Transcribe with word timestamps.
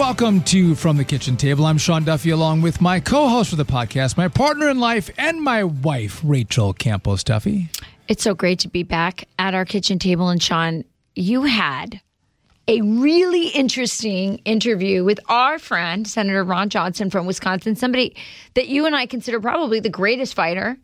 Welcome 0.00 0.40
to 0.40 0.74
From 0.74 0.96
the 0.96 1.04
Kitchen 1.04 1.36
Table. 1.36 1.66
I'm 1.66 1.76
Sean 1.76 2.04
Duffy 2.04 2.30
along 2.30 2.62
with 2.62 2.80
my 2.80 3.00
co-host 3.00 3.50
for 3.50 3.56
the 3.56 3.66
podcast, 3.66 4.16
my 4.16 4.28
partner 4.28 4.70
in 4.70 4.80
life, 4.80 5.10
and 5.18 5.42
my 5.42 5.62
wife, 5.62 6.22
Rachel 6.24 6.72
Campos 6.72 7.22
Duffy. 7.22 7.68
It's 8.08 8.22
so 8.22 8.34
great 8.34 8.60
to 8.60 8.68
be 8.68 8.82
back 8.82 9.28
at 9.38 9.52
our 9.52 9.66
kitchen 9.66 9.98
table. 9.98 10.30
And 10.30 10.42
Sean, 10.42 10.84
you 11.14 11.42
had 11.42 12.00
a 12.66 12.80
really 12.80 13.48
interesting 13.48 14.38
interview 14.46 15.04
with 15.04 15.20
our 15.28 15.58
friend, 15.58 16.08
Senator 16.08 16.44
Ron 16.44 16.70
Johnson 16.70 17.10
from 17.10 17.26
Wisconsin, 17.26 17.76
somebody 17.76 18.16
that 18.54 18.68
you 18.68 18.86
and 18.86 18.96
I 18.96 19.04
consider 19.04 19.38
probably 19.38 19.80
the 19.80 19.90
greatest 19.90 20.32
fighter 20.32 20.78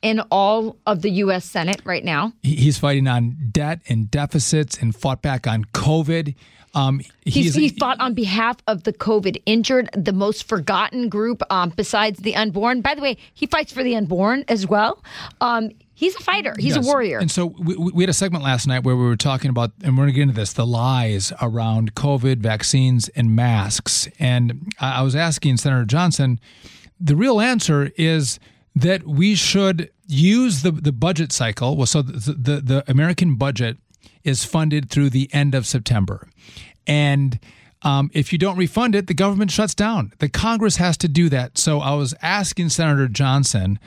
in 0.00 0.20
all 0.30 0.78
of 0.86 1.02
the 1.02 1.10
U.S. 1.10 1.44
Senate 1.44 1.82
right 1.84 2.02
now. 2.02 2.32
He's 2.42 2.78
fighting 2.78 3.06
on 3.06 3.36
debt 3.52 3.82
and 3.90 4.10
deficits 4.10 4.78
and 4.78 4.96
fought 4.96 5.20
back 5.20 5.46
on 5.46 5.66
COVID. 5.66 6.34
Um, 6.74 7.00
He's, 7.24 7.54
he 7.54 7.68
fought 7.68 8.00
on 8.00 8.14
behalf 8.14 8.56
of 8.66 8.84
the 8.84 8.92
COVID 8.92 9.40
injured, 9.46 9.90
the 9.96 10.12
most 10.12 10.48
forgotten 10.48 11.08
group 11.08 11.42
um, 11.50 11.70
besides 11.76 12.20
the 12.20 12.34
unborn. 12.34 12.80
By 12.80 12.94
the 12.94 13.02
way, 13.02 13.16
he 13.34 13.46
fights 13.46 13.72
for 13.72 13.82
the 13.82 13.94
unborn 13.94 14.44
as 14.48 14.66
well. 14.66 15.02
Um, 15.40 15.70
he's 15.94 16.16
a 16.16 16.20
fighter. 16.20 16.54
He's 16.58 16.74
Yes. 16.76 16.84
a 16.86 16.88
warrior. 16.88 17.18
And 17.18 17.30
so 17.30 17.46
we, 17.58 17.76
we 17.76 18.02
had 18.02 18.08
a 18.10 18.14
segment 18.14 18.42
last 18.42 18.66
night 18.66 18.84
where 18.84 18.96
we 18.96 19.04
were 19.04 19.16
talking 19.16 19.50
about, 19.50 19.72
and 19.84 19.96
we're 19.96 20.04
going 20.04 20.14
to 20.14 20.16
get 20.16 20.22
into 20.22 20.34
this, 20.34 20.54
the 20.54 20.66
lies 20.66 21.32
around 21.42 21.94
COVID, 21.94 22.38
vaccines, 22.38 23.08
and 23.10 23.36
masks. 23.36 24.08
And 24.18 24.72
I 24.80 25.00
I 25.00 25.02
was 25.02 25.14
asking 25.14 25.58
Senator 25.58 25.84
Johnson, 25.84 26.40
the 26.98 27.16
real 27.16 27.40
answer 27.40 27.90
is 27.96 28.38
that 28.74 29.06
we 29.06 29.34
should 29.34 29.90
use 30.06 30.62
the, 30.62 30.70
the 30.70 30.92
budget 30.92 31.32
cycle. 31.32 31.76
Well, 31.76 31.86
so 31.86 32.00
the, 32.02 32.32
the, 32.32 32.60
the 32.60 32.84
American 32.90 33.34
budget 33.34 33.76
is 34.24 34.44
funded 34.44 34.90
through 34.90 35.10
the 35.10 35.28
end 35.32 35.54
of 35.54 35.66
September. 35.66 36.28
And 36.86 37.38
um, 37.82 38.10
if 38.14 38.32
you 38.32 38.38
don't 38.38 38.56
refund 38.56 38.94
it, 38.94 39.06
the 39.06 39.14
government 39.14 39.50
shuts 39.50 39.74
down. 39.74 40.12
The 40.18 40.28
Congress 40.28 40.76
has 40.76 40.96
to 40.98 41.08
do 41.08 41.28
that. 41.30 41.58
So 41.58 41.80
I 41.80 41.94
was 41.94 42.14
asking 42.22 42.70
Senator 42.70 43.08
Johnson, 43.08 43.78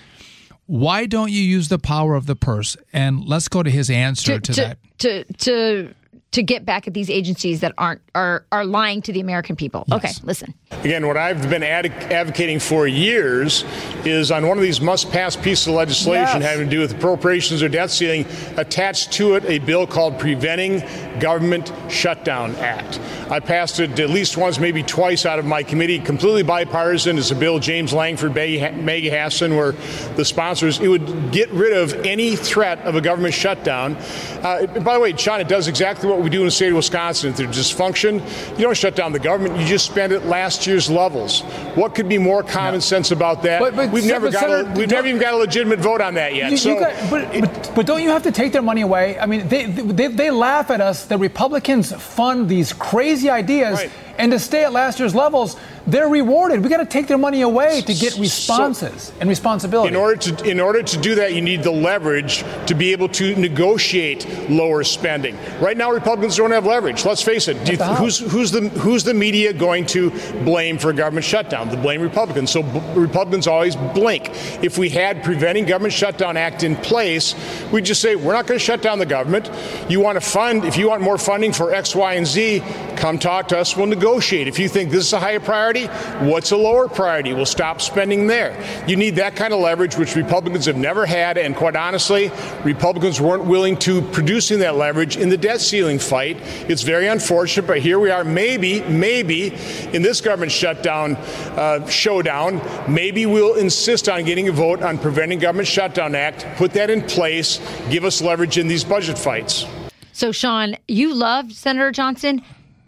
why 0.65 1.05
don't 1.05 1.31
you 1.31 1.41
use 1.41 1.69
the 1.69 1.79
power 1.79 2.15
of 2.15 2.25
the 2.25 2.35
purse? 2.35 2.75
And 2.91 3.23
let's 3.23 3.47
go 3.47 3.63
to 3.63 3.69
his 3.69 3.89
answer 3.89 4.39
to, 4.39 4.53
to, 4.53 4.61
that. 4.61 4.77
to 4.99 5.23
to 5.33 5.93
to 6.35 6.43
get 6.43 6.65
back 6.65 6.85
at 6.85 6.93
these 6.93 7.09
agencies 7.09 7.61
that 7.61 7.73
aren't 7.77 8.01
are 8.13 8.45
are 8.51 8.65
lying 8.65 9.01
to 9.01 9.13
the 9.13 9.21
American 9.21 9.55
people. 9.55 9.85
Okay, 9.89 10.11
listen. 10.23 10.53
Again, 10.83 11.07
what 11.07 11.15
I've 11.15 11.49
been 11.49 11.63
ad- 11.63 11.85
advocating 12.11 12.59
for 12.59 12.87
years 12.87 13.63
is 14.03 14.31
on 14.31 14.45
one 14.45 14.57
of 14.57 14.61
these 14.61 14.81
must 14.81 15.11
pass 15.11 15.37
pieces 15.37 15.67
of 15.67 15.75
legislation 15.75 16.41
Yes. 16.41 16.51
having 16.51 16.69
to 16.69 16.75
do 16.75 16.81
with 16.81 16.91
appropriations 16.93 17.63
or 17.63 17.69
debt 17.69 17.89
ceiling, 17.89 18.25
attached 18.57 19.13
to 19.13 19.35
it 19.35 19.45
a 19.45 19.59
bill 19.59 19.87
called 19.87 20.19
Preventing 20.19 20.83
Government 21.19 21.71
Shutdown 21.89 22.53
Act. 22.57 22.99
I 23.31 23.39
passed 23.39 23.79
it 23.79 23.97
at 23.99 24.09
least 24.09 24.35
once, 24.35 24.59
maybe 24.59 24.83
twice 24.83 25.25
out 25.25 25.39
of 25.39 25.45
my 25.45 25.63
committee, 25.63 25.99
completely 25.99 26.43
bipartisan. 26.43 27.17
It's 27.17 27.31
a 27.31 27.35
bill 27.35 27.59
James 27.59 27.93
Lankford, 27.93 28.35
Maggie 28.35 28.59
Maggie 28.81 29.09
Hassan 29.09 29.55
were 29.55 29.73
the 30.17 30.25
sponsors. 30.25 30.79
It 30.79 30.89
would 30.89 31.31
get 31.31 31.49
rid 31.51 31.71
of 31.73 31.93
any 32.05 32.35
threat 32.35 32.79
of 32.79 32.95
a 32.95 33.01
government 33.01 33.33
shutdown. 33.33 33.95
Uh, 34.43 34.67
by 34.81 34.95
the 34.95 34.99
way, 34.99 35.15
Sean, 35.15 35.39
it 35.39 35.47
does 35.47 35.67
exactly 35.69 36.09
what 36.09 36.19
we 36.25 36.31
do 36.31 36.39
in 36.39 36.45
the 36.45 36.51
state 36.51 36.69
of 36.69 36.75
Wisconsin. 36.75 37.29
If 37.29 37.37
there's 37.37 37.55
dysfunction, 37.55 38.13
you 38.57 38.65
don't 38.65 38.75
shut 38.75 38.95
down 38.95 39.11
the 39.11 39.19
government, 39.19 39.59
you 39.59 39.65
just 39.67 39.85
spend 39.85 40.11
at 40.11 40.25
last 40.25 40.65
year's 40.65 40.89
levels. 40.89 41.41
What 41.75 41.93
could 41.93 42.09
be 42.09 42.17
more 42.17 42.41
common 42.41 42.81
sense 42.81 43.11
about 43.11 43.43
that? 43.43 43.59
But- 43.61 43.75
but 43.75 43.91
we've 43.91 44.07
never 44.07 44.31
got 44.31 44.49
a, 44.49 44.73
we've 44.75 44.89
never 44.89 45.07
even 45.07 45.21
got 45.21 45.35
a 45.35 45.37
legitimate 45.37 45.77
vote 45.79 46.01
on 46.01 46.15
that 46.15 46.33
yet. 46.33 46.49
You- 46.49 46.57
so 46.57 46.73
you 46.73 46.79
got- 46.79 47.09
but, 47.11 47.31
but, 47.41 47.71
but 47.75 47.85
don't 47.85 48.01
you 48.01 48.09
have 48.09 48.23
to 48.23 48.31
take 48.31 48.53
their 48.53 48.63
money 48.63 48.81
away? 48.81 49.19
I 49.19 49.27
mean, 49.27 49.47
they, 49.47 49.65
they, 49.67 50.07
they 50.07 50.31
laugh 50.31 50.71
at 50.71 50.81
us. 50.81 51.05
The 51.05 51.17
Republicans 51.19 51.93
fund 51.93 52.49
these 52.49 52.73
crazy 52.73 53.29
ideas, 53.29 53.75
Right. 53.77 53.91
and 54.17 54.31
to 54.31 54.39
stay 54.39 54.63
at 54.63 54.73
last 54.73 54.97
year's 54.99 55.13
levels, 55.13 55.57
they're 55.87 56.09
rewarded. 56.09 56.63
We 56.63 56.69
got 56.69 56.77
to 56.77 56.85
take 56.85 57.07
their 57.07 57.17
money 57.17 57.41
away 57.41 57.81
to 57.81 57.93
get 57.93 58.17
responses 58.17 59.11
and 59.19 59.29
responsibility. 59.29 59.89
In 59.89 59.95
order 59.95 60.15
to 60.15 60.49
in 60.49 60.59
order 60.59 60.81
to 60.81 60.97
do 60.97 61.15
that, 61.15 61.33
you 61.33 61.41
need 61.41 61.63
the 61.63 61.71
leverage 61.71 62.43
to 62.67 62.73
be 62.73 62.91
able 62.91 63.09
to 63.09 63.35
negotiate 63.35 64.49
lower 64.49 64.83
spending. 64.83 65.37
Right 65.59 65.77
now, 65.77 65.91
Republicans 65.91 66.37
don't 66.37 66.51
have 66.51 66.65
leverage. 66.65 67.05
Let's 67.05 67.21
face 67.21 67.47
it. 67.47 67.69
You, 67.69 67.77
who's 67.77 68.19
who's 68.19 68.51
the 68.51 68.69
who's 68.69 69.03
the 69.03 69.13
media 69.13 69.53
going 69.53 69.85
to 69.87 70.11
blame 70.43 70.77
for 70.77 70.89
a 70.89 70.93
government 70.93 71.25
shutdown? 71.25 71.69
The 71.69 71.77
blame 71.77 72.01
Republicans. 72.01 72.51
So 72.51 72.63
b- 72.63 72.81
Republicans 72.95 73.47
always 73.47 73.75
blink. 73.75 74.29
If 74.63 74.77
we 74.77 74.89
had 74.89 75.23
preventing 75.23 75.65
government 75.65 75.93
shutdown 75.93 76.37
act 76.37 76.63
in 76.63 76.75
place, 76.77 77.35
we'd 77.71 77.85
just 77.85 78.01
say 78.01 78.15
we're 78.15 78.33
not 78.33 78.47
going 78.47 78.59
to 78.59 78.65
shut 78.65 78.81
down 78.81 78.97
the 78.99 79.05
government. 79.05 79.51
You 79.89 79.99
want 79.99 80.15
to 80.15 80.21
fund? 80.21 80.65
If 80.65 80.77
you 80.77 80.89
want 80.89 81.01
more 81.01 81.17
funding 81.17 81.53
for 81.53 81.73
X, 81.73 81.95
Y, 81.95 82.13
and 82.15 82.25
Z, 82.25 82.63
come 82.95 83.19
talk 83.19 83.49
to 83.49 83.57
us. 83.59 83.75
We'll 83.77 83.85
negotiate. 83.85 84.47
If 84.47 84.57
you 84.57 84.67
think 84.67 84.89
this 84.89 85.05
is 85.05 85.13
a 85.13 85.19
higher 85.19 85.39
priority, 85.39 85.74
what's 85.83 86.51
a 86.51 86.57
lower 86.57 86.87
priority? 86.87 87.33
We'll 87.33 87.45
stop 87.45 87.81
spending 87.81 88.27
there. 88.27 88.55
You 88.87 88.95
need 88.95 89.17
that 89.17 89.35
kind 89.35 89.53
of 89.53 89.59
leverage, 89.59 89.95
which 89.97 90.15
Republicans 90.15 90.65
have 90.65 90.77
never 90.77 91.05
had, 91.05 91.37
and 91.37 91.55
quite 91.55 91.75
honestly, 91.75 92.31
Republicans 92.63 93.21
weren't 93.21 93.43
willing 93.43 93.77
to 93.79 94.01
producing 94.01 94.59
that 94.59 94.75
leverage 94.75 95.17
in 95.17 95.29
the 95.29 95.37
debt 95.37 95.61
ceiling 95.61 95.99
fight. 95.99 96.37
It's 96.69 96.81
very 96.81 97.07
unfortunate, 97.07 97.67
but 97.67 97.79
here 97.79 97.99
we 97.99 98.09
are. 98.09 98.23
Maybe, 98.23 98.81
maybe 98.81 99.53
in 99.93 100.01
this 100.01 100.21
government 100.21 100.51
shutdown 100.51 101.15
uh, 101.55 101.85
showdown, 101.87 102.61
maybe 102.91 103.25
we'll 103.25 103.55
insist 103.55 104.09
on 104.09 104.23
getting 104.23 104.47
a 104.47 104.51
vote 104.51 104.81
on 104.81 104.97
preventing 104.97 105.39
government 105.39 105.67
shutdown 105.67 106.15
act, 106.15 106.45
put 106.57 106.71
that 106.73 106.89
in 106.89 107.01
place, 107.01 107.59
give 107.89 108.05
us 108.05 108.21
leverage 108.21 108.57
in 108.57 108.67
these 108.67 108.83
budget 108.83 109.17
fights. 109.17 109.65
So 110.13 110.31
Sean, 110.31 110.77
you 110.87 111.13
love 111.13 111.51
Senator 111.51 111.91
Johnson. 111.91 112.41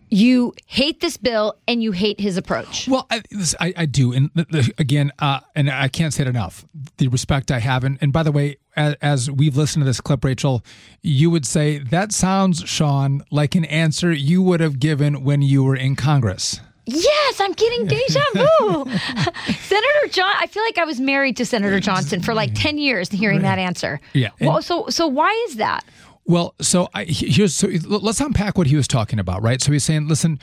You 0.10 0.54
hate 0.66 1.02
this 1.02 1.18
bill 1.18 1.56
and 1.68 1.84
you 1.84 1.92
hate 1.92 2.20
his 2.20 2.38
approach. 2.38 2.88
Well, 2.88 3.06
I, 3.10 3.22
I, 3.60 3.74
I 3.78 3.86
do, 3.86 4.14
and 4.14 4.30
again, 4.78 5.12
uh, 5.20 5.42
and 5.56 5.70
I 5.70 5.88
can't 5.90 6.14
say 6.14 6.22
it 6.24 6.28
enough. 6.28 6.66
The 6.98 7.08
respect 7.10 7.52
I 7.52 7.60
have, 7.60 7.84
and, 7.84 7.98
and 8.02 8.14
by 8.14 8.24
the 8.24 8.32
way, 8.32 8.58
as, 8.76 8.96
as 9.02 9.32
we've 9.32 9.58
listened 9.58 9.82
to 9.82 9.86
this 9.86 10.00
clip, 10.00 10.24
Rachel, 10.24 10.64
you 11.02 11.30
would 11.30 11.46
say 11.46 11.80
that 11.80 12.14
sounds, 12.14 12.64
Sean, 12.70 13.24
like 13.32 13.56
an 13.56 13.66
answer 13.66 14.14
you 14.14 14.42
would 14.44 14.60
have 14.62 14.80
given 14.80 15.24
when 15.26 15.42
you 15.42 15.64
were 15.64 15.76
in 15.76 15.96
Congress. 15.98 16.62
Yes, 16.90 17.42
I'm 17.42 17.52
getting 17.52 17.86
deja 17.86 18.22
vu. 18.34 18.86
Senator 19.60 20.08
John, 20.10 20.34
I 20.40 20.48
feel 20.48 20.64
like 20.64 20.78
I 20.78 20.86
was 20.86 21.02
married 21.02 21.36
to 21.36 21.46
Senator 21.46 21.82
Johnson 21.82 22.22
for 22.22 22.34
like 22.34 22.52
10 22.56 22.78
years 22.78 23.10
hearing 23.10 23.42
that 23.42 23.60
answer. 23.60 24.00
Yeah, 24.14 24.30
and- 24.40 24.48
Well, 24.48 24.62
so 24.62 24.86
so 24.88 25.06
why 25.06 25.32
is 25.50 25.58
that? 25.58 25.84
Well, 26.28 26.56
so 26.60 26.90
I, 26.94 27.06
here's 27.06 27.56
so 27.56 27.70
let's 27.88 28.20
unpack 28.20 28.58
what 28.58 28.68
he 28.68 28.76
was 28.76 28.88
talking 28.88 29.18
about, 29.18 29.42
right? 29.42 29.62
So 29.62 29.72
he's 29.72 29.86
saying, 29.86 30.10
listen, 30.10 30.40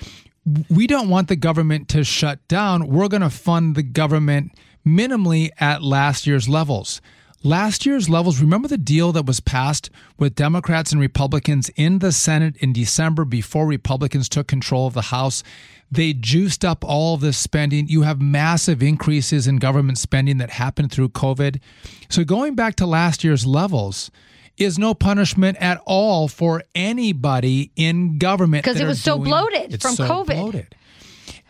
we 0.70 0.86
don't 0.86 1.10
want 1.10 1.28
the 1.28 1.36
government 1.36 1.88
to 1.90 2.04
shut 2.04 2.46
down. 2.48 2.88
We're 2.88 3.08
going 3.08 3.20
to 3.20 3.30
fund 3.30 3.76
the 3.76 3.82
government 3.82 4.52
minimally 4.86 5.50
at 5.58 5.82
last 5.82 6.26
year's 6.26 6.48
levels. 6.48 7.02
Last 7.42 7.84
year's 7.84 8.08
levels, 8.08 8.40
remember 8.40 8.68
the 8.68 8.78
deal 8.78 9.12
that 9.12 9.26
was 9.26 9.40
passed 9.40 9.90
with 10.18 10.34
Democrats 10.34 10.92
and 10.92 11.00
Republicans 11.00 11.68
in 11.76 11.98
the 11.98 12.12
Senate 12.12 12.56
in 12.56 12.72
December 12.72 13.26
before 13.26 13.66
Republicans 13.66 14.30
took 14.30 14.46
control 14.46 14.86
of 14.86 14.94
the 14.94 15.02
House? 15.02 15.42
They 15.90 16.14
juiced 16.14 16.64
up 16.64 16.82
all 16.82 17.18
this 17.18 17.36
spending. 17.36 17.88
You 17.88 18.00
have 18.02 18.22
massive 18.22 18.82
increases 18.82 19.46
in 19.46 19.58
government 19.58 19.98
spending 19.98 20.38
that 20.38 20.50
happened 20.50 20.90
through 20.90 21.10
COVID. 21.10 21.60
So 22.08 22.24
going 22.24 22.54
back 22.54 22.76
to 22.76 22.86
last 22.86 23.22
year's 23.22 23.46
levels, 23.46 24.10
is 24.56 24.78
no 24.78 24.94
punishment 24.94 25.56
at 25.58 25.80
all 25.84 26.28
for 26.28 26.62
anybody 26.74 27.70
in 27.76 28.18
government 28.18 28.64
because 28.64 28.80
it 28.80 28.86
was 28.86 29.02
so 29.02 29.16
doing- 29.16 29.28
bloated 29.30 29.74
it's 29.74 29.84
from 29.84 29.94
so 29.94 30.06
COVID. 30.08 30.26
bloated. 30.40 30.74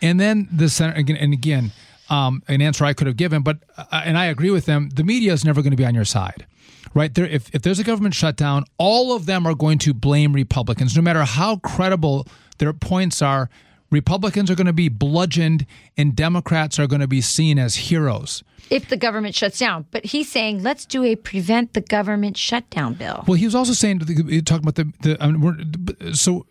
And 0.01 0.19
then 0.21 0.49
the 0.53 0.69
senator 0.69 0.99
again 0.99 1.17
and 1.17 1.33
again, 1.33 1.73
um, 2.11 2.43
an 2.49 2.61
answer 2.61 2.85
I 2.85 2.93
could 2.93 3.07
have 3.07 3.17
given, 3.17 3.43
but 3.43 3.59
uh, 3.77 4.03
and 4.05 4.19
I 4.19 4.27
agree 4.27 4.51
with 4.51 4.67
them. 4.67 4.91
The 4.91 5.05
media 5.05 5.33
is 5.33 5.45
never 5.45 5.63
going 5.63 5.71
to 5.71 5.77
be 5.77 5.85
on 5.87 5.95
your 5.95 6.05
side, 6.05 6.47
right? 6.95 7.13
There, 7.15 7.27
if 7.27 7.55
if 7.55 7.63
there's 7.63 7.79
a 7.79 7.85
government 7.85 8.15
shutdown, 8.15 8.65
all 8.79 9.15
of 9.15 9.27
them 9.27 9.47
are 9.47 9.55
going 9.55 9.79
to 9.79 9.95
blame 9.95 10.33
Republicans, 10.33 10.95
no 10.97 11.03
matter 11.03 11.25
how 11.25 11.57
credible 11.57 12.27
their 12.59 12.73
points 12.73 13.23
are. 13.23 13.49
Republicans 13.95 14.51
are 14.51 14.57
going 14.57 14.67
to 14.67 14.73
be 14.73 14.89
bludgeoned 14.89 15.65
and 15.97 16.17
Democrats 16.17 16.79
are 16.79 16.87
going 16.87 17.01
to 17.01 17.09
be 17.09 17.21
seen 17.21 17.59
as 17.59 17.77
heroes. 17.77 18.43
If 18.71 18.89
the 18.89 18.97
government 18.97 19.35
shuts 19.35 19.59
down. 19.59 19.87
But 19.91 20.05
he's 20.07 20.31
saying, 20.31 20.63
let's 20.63 20.85
do 20.85 21.05
a 21.05 21.15
prevent 21.17 21.75
the 21.75 21.81
government 21.81 22.37
shutdown 22.37 22.95
bill. 22.95 23.25
Well, 23.27 23.37
he 23.37 23.45
was 23.45 23.55
also 23.55 23.73
saying, 23.73 24.01
talking 24.01 24.67
about 24.67 24.75
the, 24.75 24.93
the 25.03 25.17
I 25.21 25.31
mean, 25.31 26.15
so 26.15 26.45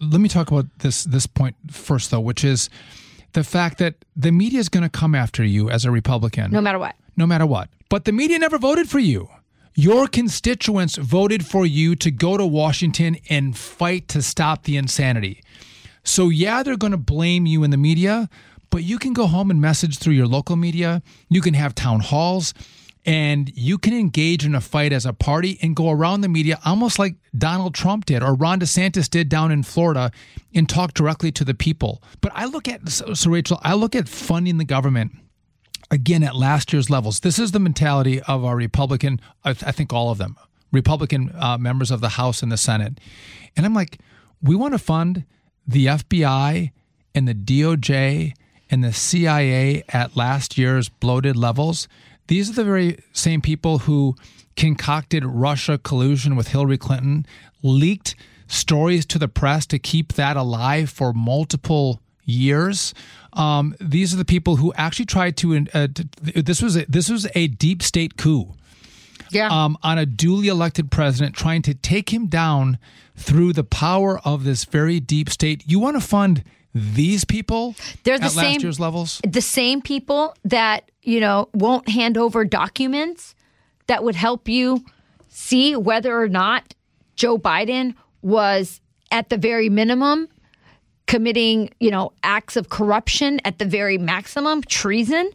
let 0.00 0.20
me 0.20 0.28
talk 0.28 0.50
about 0.50 0.66
this, 0.78 1.04
this 1.04 1.26
point 1.26 1.54
first, 1.70 2.10
though, 2.10 2.20
which 2.20 2.44
is 2.44 2.68
the 3.34 3.44
fact 3.44 3.78
that 3.78 3.94
the 4.16 4.32
media 4.32 4.58
is 4.58 4.68
going 4.68 4.82
to 4.82 4.88
come 4.88 5.14
after 5.14 5.44
you 5.44 5.70
as 5.70 5.84
a 5.84 5.90
Republican. 5.90 6.50
No 6.50 6.60
matter 6.60 6.78
what. 6.78 6.96
No 7.16 7.26
matter 7.26 7.46
what. 7.46 7.68
But 7.88 8.04
the 8.04 8.12
media 8.12 8.38
never 8.38 8.58
voted 8.58 8.88
for 8.88 8.98
you. 8.98 9.28
Your 9.76 10.08
constituents 10.08 10.96
voted 10.96 11.46
for 11.46 11.64
you 11.64 11.94
to 11.96 12.10
go 12.10 12.36
to 12.36 12.44
Washington 12.44 13.18
and 13.28 13.56
fight 13.56 14.08
to 14.08 14.22
stop 14.22 14.64
the 14.64 14.76
insanity. 14.76 15.42
So, 16.02 16.28
yeah, 16.28 16.62
they're 16.62 16.76
going 16.76 16.92
to 16.92 16.96
blame 16.96 17.46
you 17.46 17.62
in 17.62 17.70
the 17.70 17.76
media, 17.76 18.28
but 18.70 18.84
you 18.84 18.98
can 18.98 19.12
go 19.12 19.26
home 19.26 19.50
and 19.50 19.60
message 19.60 19.98
through 19.98 20.14
your 20.14 20.26
local 20.26 20.56
media. 20.56 21.02
You 21.28 21.40
can 21.40 21.54
have 21.54 21.74
town 21.74 22.00
halls 22.00 22.54
and 23.06 23.50
you 23.56 23.78
can 23.78 23.94
engage 23.94 24.44
in 24.44 24.54
a 24.54 24.60
fight 24.60 24.92
as 24.92 25.06
a 25.06 25.12
party 25.12 25.58
and 25.62 25.74
go 25.74 25.90
around 25.90 26.20
the 26.20 26.28
media 26.28 26.58
almost 26.64 26.98
like 26.98 27.16
Donald 27.36 27.74
Trump 27.74 28.04
did 28.04 28.22
or 28.22 28.34
Ron 28.34 28.60
DeSantis 28.60 29.08
did 29.08 29.28
down 29.28 29.50
in 29.50 29.62
Florida 29.62 30.10
and 30.54 30.68
talk 30.68 30.92
directly 30.92 31.32
to 31.32 31.44
the 31.44 31.54
people. 31.54 32.02
But 32.20 32.32
I 32.34 32.44
look 32.44 32.68
at, 32.68 32.88
so, 32.88 33.14
so 33.14 33.30
Rachel, 33.30 33.58
I 33.62 33.74
look 33.74 33.94
at 33.94 34.08
funding 34.08 34.58
the 34.58 34.64
government 34.64 35.12
again 35.90 36.22
at 36.22 36.36
last 36.36 36.72
year's 36.72 36.90
levels. 36.90 37.20
This 37.20 37.38
is 37.38 37.52
the 37.52 37.58
mentality 37.58 38.20
of 38.22 38.44
our 38.44 38.56
Republican, 38.56 39.20
I, 39.44 39.54
th- 39.54 39.64
I 39.64 39.72
think 39.72 39.92
all 39.92 40.10
of 40.10 40.18
them, 40.18 40.36
Republican 40.70 41.34
uh, 41.38 41.58
members 41.58 41.90
of 41.90 42.00
the 42.00 42.10
House 42.10 42.42
and 42.42 42.52
the 42.52 42.56
Senate. 42.56 43.00
And 43.56 43.64
I'm 43.64 43.74
like, 43.74 43.98
we 44.42 44.54
want 44.54 44.74
to 44.74 44.78
fund 44.78 45.24
the 45.70 45.86
FBI 45.86 46.72
and 47.14 47.28
the 47.28 47.34
DOJ 47.34 48.34
and 48.70 48.84
the 48.84 48.92
CIA 48.92 49.84
at 49.88 50.16
last 50.16 50.58
year's 50.58 50.88
bloated 50.88 51.36
levels. 51.36 51.88
These 52.26 52.50
are 52.50 52.54
the 52.54 52.64
very 52.64 53.02
same 53.12 53.40
people 53.40 53.78
who 53.78 54.16
concocted 54.56 55.24
Russia 55.24 55.78
collusion 55.78 56.36
with 56.36 56.48
Hillary 56.48 56.78
Clinton, 56.78 57.24
leaked 57.62 58.14
stories 58.46 59.06
to 59.06 59.18
the 59.18 59.28
press 59.28 59.66
to 59.66 59.78
keep 59.78 60.14
that 60.14 60.36
alive 60.36 60.90
for 60.90 61.12
multiple 61.12 62.00
years. 62.24 62.92
Um, 63.32 63.76
these 63.80 64.12
are 64.12 64.16
the 64.16 64.24
people 64.24 64.56
who 64.56 64.72
actually 64.74 65.06
tried 65.06 65.36
to. 65.38 65.66
Uh, 65.72 65.88
this 66.20 66.60
was 66.60 66.76
a, 66.76 66.84
this 66.88 67.08
was 67.08 67.28
a 67.34 67.46
deep 67.46 67.82
state 67.82 68.16
coup. 68.16 68.54
Yeah. 69.30 69.48
Um, 69.48 69.78
on 69.82 69.98
a 69.98 70.06
duly 70.06 70.48
elected 70.48 70.90
president, 70.90 71.34
trying 71.34 71.62
to 71.62 71.74
take 71.74 72.12
him 72.12 72.26
down 72.26 72.78
through 73.16 73.52
the 73.52 73.64
power 73.64 74.18
of 74.24 74.44
this 74.44 74.64
very 74.64 75.00
deep 75.00 75.30
state. 75.30 75.62
You 75.66 75.78
want 75.78 75.96
to 75.96 76.06
fund 76.06 76.44
these 76.74 77.24
people 77.24 77.74
they're 78.04 78.18
the 78.18 78.26
at 78.26 78.30
same 78.30 78.52
last 78.52 78.62
year's 78.62 78.78
levels 78.78 79.20
the 79.26 79.40
same 79.40 79.82
people 79.82 80.34
that 80.44 80.88
you 81.02 81.18
know 81.18 81.48
won't 81.52 81.88
hand 81.88 82.16
over 82.16 82.44
documents 82.44 83.34
that 83.88 84.04
would 84.04 84.14
help 84.14 84.48
you 84.48 84.84
see 85.28 85.74
whether 85.74 86.16
or 86.16 86.28
not 86.28 86.74
joe 87.16 87.36
biden 87.36 87.94
was 88.22 88.80
at 89.10 89.30
the 89.30 89.36
very 89.36 89.68
minimum 89.68 90.28
committing, 91.10 91.68
you 91.80 91.90
know, 91.90 92.12
acts 92.22 92.54
of 92.56 92.68
corruption 92.68 93.40
at 93.44 93.58
the 93.58 93.64
very 93.64 93.98
maximum, 93.98 94.62
treason. 94.62 95.28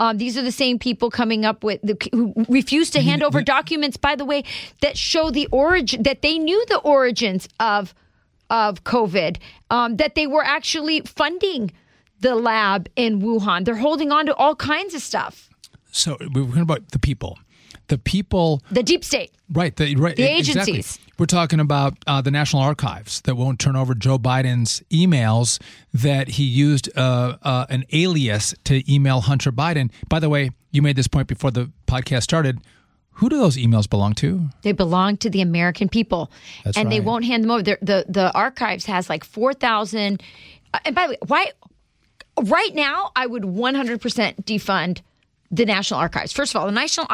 Um, 0.00 0.18
these 0.18 0.36
are 0.36 0.42
the 0.42 0.50
same 0.50 0.76
people 0.76 1.08
coming 1.08 1.44
up 1.44 1.62
with 1.62 1.80
the, 1.82 1.96
who 2.10 2.34
refuse 2.48 2.90
to 2.90 3.00
hand 3.00 3.22
over 3.22 3.40
documents, 3.40 3.96
by 3.96 4.16
the 4.16 4.24
way, 4.24 4.42
that 4.80 4.98
show 4.98 5.30
the 5.30 5.46
origin 5.52 6.02
that 6.02 6.22
they 6.22 6.36
knew 6.36 6.60
the 6.66 6.78
origins 6.78 7.48
of 7.60 7.94
of 8.50 8.82
COVID, 8.82 9.36
um, 9.70 9.98
that 9.98 10.16
they 10.16 10.26
were 10.26 10.42
actually 10.42 11.02
funding 11.02 11.70
the 12.18 12.34
lab 12.34 12.88
in 12.96 13.20
Wuhan. 13.20 13.64
They're 13.64 13.76
holding 13.76 14.10
on 14.10 14.26
to 14.26 14.34
all 14.34 14.56
kinds 14.56 14.94
of 14.94 15.00
stuff. 15.00 15.48
So 15.92 16.16
we're 16.34 16.44
talking 16.44 16.62
about 16.62 16.88
the 16.90 16.98
people 16.98 17.38
the 17.90 17.98
people, 17.98 18.62
the 18.70 18.82
deep 18.82 19.04
state, 19.04 19.32
right? 19.52 19.76
The 19.76 19.94
right, 19.96 20.16
the 20.16 20.22
agencies. 20.22 20.76
Exactly. 20.76 21.14
We're 21.18 21.26
talking 21.26 21.60
about 21.60 21.98
uh, 22.06 22.22
the 22.22 22.30
National 22.30 22.62
Archives 22.62 23.20
that 23.22 23.34
won't 23.34 23.58
turn 23.58 23.76
over 23.76 23.94
Joe 23.94 24.18
Biden's 24.18 24.82
emails 24.90 25.60
that 25.92 26.28
he 26.28 26.44
used 26.44 26.88
uh, 26.96 27.36
uh, 27.42 27.66
an 27.68 27.84
alias 27.92 28.54
to 28.64 28.90
email 28.90 29.20
Hunter 29.20 29.52
Biden. 29.52 29.90
By 30.08 30.20
the 30.20 30.30
way, 30.30 30.52
you 30.70 30.80
made 30.80 30.96
this 30.96 31.08
point 31.08 31.28
before 31.28 31.50
the 31.50 31.70
podcast 31.86 32.22
started. 32.22 32.60
Who 33.14 33.28
do 33.28 33.36
those 33.36 33.58
emails 33.58 33.90
belong 33.90 34.14
to? 34.14 34.48
They 34.62 34.72
belong 34.72 35.18
to 35.18 35.28
the 35.28 35.42
American 35.42 35.90
people, 35.90 36.30
That's 36.64 36.78
and 36.78 36.86
right. 36.86 36.94
they 36.94 37.00
won't 37.00 37.24
hand 37.26 37.42
them 37.44 37.50
over. 37.50 37.62
They're, 37.62 37.78
the 37.82 38.06
The 38.08 38.32
archives 38.32 38.86
has 38.86 39.10
like 39.10 39.24
four 39.24 39.52
thousand. 39.52 40.22
Uh, 40.72 40.78
and 40.86 40.94
by 40.94 41.06
the 41.06 41.10
way, 41.10 41.18
why? 41.26 41.50
Right 42.40 42.74
now, 42.74 43.10
I 43.14 43.26
would 43.26 43.44
one 43.44 43.74
hundred 43.74 44.00
percent 44.00 44.46
defund 44.46 45.02
the 45.50 45.66
National 45.66 45.98
Archives. 45.98 46.32
First 46.32 46.54
of 46.54 46.60
all, 46.60 46.66
the 46.66 46.72
National 46.72 47.06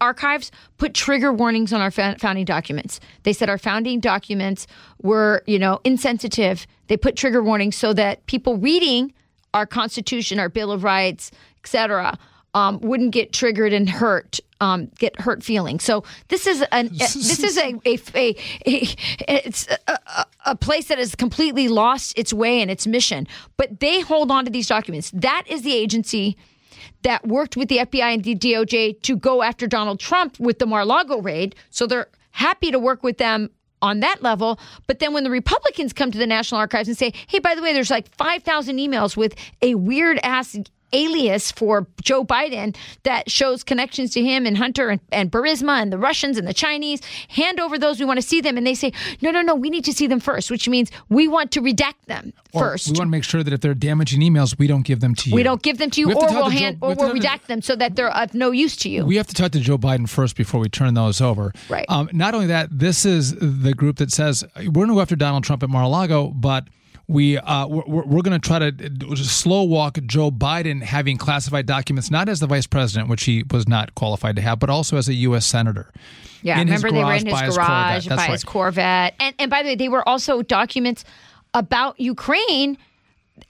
Archives 0.00 0.50
put 0.78 0.94
trigger 0.94 1.32
warnings 1.32 1.72
on 1.72 1.80
our 1.80 1.90
founding 1.90 2.44
documents. 2.44 3.00
They 3.24 3.32
said 3.32 3.50
our 3.50 3.58
founding 3.58 4.00
documents 4.00 4.66
were, 5.02 5.42
you 5.46 5.58
know, 5.58 5.80
insensitive. 5.84 6.66
They 6.86 6.96
put 6.96 7.16
trigger 7.16 7.42
warnings 7.42 7.76
so 7.76 7.92
that 7.92 8.24
people 8.26 8.56
reading 8.56 9.12
our 9.52 9.66
Constitution, 9.66 10.38
our 10.38 10.48
Bill 10.48 10.72
of 10.72 10.84
Rights, 10.84 11.30
etc., 11.62 12.18
um, 12.54 12.80
wouldn't 12.80 13.12
get 13.12 13.32
triggered 13.32 13.72
and 13.72 13.88
hurt, 13.88 14.38
um, 14.60 14.90
get 14.98 15.18
hurt 15.18 15.42
feelings. 15.42 15.84
So 15.84 16.04
this 16.28 16.46
is 16.46 16.62
an 16.70 16.90
this 16.92 17.42
is 17.42 17.56
a 17.56 17.74
a, 17.86 17.98
a, 18.14 18.36
a 18.66 18.96
it's 19.26 19.68
a, 19.86 20.26
a, 20.44 20.56
place 20.56 20.88
that 20.88 20.98
has 20.98 21.14
completely 21.14 21.68
lost 21.68 22.18
its 22.18 22.32
way 22.32 22.60
and 22.60 22.70
its 22.70 22.86
mission. 22.86 23.26
But 23.56 23.80
they 23.80 24.00
hold 24.00 24.30
on 24.30 24.44
to 24.44 24.50
these 24.50 24.66
documents. 24.66 25.10
That 25.14 25.44
is 25.46 25.62
the 25.62 25.72
agency 25.72 26.36
that 27.02 27.26
worked 27.26 27.56
with 27.56 27.68
the 27.68 27.78
FBI 27.78 28.14
and 28.14 28.24
the 28.24 28.34
DOJ 28.34 29.02
to 29.02 29.16
go 29.16 29.42
after 29.42 29.66
Donald 29.66 30.00
Trump 30.00 30.38
with 30.38 30.58
the 30.58 30.66
Mar-Lago 30.66 31.20
raid. 31.20 31.54
So 31.70 31.86
they're 31.86 32.08
happy 32.30 32.70
to 32.70 32.78
work 32.78 33.02
with 33.02 33.18
them 33.18 33.50
on 33.82 34.00
that 34.00 34.22
level. 34.22 34.58
But 34.86 35.00
then 35.00 35.12
when 35.12 35.24
the 35.24 35.30
Republicans 35.30 35.92
come 35.92 36.12
to 36.12 36.18
the 36.18 36.26
National 36.26 36.60
Archives 36.60 36.88
and 36.88 36.96
say, 36.96 37.12
hey, 37.26 37.40
by 37.40 37.54
the 37.54 37.62
way, 37.62 37.72
there's 37.72 37.90
like 37.90 38.08
5,000 38.14 38.76
emails 38.76 39.16
with 39.16 39.34
a 39.60 39.74
weird 39.74 40.18
ass 40.22 40.56
alias 40.92 41.50
for 41.52 41.86
Joe 42.02 42.24
Biden 42.24 42.76
that 43.04 43.30
shows 43.30 43.62
connections 43.64 44.10
to 44.12 44.22
him 44.22 44.46
and 44.46 44.56
Hunter 44.56 44.90
and, 44.90 45.00
and 45.10 45.30
Burisma 45.30 45.80
and 45.80 45.92
the 45.92 45.98
Russians 45.98 46.36
and 46.38 46.46
the 46.46 46.54
Chinese. 46.54 47.00
Hand 47.28 47.60
over 47.60 47.78
those. 47.78 47.98
We 47.98 48.04
want 48.06 48.20
to 48.20 48.26
see 48.26 48.40
them. 48.40 48.56
And 48.56 48.66
they 48.66 48.74
say, 48.74 48.92
no, 49.20 49.30
no, 49.30 49.40
no, 49.42 49.54
we 49.54 49.70
need 49.70 49.84
to 49.86 49.92
see 49.92 50.06
them 50.06 50.20
first, 50.20 50.50
which 50.50 50.68
means 50.68 50.90
we 51.08 51.28
want 51.28 51.50
to 51.52 51.60
redact 51.60 52.04
them 52.06 52.32
or 52.52 52.62
first. 52.62 52.88
We 52.88 52.98
want 52.98 53.08
to 53.08 53.10
make 53.10 53.24
sure 53.24 53.42
that 53.42 53.52
if 53.52 53.60
they're 53.60 53.74
damaging 53.74 54.20
emails, 54.20 54.58
we 54.58 54.66
don't 54.66 54.82
give 54.82 55.00
them 55.00 55.14
to 55.16 55.30
you. 55.30 55.34
We 55.36 55.42
don't 55.42 55.62
give 55.62 55.78
them 55.78 55.90
to 55.90 56.00
you, 56.00 56.08
We 56.08 56.14
or 56.14 56.20
to 56.28 56.34
we'll 56.34 56.44
to 56.44 56.50
Joe- 56.50 56.58
hand, 56.58 56.78
we 56.80 56.88
or 56.88 56.94
we'll 56.94 57.06
talk 57.08 57.14
to- 57.14 57.20
redact 57.20 57.46
them 57.46 57.62
so 57.62 57.76
that 57.76 57.96
they're 57.96 58.10
of 58.14 58.34
no 58.34 58.50
use 58.50 58.76
to 58.76 58.88
you. 58.88 59.04
We 59.06 59.16
have 59.16 59.26
to 59.28 59.34
talk 59.34 59.52
to 59.52 59.60
Joe 59.60 59.78
Biden 59.78 60.08
first 60.08 60.36
before 60.36 60.60
we 60.60 60.68
turn 60.68 60.94
those 60.94 61.20
over. 61.20 61.52
Right. 61.68 61.86
Um, 61.88 62.08
not 62.12 62.34
only 62.34 62.46
that, 62.48 62.68
this 62.70 63.04
is 63.04 63.34
the 63.38 63.72
group 63.74 63.96
that 63.96 64.12
says 64.12 64.44
we're 64.56 64.70
going 64.70 64.88
to 64.88 64.94
go 64.94 65.00
after 65.00 65.16
Donald 65.16 65.44
Trump 65.44 65.62
at 65.62 65.70
Mar-a-Lago, 65.70 66.28
but 66.28 66.66
we 67.12 67.36
uh, 67.38 67.66
we're, 67.66 68.04
we're 68.04 68.22
going 68.22 68.38
to 68.38 68.46
try 68.46 68.58
to 68.58 69.16
slow 69.16 69.62
walk 69.64 69.98
Joe 70.06 70.30
Biden 70.30 70.82
having 70.82 71.18
classified 71.18 71.66
documents, 71.66 72.10
not 72.10 72.28
as 72.28 72.40
the 72.40 72.46
vice 72.46 72.66
president, 72.66 73.08
which 73.08 73.24
he 73.24 73.44
was 73.50 73.68
not 73.68 73.94
qualified 73.94 74.36
to 74.36 74.42
have, 74.42 74.58
but 74.58 74.70
also 74.70 74.96
as 74.96 75.08
a 75.08 75.14
U.S. 75.14 75.44
senator. 75.44 75.92
Yeah, 76.40 76.58
in 76.58 76.66
remember 76.66 76.90
they 76.90 77.04
were 77.04 77.12
in 77.12 77.26
his 77.26 77.34
by 77.34 77.48
garage 77.48 78.04
Corvette. 78.04 78.08
by 78.08 78.16
That's 78.16 78.32
his. 78.32 78.44
Corvette, 78.44 79.14
and 79.20 79.34
and 79.38 79.50
by 79.50 79.62
the 79.62 79.70
way, 79.70 79.74
they 79.76 79.88
were 79.88 80.08
also 80.08 80.42
documents 80.42 81.04
about 81.54 82.00
Ukraine, 82.00 82.78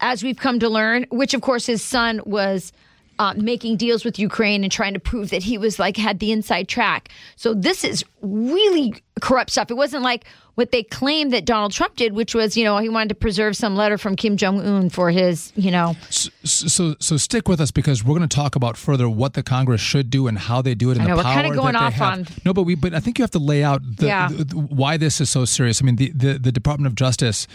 as 0.00 0.23
we've 0.23 0.38
come 0.38 0.59
to 0.59 0.69
learn. 0.69 1.07
Which, 1.11 1.33
of 1.33 1.40
course, 1.40 1.64
his 1.66 1.83
son 1.83 2.21
was. 2.26 2.73
Uh, 3.19 3.35
making 3.37 3.76
deals 3.76 4.04
with 4.04 4.19
Ukraine 4.19 4.64
and 4.64 4.73
trying 4.73 4.95
to 4.95 4.99
prove 4.99 5.31
that 5.31 5.42
he 5.45 5.57
was 5.59 5.78
like 5.78 5.97
had 5.97 6.19
the 6.19 6.33
inside 6.33 6.66
track. 6.66 7.09
So 7.37 7.52
this 7.54 7.85
is 7.85 8.02
really 8.23 8.95
corrupt 9.21 9.50
stuff. 9.50 9.71
It 9.71 9.75
wasn't 9.76 10.02
like 10.02 10.25
what 10.54 10.71
they 10.73 10.83
claimed 10.83 11.33
that 11.33 11.45
Donald 11.45 11.73
Trump 11.73 11.95
did, 11.97 12.14
which 12.14 12.35
was 12.35 12.57
you 12.57 12.64
know 12.64 12.78
he 12.78 12.88
wanted 12.88 13.11
to 13.11 13.14
preserve 13.14 13.54
some 13.57 13.76
letter 13.76 13.97
from 13.99 14.16
Kim 14.16 14.37
Jong 14.37 14.61
Un 14.61 14.88
for 14.90 15.11
his 15.11 15.52
you 15.57 15.71
know 15.71 15.95
So, 16.11 16.31
so, 16.45 16.97
so 16.99 17.16
stick 17.19 17.49
with 17.49 17.61
us 17.61 17.71
because 17.71 18.02
we're 18.02 18.16
going 18.16 18.28
to 18.28 18.35
talk 18.35 18.57
about 18.57 18.76
further 18.76 19.09
what 19.09 19.35
the 19.35 19.42
Congress 19.42 19.81
should 19.83 20.09
do 20.11 20.26
and 20.26 20.38
how 20.38 20.62
they 20.62 20.75
do 20.75 20.90
it, 20.90 20.97
and 20.97 21.02
I 21.02 21.09
know, 21.09 21.16
the 21.16 21.19
we're 21.19 21.23
power 21.25 21.42
kinda 21.42 21.57
going 21.57 21.76
off 21.76 22.00
on- 22.00 22.26
No, 22.45 22.52
but 22.54 22.62
we, 22.64 22.75
but 22.75 22.92
I 22.95 23.00
think 23.00 23.19
you 23.19 23.23
have 23.23 23.31
to 23.33 23.38
lay 23.38 23.62
out 23.62 23.83
the, 23.99 24.07
Yeah. 24.07 24.28
the- 24.28 24.45
the- 24.45 24.57
why 24.57 24.97
this 24.97 25.21
is 25.21 25.28
so 25.31 25.45
serious. 25.45 25.81
I 25.81 25.85
mean, 25.85 25.97
the 25.97 26.11
the, 26.14 26.38
the 26.38 26.50
Department 26.52 26.87
of 26.88 26.95
Justice 26.97 27.47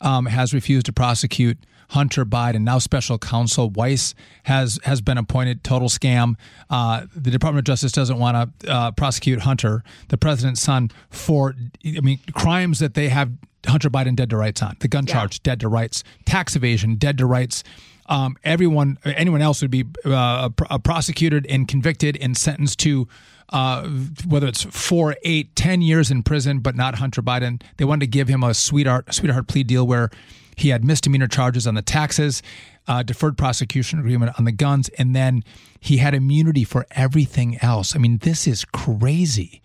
um, 0.00 0.26
has 0.26 0.54
refused 0.54 0.86
to 0.86 0.92
prosecute 0.92 1.58
Hunter 1.88 2.24
Biden. 2.24 2.62
Now, 2.62 2.78
Special 2.78 3.18
Counsel 3.18 3.70
Weiss 3.70 4.14
has 4.44 4.78
has 4.84 5.00
been 5.00 5.18
appointed. 5.18 5.64
Total 5.64 5.88
scam. 5.88 6.34
Uh, 6.68 7.06
the 7.14 7.30
Department 7.30 7.60
of 7.60 7.64
Justice 7.64 7.92
doesn't 7.92 8.18
want 8.18 8.60
to 8.60 8.70
uh, 8.70 8.90
prosecute 8.92 9.40
Hunter, 9.40 9.82
the 10.08 10.18
president's 10.18 10.60
son, 10.60 10.90
for 11.10 11.54
I 11.84 12.00
mean 12.00 12.20
crimes 12.34 12.78
that 12.78 12.94
they 12.94 13.08
have 13.08 13.32
Hunter 13.66 13.90
Biden 13.90 14.16
dead 14.16 14.30
to 14.30 14.36
rights 14.36 14.62
on. 14.62 14.76
The 14.80 14.88
gun 14.88 15.06
charge 15.06 15.42
dead 15.42 15.60
to 15.60 15.68
rights. 15.68 16.04
Tax 16.26 16.56
evasion 16.56 16.96
dead 16.96 17.18
to 17.18 17.26
rights. 17.26 17.64
Um, 18.06 18.36
everyone, 18.42 18.98
anyone 19.04 19.42
else 19.42 19.60
would 19.60 19.70
be 19.70 19.84
uh, 20.04 20.48
pr- 20.48 20.64
uh, 20.70 20.78
prosecuted 20.78 21.46
and 21.46 21.68
convicted 21.68 22.16
and 22.18 22.36
sentenced 22.36 22.78
to 22.80 23.06
uh, 23.50 23.86
whether 24.26 24.46
it's 24.46 24.62
four, 24.64 25.16
eight, 25.24 25.54
ten 25.56 25.82
years 25.82 26.10
in 26.10 26.22
prison, 26.22 26.60
but 26.60 26.74
not 26.74 26.96
Hunter 26.96 27.22
Biden. 27.22 27.62
They 27.76 27.84
wanted 27.84 28.00
to 28.00 28.06
give 28.06 28.28
him 28.28 28.42
a 28.42 28.54
sweetheart, 28.54 29.12
sweetheart 29.12 29.46
plea 29.46 29.62
deal 29.62 29.86
where 29.86 30.10
He 30.58 30.70
had 30.70 30.84
misdemeanor 30.84 31.28
charges 31.28 31.66
on 31.66 31.74
the 31.74 31.82
taxes, 31.82 32.42
uh, 32.86 33.02
deferred 33.02 33.38
prosecution 33.38 33.98
agreement 33.98 34.38
on 34.38 34.44
the 34.44 34.52
guns, 34.52 34.88
and 34.90 35.14
then 35.14 35.44
he 35.80 35.98
had 35.98 36.14
immunity 36.14 36.64
for 36.64 36.86
everything 36.92 37.58
else. 37.62 37.94
I 37.94 37.98
mean, 37.98 38.18
this 38.18 38.46
is 38.46 38.64
crazy. 38.64 39.62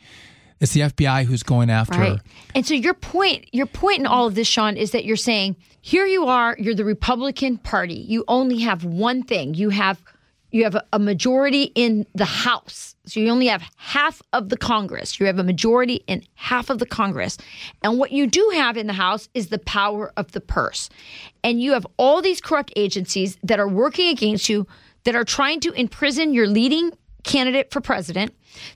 It's 0.59 0.73
the 0.73 0.81
FBI 0.81 1.25
who's 1.25 1.43
going 1.43 1.69
after. 1.69 2.00
Right. 2.00 2.19
And 2.55 2.65
so 2.65 2.73
your 2.73 2.93
point, 2.93 3.45
your 3.51 3.65
point 3.65 4.00
in 4.00 4.05
all 4.05 4.27
of 4.27 4.35
this, 4.35 4.47
Sean, 4.47 4.77
is 4.77 4.91
that 4.91 5.03
you're 5.03 5.17
saying 5.17 5.57
here 5.81 6.05
you 6.05 6.27
are, 6.27 6.55
you're 6.57 6.75
the 6.75 6.85
Republican 6.85 7.57
Party. 7.57 7.95
You 7.95 8.23
only 8.29 8.59
have 8.59 8.85
one 8.85 9.23
thing. 9.23 9.55
You 9.55 9.69
have 9.71 10.01
you 10.53 10.63
have 10.63 10.77
a 10.93 11.00
majority 11.00 11.63
in 11.74 12.05
the 12.13 12.25
House. 12.25 12.95
So 13.05 13.19
you 13.19 13.29
only 13.29 13.48
have 13.48 13.63
half 13.75 14.22
of 14.31 14.50
the 14.50 14.55
Congress. 14.55 15.19
You 15.19 15.25
have 15.25 15.39
a 15.39 15.43
majority 15.43 16.03
in 16.05 16.24
half 16.36 16.69
of 16.69 16.77
the 16.77 16.86
Congress. 16.86 17.38
And 17.81 17.98
what 17.98 18.12
you 18.12 18.27
do 18.27 18.51
have 18.53 18.77
in 18.77 18.86
the 18.86 18.93
House 18.93 19.27
is 19.33 19.48
the 19.48 19.57
power 19.57 20.13
of 20.15 20.31
the 20.31 20.39
purse. 20.39 20.89
And 21.43 21.60
you 21.60 21.74
have 21.74 21.88
all 21.98 22.22
these 22.22 22.39
corrupt 22.39 22.72
agencies 22.75 23.36
that 23.41 23.60
are 23.60 23.67
working 23.67 24.10
against 24.10 24.48
you, 24.48 24.67
that 25.05 25.15
are 25.15 25.25
trying 25.25 25.60
to 25.62 25.74
imprison 25.74 26.33
your 26.33 26.48
leading 26.48 26.91
candidate 27.24 27.72
for 27.72 27.82
president 27.82 28.34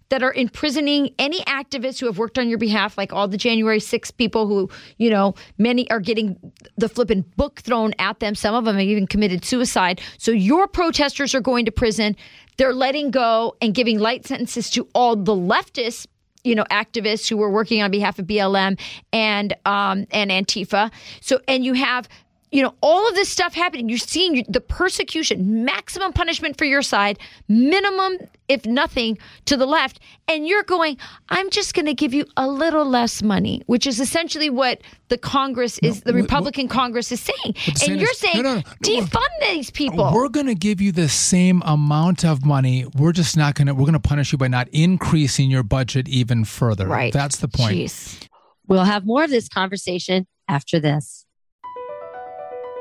that 0.09 0.23
are 0.23 0.33
imprisoning 0.33 1.13
any 1.19 1.41
activists 1.41 1.99
who 1.99 2.05
have 2.07 2.17
worked 2.17 2.39
on 2.39 2.49
your 2.49 2.57
behalf, 2.57 2.97
like 2.97 3.13
all 3.13 3.27
the 3.27 3.37
January 3.37 3.79
6 3.79 4.11
people 4.11 4.47
who, 4.47 4.69
you 4.97 5.09
know, 5.09 5.35
many 5.57 5.89
are 5.91 5.99
getting 5.99 6.37
the 6.77 6.89
flippin' 6.89 7.23
book 7.35 7.59
thrown 7.59 7.93
at 7.99 8.19
them. 8.19 8.35
Some 8.35 8.55
of 8.55 8.65
them 8.65 8.75
have 8.75 8.85
even 8.85 9.07
committed 9.07 9.45
suicide. 9.45 10.01
So 10.17 10.31
your 10.31 10.67
protesters 10.67 11.35
are 11.35 11.41
going 11.41 11.65
to 11.65 11.71
prison. 11.71 12.15
They're 12.57 12.73
letting 12.73 13.11
go 13.11 13.55
and 13.61 13.73
giving 13.73 13.99
light 13.99 14.25
sentences 14.25 14.69
to 14.71 14.87
all 14.95 15.15
the 15.15 15.35
leftists 15.35 16.07
you 16.43 16.55
know 16.55 16.63
activists 16.71 17.27
who 17.27 17.35
were 17.35 17.49
working 17.49 17.81
on 17.81 17.91
behalf 17.91 18.19
of 18.19 18.25
BLM 18.25 18.79
and 19.11 19.53
um, 19.65 20.07
and 20.11 20.31
Antifa. 20.31 20.91
So 21.19 21.41
and 21.47 21.65
you 21.65 21.73
have 21.73 22.07
you 22.51 22.63
know, 22.63 22.73
all 22.81 23.07
of 23.07 23.15
this 23.15 23.29
stuff 23.29 23.53
happening. 23.53 23.89
You're 23.89 23.97
seeing 23.97 24.45
the 24.47 24.61
persecution, 24.61 25.65
maximum 25.65 26.13
punishment 26.13 26.57
for 26.57 26.63
your 26.63 26.81
side, 26.81 27.19
minimum, 27.49 28.17
if 28.47 28.65
nothing, 28.65 29.17
to 29.45 29.57
the 29.57 29.65
left. 29.65 29.99
And 30.29 30.47
you're 30.47 30.63
going, 30.63 30.97
I'm 31.27 31.49
just 31.49 31.73
going 31.73 31.87
to 31.87 31.93
give 31.93 32.13
you 32.13 32.25
a 32.37 32.47
little 32.47 32.85
less 32.85 33.21
money, 33.21 33.63
which 33.65 33.85
is 33.85 33.99
essentially 33.99 34.49
what 34.49 34.79
the 35.09 35.17
Congress 35.17 35.77
is, 35.79 36.05
no, 36.05 36.11
the 36.11 36.17
Republican 36.17 36.69
Congress 36.69 37.11
is 37.11 37.19
saying. 37.19 37.55
And 37.85 37.99
you're 37.99 38.13
saying, 38.13 38.41
no, 38.41 38.55
no, 38.55 38.61
defund 38.81 39.27
these 39.41 39.69
people. 39.69 40.11
We're 40.13 40.29
going 40.29 40.47
to 40.47 40.55
give 40.55 40.79
you 40.79 40.93
the 40.93 41.09
same 41.09 41.61
amount 41.65 42.23
of 42.23 42.45
money. 42.45 42.85
We're 42.95 43.11
just 43.11 43.35
not 43.35 43.55
going 43.55 43.67
to, 43.67 43.73
we're 43.73 43.81
going 43.81 43.93
to 43.93 43.99
punish 43.99 44.31
you 44.31 44.37
by 44.37 44.47
not 44.47 44.69
increasing 44.69 45.51
your 45.51 45.63
budget 45.63 46.07
even 46.07 46.45
further. 46.45 46.87
Right. 46.87 47.11
That's 47.11 47.37
the 47.37 47.49
point. 47.49 47.75
Jeez. 47.75 48.27
We'll 48.67 48.85
have 48.85 49.05
more 49.05 49.23
of 49.23 49.29
this 49.29 49.49
conversation 49.49 50.27
after 50.47 50.79
this. 50.79 51.25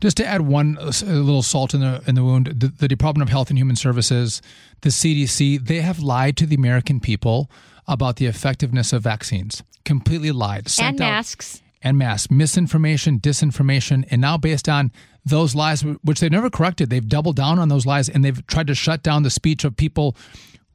Just 0.00 0.16
to 0.18 0.26
add 0.26 0.42
one 0.42 0.76
uh, 0.78 0.92
little 1.04 1.42
salt 1.42 1.74
in 1.74 1.80
the 1.80 2.02
in 2.06 2.14
the 2.14 2.24
wound, 2.24 2.46
the, 2.46 2.68
the, 2.68 2.88
Department 2.88 3.22
of 3.22 3.30
Health 3.30 3.50
and 3.50 3.58
Human 3.58 3.76
Services, 3.76 4.42
the 4.82 4.90
CDC, 4.90 5.66
they 5.66 5.80
have 5.80 6.00
lied 6.00 6.36
to 6.36 6.46
the 6.46 6.54
American 6.54 7.00
people 7.00 7.50
about 7.88 8.16
the 8.16 8.26
effectiveness 8.26 8.92
of 8.92 9.02
vaccines. 9.02 9.62
Completely 9.84 10.32
lied. 10.32 10.68
And 10.80 10.98
masks. 10.98 11.62
And 11.82 11.96
masks. 11.96 12.30
Misinformation, 12.30 13.20
disinformation, 13.20 14.06
and 14.10 14.20
now 14.20 14.36
based 14.36 14.68
on 14.68 14.90
those 15.24 15.54
lies, 15.54 15.82
which 15.82 16.20
they 16.20 16.28
never 16.28 16.50
corrected, 16.50 16.90
they've 16.90 17.08
doubled 17.08 17.36
down 17.36 17.58
on 17.58 17.68
those 17.68 17.84
lies 17.84 18.08
and 18.08 18.24
they've 18.24 18.46
tried 18.46 18.68
to 18.68 18.74
shut 18.74 19.02
down 19.02 19.24
the 19.24 19.30
speech 19.30 19.64
of 19.64 19.76
people, 19.76 20.16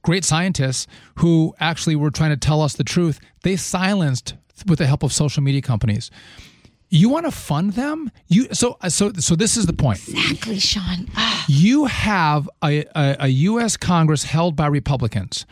great 0.04 0.26
scientists 0.26 0.88
who 1.16 1.56
actually 1.60 1.96
were 1.96 2.12
trying 2.12 2.32
to 2.32 2.38
tell 2.38 2.62
us 2.62 2.74
the 2.74 2.84
truth. 2.84 3.20
They 3.44 3.56
silenced 3.56 4.36
with 4.68 4.80
the 4.80 4.88
help 4.88 5.04
of 5.04 5.14
social 5.14 5.42
media 5.42 5.62
companies. 5.62 6.12
You 6.94 7.08
want 7.08 7.26
to 7.26 7.32
fund 7.32 7.74
them? 7.74 8.12
You 8.28 8.50
so 8.52 8.78
so 8.90 9.14
so. 9.14 9.36
This 9.36 9.56
is 9.56 9.66
the 9.66 9.72
point. 9.74 10.06
Exactly, 10.10 10.60
Sean. 10.60 11.08
Ah. 11.16 11.46
you 11.48 11.86
have 11.86 12.50
a, 12.62 12.84
a, 12.94 13.16
a 13.22 13.28
U.S. 13.30 13.78
Congress 13.78 14.26
held 14.26 14.58
by 14.58 14.68
Republicans, 14.68 15.46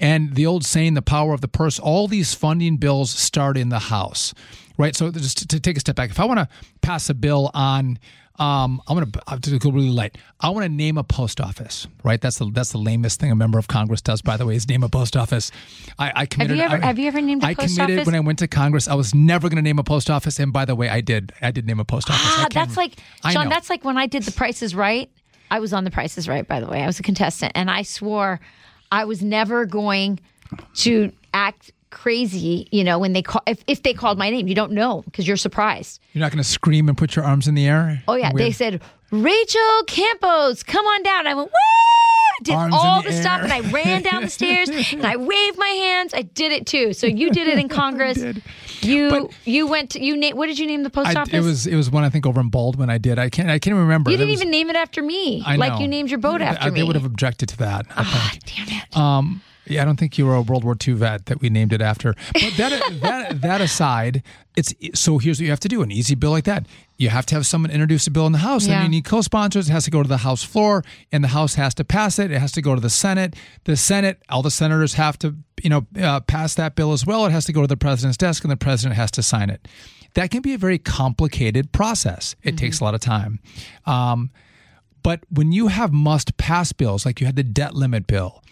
and 0.00 0.34
the 0.34 0.46
old 0.46 0.64
saying, 0.64 0.94
"The 0.94 1.02
power 1.02 1.32
of 1.32 1.42
the 1.42 1.48
purse." 1.48 1.78
All 1.78 2.08
these 2.08 2.34
funding 2.34 2.76
bills 2.76 3.12
start 3.12 3.56
in 3.56 3.68
the 3.68 3.78
House, 3.78 4.34
right? 4.78 4.96
So 4.96 5.12
just 5.12 5.38
to, 5.38 5.46
to 5.46 5.60
take 5.60 5.76
a 5.76 5.80
step 5.80 5.94
back, 5.94 6.10
if 6.10 6.18
I 6.18 6.24
want 6.24 6.40
to 6.40 6.48
pass 6.82 7.08
a 7.08 7.14
bill 7.14 7.52
on 7.54 8.00
um, 8.40 8.80
I'm 8.88 8.98
gonna 8.98 9.10
I'm 9.26 9.40
to 9.40 9.58
go 9.58 9.70
really 9.70 9.90
light. 9.90 10.16
I 10.40 10.48
want 10.48 10.64
to 10.64 10.70
name 10.70 10.96
a 10.96 11.04
post 11.04 11.42
office, 11.42 11.86
right? 12.02 12.18
That's 12.18 12.38
the 12.38 12.50
that's 12.50 12.72
the 12.72 12.78
lamest 12.78 13.20
thing 13.20 13.30
a 13.30 13.36
member 13.36 13.58
of 13.58 13.68
Congress 13.68 14.00
does, 14.00 14.22
by 14.22 14.38
the 14.38 14.46
way, 14.46 14.56
is 14.56 14.66
name 14.66 14.82
a 14.82 14.88
post 14.88 15.14
office. 15.14 15.52
I, 15.98 16.12
I 16.16 16.26
committed. 16.26 16.56
Have 16.56 16.70
you 16.70 16.74
ever 16.74 16.82
I, 16.82 16.86
have 16.86 16.98
you 16.98 17.06
ever 17.06 17.20
named 17.20 17.44
a 17.44 17.48
I 17.48 17.54
post 17.54 17.76
committed 17.76 17.98
office? 17.98 18.06
when 18.06 18.14
I 18.14 18.20
went 18.20 18.38
to 18.38 18.48
Congress. 18.48 18.88
I 18.88 18.94
was 18.94 19.14
never 19.14 19.50
going 19.50 19.56
to 19.56 19.62
name 19.62 19.78
a 19.78 19.84
post 19.84 20.08
office, 20.08 20.40
and 20.40 20.54
by 20.54 20.64
the 20.64 20.74
way, 20.74 20.88
I 20.88 21.02
did. 21.02 21.32
I 21.42 21.50
did 21.50 21.66
name 21.66 21.80
a 21.80 21.84
post 21.84 22.08
office. 22.08 22.22
Ah, 22.24 22.46
that's 22.50 22.78
like 22.78 22.94
Sean. 23.30 23.50
That's 23.50 23.68
like 23.68 23.84
when 23.84 23.98
I 23.98 24.06
did 24.06 24.22
The 24.22 24.32
Price 24.32 24.62
is 24.62 24.74
Right. 24.74 25.10
I 25.50 25.60
was 25.60 25.74
on 25.74 25.84
The 25.84 25.90
Price 25.90 26.16
is 26.16 26.26
Right, 26.26 26.46
by 26.48 26.60
the 26.60 26.66
way. 26.66 26.82
I 26.82 26.86
was 26.86 26.98
a 26.98 27.02
contestant, 27.02 27.52
and 27.54 27.70
I 27.70 27.82
swore 27.82 28.40
I 28.90 29.04
was 29.04 29.22
never 29.22 29.66
going 29.66 30.18
to 30.76 31.12
act 31.34 31.72
crazy, 31.90 32.68
you 32.70 32.84
know, 32.84 32.98
when 32.98 33.12
they 33.12 33.22
call 33.22 33.42
if, 33.46 33.62
if 33.66 33.82
they 33.82 33.92
called 33.94 34.18
my 34.18 34.30
name. 34.30 34.48
You 34.48 34.54
don't 34.54 34.72
know 34.72 35.02
because 35.02 35.26
you're 35.28 35.36
surprised. 35.36 36.00
You're 36.12 36.20
not 36.20 36.30
going 36.32 36.42
to 36.42 36.48
scream 36.48 36.88
and 36.88 36.96
put 36.96 37.16
your 37.16 37.24
arms 37.24 37.46
in 37.48 37.54
the 37.54 37.66
air. 37.66 38.02
Oh 38.08 38.14
yeah, 38.14 38.32
they 38.34 38.52
said 38.52 38.80
Rachel 39.10 39.82
Campos, 39.86 40.62
come 40.62 40.86
on 40.86 41.02
down. 41.02 41.26
I 41.26 41.34
went 41.34 41.48
woo. 41.48 41.54
Did 42.42 42.54
Arms 42.54 42.74
all 42.74 43.02
the 43.02 43.10
the, 43.10 43.20
stuff, 43.20 43.42
and 43.42 43.52
I 43.52 43.60
ran 43.70 44.00
down 44.00 44.22
the 44.22 44.30
stairs, 44.30 44.70
and 44.92 45.04
I 45.04 45.16
waved 45.16 45.58
my 45.58 45.66
hands. 45.66 46.14
I 46.14 46.22
did 46.22 46.52
it 46.52 46.66
too. 46.66 46.94
So 46.94 47.06
you 47.06 47.30
did 47.30 47.48
it 47.48 47.58
in 47.58 47.68
Congress. 47.80 48.16
You 48.80 49.10
But- 49.10 49.30
you 49.44 49.66
went 49.66 49.90
to, 49.90 50.02
you 50.02 50.16
na- 50.16 50.30
what 50.34 50.46
did 50.46 50.58
you 50.58 50.66
name 50.66 50.82
the 50.82 50.88
post 50.88 51.14
I, 51.14 51.20
office? 51.20 51.34
it 51.34 51.40
was 51.42 51.66
it 51.66 51.76
was 51.76 51.90
one 51.90 52.02
I 52.02 52.08
think 52.08 52.24
over 52.24 52.40
in 52.40 52.48
Baldwin. 52.48 52.88
I 52.88 52.96
did. 52.96 53.18
I 53.18 53.28
can't 53.28 53.50
I 53.50 53.58
can't 53.58 53.76
remember. 53.76 54.10
you 54.10 54.16
didn't 54.16 54.30
was- 54.30 54.40
even 54.40 54.50
name 54.50 54.70
it 54.70 54.76
after 54.76 55.02
me, 55.02 55.42
I 55.44 55.56
know. 55.56 55.60
like 55.68 55.80
you 55.82 55.86
named 55.88 56.08
your 56.08 56.18
boat 56.18 56.40
after 56.40 56.64
I- 56.68 56.70
me. 56.70 56.80
They 56.80 56.86
would 56.86 56.96
have 56.96 57.04
objected 57.04 57.50
to 57.50 57.56
that. 57.58 57.84
Ah, 57.90 58.30
think. 58.42 58.68
damn 58.68 58.78
it. 58.78 58.96
Um, 58.96 59.42
yeah, 59.70 59.82
I 59.82 59.84
don't 59.84 59.98
think 59.98 60.18
you 60.18 60.26
were 60.26 60.34
a 60.34 60.42
World 60.42 60.64
War 60.64 60.76
II 60.86 60.94
vet 60.94 61.26
that 61.26 61.40
we 61.40 61.48
named 61.50 61.72
it 61.72 61.80
after. 61.80 62.14
But 62.34 62.54
that 62.56 62.82
that 63.02 63.40
that 63.42 63.60
aside, 63.60 64.22
it's 64.56 64.74
so 64.94 65.18
here's 65.18 65.38
what 65.38 65.44
you 65.44 65.50
have 65.50 65.60
to 65.60 65.68
do: 65.68 65.82
an 65.82 65.90
easy 65.90 66.14
bill 66.14 66.30
like 66.32 66.44
that, 66.44 66.66
you 66.98 67.08
have 67.08 67.24
to 67.26 67.34
have 67.34 67.46
someone 67.46 67.70
introduce 67.70 68.06
a 68.06 68.10
bill 68.10 68.26
in 68.26 68.32
the 68.32 68.38
House, 68.38 68.66
Yeah. 68.66 68.76
and 68.76 68.84
you 68.84 68.88
need 68.90 69.04
co-sponsors. 69.04 69.68
It 69.68 69.72
has 69.72 69.84
to 69.84 69.90
go 69.90 70.02
to 70.02 70.08
the 70.08 70.18
House 70.18 70.42
floor, 70.42 70.82
and 71.12 71.22
the 71.24 71.28
House 71.28 71.54
has 71.54 71.74
to 71.74 71.84
pass 71.84 72.18
it. 72.18 72.30
It 72.30 72.38
has 72.38 72.52
to 72.52 72.62
go 72.62 72.74
to 72.74 72.80
the 72.80 72.90
Senate. 72.90 73.36
The 73.64 73.76
Senate, 73.76 74.22
all 74.28 74.42
the 74.42 74.50
senators 74.50 74.94
have 74.94 75.18
to 75.20 75.36
you 75.62 75.70
know 75.70 75.86
uh, 76.00 76.20
pass 76.20 76.54
that 76.56 76.74
bill 76.74 76.92
as 76.92 77.06
well. 77.06 77.24
It 77.26 77.30
has 77.32 77.44
to 77.46 77.52
go 77.52 77.60
to 77.62 77.66
the 77.68 77.76
president's 77.76 78.16
desk, 78.18 78.44
and 78.44 78.50
the 78.50 78.56
president 78.56 78.96
has 78.96 79.10
to 79.12 79.22
sign 79.22 79.50
it. 79.50 79.66
That 80.14 80.32
can 80.32 80.42
be 80.42 80.54
a 80.54 80.58
very 80.58 80.78
complicated 80.78 81.70
process. 81.70 82.34
It 82.42 82.56
takes 82.58 82.80
a 82.80 82.84
lot 82.84 82.94
of 82.94 83.00
time. 83.00 83.38
Um, 83.86 84.30
but 85.04 85.20
when 85.30 85.52
you 85.52 85.68
have 85.68 85.92
must 85.92 86.36
pass 86.36 86.72
bills, 86.72 87.06
like 87.06 87.20
you 87.20 87.26
had 87.26 87.36
the 87.36 87.44
debt 87.44 87.74
limit 87.74 88.06
bill, 88.08 88.42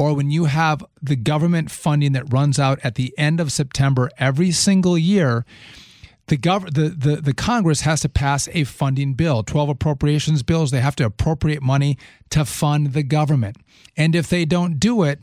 or 0.00 0.14
when 0.14 0.30
you 0.30 0.46
have 0.46 0.82
the 1.02 1.14
government 1.14 1.70
funding 1.70 2.12
that 2.12 2.32
runs 2.32 2.58
out 2.58 2.78
at 2.82 2.94
the 2.94 3.12
end 3.18 3.38
of 3.38 3.52
September 3.52 4.08
every 4.16 4.50
single 4.50 4.96
year, 4.96 5.44
the, 6.28 6.38
gov- 6.38 6.72
the, 6.72 6.88
the, 6.88 7.16
the 7.16 7.34
Congress 7.34 7.82
has 7.82 8.00
to 8.00 8.08
pass 8.08 8.48
a 8.54 8.64
funding 8.64 9.12
bill, 9.12 9.42
12 9.42 9.68
appropriations 9.68 10.42
bills. 10.42 10.70
They 10.70 10.80
have 10.80 10.96
to 10.96 11.04
appropriate 11.04 11.62
money 11.62 11.98
to 12.30 12.46
fund 12.46 12.94
the 12.94 13.02
government. 13.02 13.58
And 13.94 14.16
if 14.16 14.30
they 14.30 14.46
don't 14.46 14.80
do 14.80 15.02
it, 15.02 15.20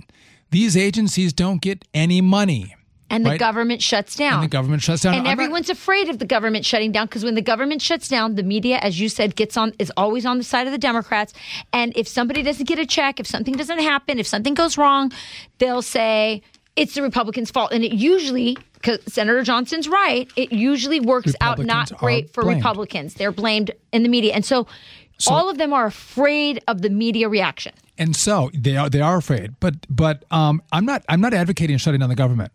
these 0.51 0.77
agencies 0.77 1.33
don't 1.33 1.59
get 1.59 1.83
any 1.95 2.21
money. 2.21 2.75
And 3.09 3.25
the 3.25 3.31
right? 3.31 3.39
government 3.39 3.81
shuts 3.81 4.15
down. 4.15 4.35
And 4.35 4.43
the 4.43 4.47
government 4.47 4.81
shuts 4.81 5.01
down. 5.03 5.13
And 5.13 5.19
I'm 5.21 5.25
not- 5.25 5.31
everyone's 5.33 5.69
afraid 5.69 6.09
of 6.09 6.19
the 6.19 6.25
government 6.25 6.65
shutting 6.65 6.91
down 6.91 7.07
because 7.07 7.23
when 7.23 7.35
the 7.35 7.41
government 7.41 7.81
shuts 7.81 8.07
down, 8.07 8.35
the 8.35 8.43
media, 8.43 8.77
as 8.79 8.99
you 8.99 9.09
said, 9.09 9.35
gets 9.35 9.55
on 9.57 9.73
is 9.79 9.91
always 9.95 10.25
on 10.25 10.37
the 10.37 10.43
side 10.43 10.67
of 10.67 10.73
the 10.73 10.77
Democrats. 10.77 11.33
And 11.71 11.93
if 11.95 12.07
somebody 12.07 12.43
doesn't 12.43 12.67
get 12.67 12.79
a 12.79 12.85
check, 12.85 13.19
if 13.19 13.27
something 13.27 13.55
doesn't 13.55 13.79
happen, 13.79 14.19
if 14.19 14.27
something 14.27 14.53
goes 14.53 14.77
wrong, 14.77 15.11
they'll 15.59 15.81
say 15.81 16.41
it's 16.75 16.93
the 16.95 17.01
Republicans' 17.01 17.49
fault. 17.49 17.71
And 17.71 17.83
it 17.83 17.93
usually, 17.93 18.57
because 18.73 18.99
Senator 19.07 19.41
Johnson's 19.43 19.87
right, 19.87 20.29
it 20.35 20.51
usually 20.51 20.99
works 20.99 21.33
out 21.41 21.59
not 21.59 21.91
great 21.97 22.33
for 22.33 22.43
blamed. 22.43 22.59
Republicans. 22.59 23.13
They're 23.15 23.31
blamed 23.31 23.71
in 23.91 24.03
the 24.03 24.09
media, 24.09 24.33
and 24.33 24.45
so. 24.45 24.67
all 25.27 25.49
of 25.49 25.57
them 25.57 25.73
are 25.73 25.87
afraid 25.87 26.61
of 26.67 26.83
the 26.83 26.91
media 26.91 27.27
reaction. 27.27 27.73
and 27.97 28.15
so 28.15 28.51
they 28.53 28.77
are 28.77 28.87
they 28.87 29.01
are 29.01 29.17
afraid. 29.17 29.55
But 29.59 29.73
but 29.89 30.23
um, 30.29 30.61
I'm 30.71 30.85
not 30.85 31.03
I'm 31.09 31.19
not 31.21 31.33
advocating 31.33 31.77
shutting 31.77 32.01
down 32.01 32.09
the 32.09 32.15
government. 32.15 32.51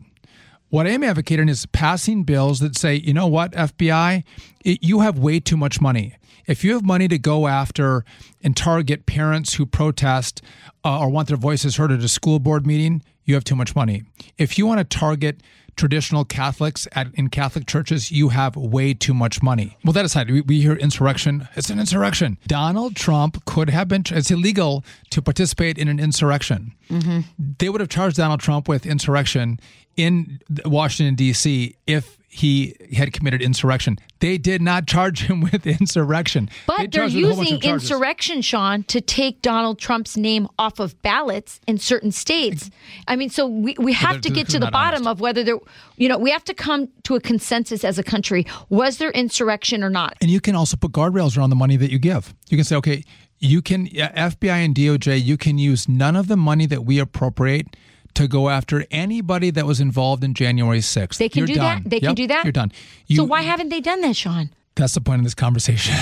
What 0.73 0.87
I 0.87 0.91
am 0.93 1.05
advocating 1.05 1.51
is 1.51 1.67
passing 1.67 2.25
bills 2.25 2.61
that 2.61 2.79
say, 2.79 2.95
you 2.95 3.13
know 3.13 3.27
what, 3.27 3.53
FBI, 3.53 4.25
it, 4.65 4.83
you 4.83 5.01
have 5.01 5.19
way 5.19 5.39
too 5.39 5.59
much 5.59 5.83
money. 5.83 6.17
If 6.47 6.65
you 6.65 6.73
have 6.73 6.83
money 6.83 7.09
to 7.09 7.19
go 7.19 7.47
after 7.47 8.07
and 8.43 8.57
target 8.57 9.05
parents 9.05 9.53
who 9.53 9.67
protest 9.67 10.41
uh, 10.83 11.01
or 11.01 11.11
want 11.11 11.29
their 11.29 11.37
voices 11.37 11.77
heard 11.77 11.93
at 11.93 12.01
a 12.01 12.09
school 12.09 12.39
board 12.39 12.67
meeting, 12.67 13.03
you 13.27 13.35
have 13.35 13.45
too 13.45 13.55
much 13.55 13.77
money. 13.77 14.05
If 14.39 14.57
you 14.57 14.65
want 14.65 14.79
to 14.79 14.85
target 14.85 15.43
traditional 15.77 16.25
Catholics 16.25 16.89
at, 16.93 17.09
in 17.15 17.29
Catholic 17.29 17.67
churches, 17.67 18.11
you 18.11 18.31
have 18.31 18.57
way 18.57 18.95
too 18.95 19.13
much 19.15 19.43
money. 19.43 19.77
Well, 19.85 19.93
that 19.93 20.05
aside, 20.05 20.31
we, 20.31 20.41
we 20.41 20.61
hear 20.63 20.75
insurrection. 20.75 21.49
It's 21.55 21.69
an 21.71 21.79
insurrection. 21.79 22.39
Donald 22.47 22.97
Trump 22.97 23.45
could 23.45 23.69
have 23.71 23.89
been, 23.89 24.05
it's 24.11 24.31
illegal 24.31 24.85
to 25.11 25.21
participate 25.21 25.77
in 25.77 25.89
an 25.89 26.01
insurrection. 26.01 26.75
Mm-hmm. 26.89 27.21
They 27.59 27.69
would 27.69 27.81
have 27.81 27.91
charged 27.91 28.17
Donald 28.17 28.41
Trump 28.41 28.69
with 28.69 28.87
insurrection 28.87 29.61
in 29.97 30.41
Washington, 30.65 31.15
D.C. 31.15 31.77
if 31.87 32.19
he 32.35 32.75
had 32.97 33.13
committed 33.13 33.43
insurrection. 33.43 33.99
They 34.21 34.39
did 34.39 34.63
not 34.63 34.87
charge 34.87 35.25
him 35.25 35.41
with 35.53 35.67
insurrection. 35.67 36.49
But 36.67 36.79
They 36.79 36.87
they're 36.87 37.03
charged 37.03 37.15
him 37.15 37.23
with 37.23 37.33
a 37.33 37.35
whole 37.35 37.45
bunch 37.45 37.53
using 37.63 37.71
insurrection, 37.71 38.41
Sean, 38.41 38.85
to 38.85 39.03
take 39.03 39.43
Donald 39.43 39.79
Trump's 39.79 40.17
name 40.17 40.49
off 40.59 40.81
of 40.81 41.01
ballots 41.03 41.61
in 41.67 41.77
certain 41.77 42.11
states. 42.11 42.71
I 43.07 43.17
mean, 43.17 43.29
so 43.29 43.47
we, 43.47 43.77
we 43.79 43.93
have 43.93 44.23
to 44.23 44.31
get 44.31 44.49
to 44.49 44.59
the 44.59 44.71
bottom 44.71 45.07
honest. 45.07 45.11
of 45.11 45.21
whether 45.21 45.45
there, 45.45 45.59
you 45.99 46.09
know, 46.09 46.17
we 46.17 46.31
have 46.31 46.45
to 46.45 46.55
come 46.55 46.89
to 47.03 47.17
a 47.17 47.21
consensus 47.21 47.85
as 47.85 47.99
a 47.99 48.03
country. 48.03 48.47
Was 48.71 48.97
there 48.97 49.11
insurrection 49.11 49.85
or 49.85 49.91
not? 49.91 50.17
And 50.23 50.31
you 50.31 50.41
can 50.41 50.55
also 50.55 50.79
put 50.79 50.93
guardrails 50.93 51.37
around 51.37 51.51
the 51.51 51.57
money 51.57 51.77
that 51.77 51.91
you 51.91 51.99
give. 51.99 52.35
You 52.49 52.57
can 52.57 52.65
say, 52.65 52.77
okay, 52.77 53.05
you 53.41 53.61
can, 53.61 53.89
FBI 53.89 54.65
and 54.65 54.75
DOJ, 54.75 55.23
you 55.23 55.37
can 55.37 55.59
use 55.59 55.87
none 55.87 56.17
of 56.17 56.29
the 56.29 56.37
money 56.37 56.65
that 56.65 56.87
we 56.87 56.99
appropriate 56.99 57.77
to 58.15 58.29
go 58.29 58.49
after 58.49 58.85
anybody 58.91 59.51
that 59.51 59.67
was 59.67 59.81
involved 59.81 60.23
in 60.25 60.35
January 60.35 60.81
6th. 60.81 61.17
They 61.19 61.29
can 61.29 61.41
You're 61.41 61.47
do 61.47 61.55
done. 61.55 61.83
that. 61.83 61.91
They 61.91 62.01
can 62.01 62.15
do 62.15 62.27
that. 62.27 62.45
You're 62.45 62.53
done. 62.53 62.73
so 63.15 63.25
why 63.25 63.43
haven't 63.43 63.69
they 63.71 63.81
done 63.81 64.01
that, 64.03 64.17
Sean? 64.17 64.51
That's 64.75 64.95
the 64.95 65.03
point 65.03 65.21
of 65.21 65.25
this 65.25 65.35
conversation. 65.35 65.95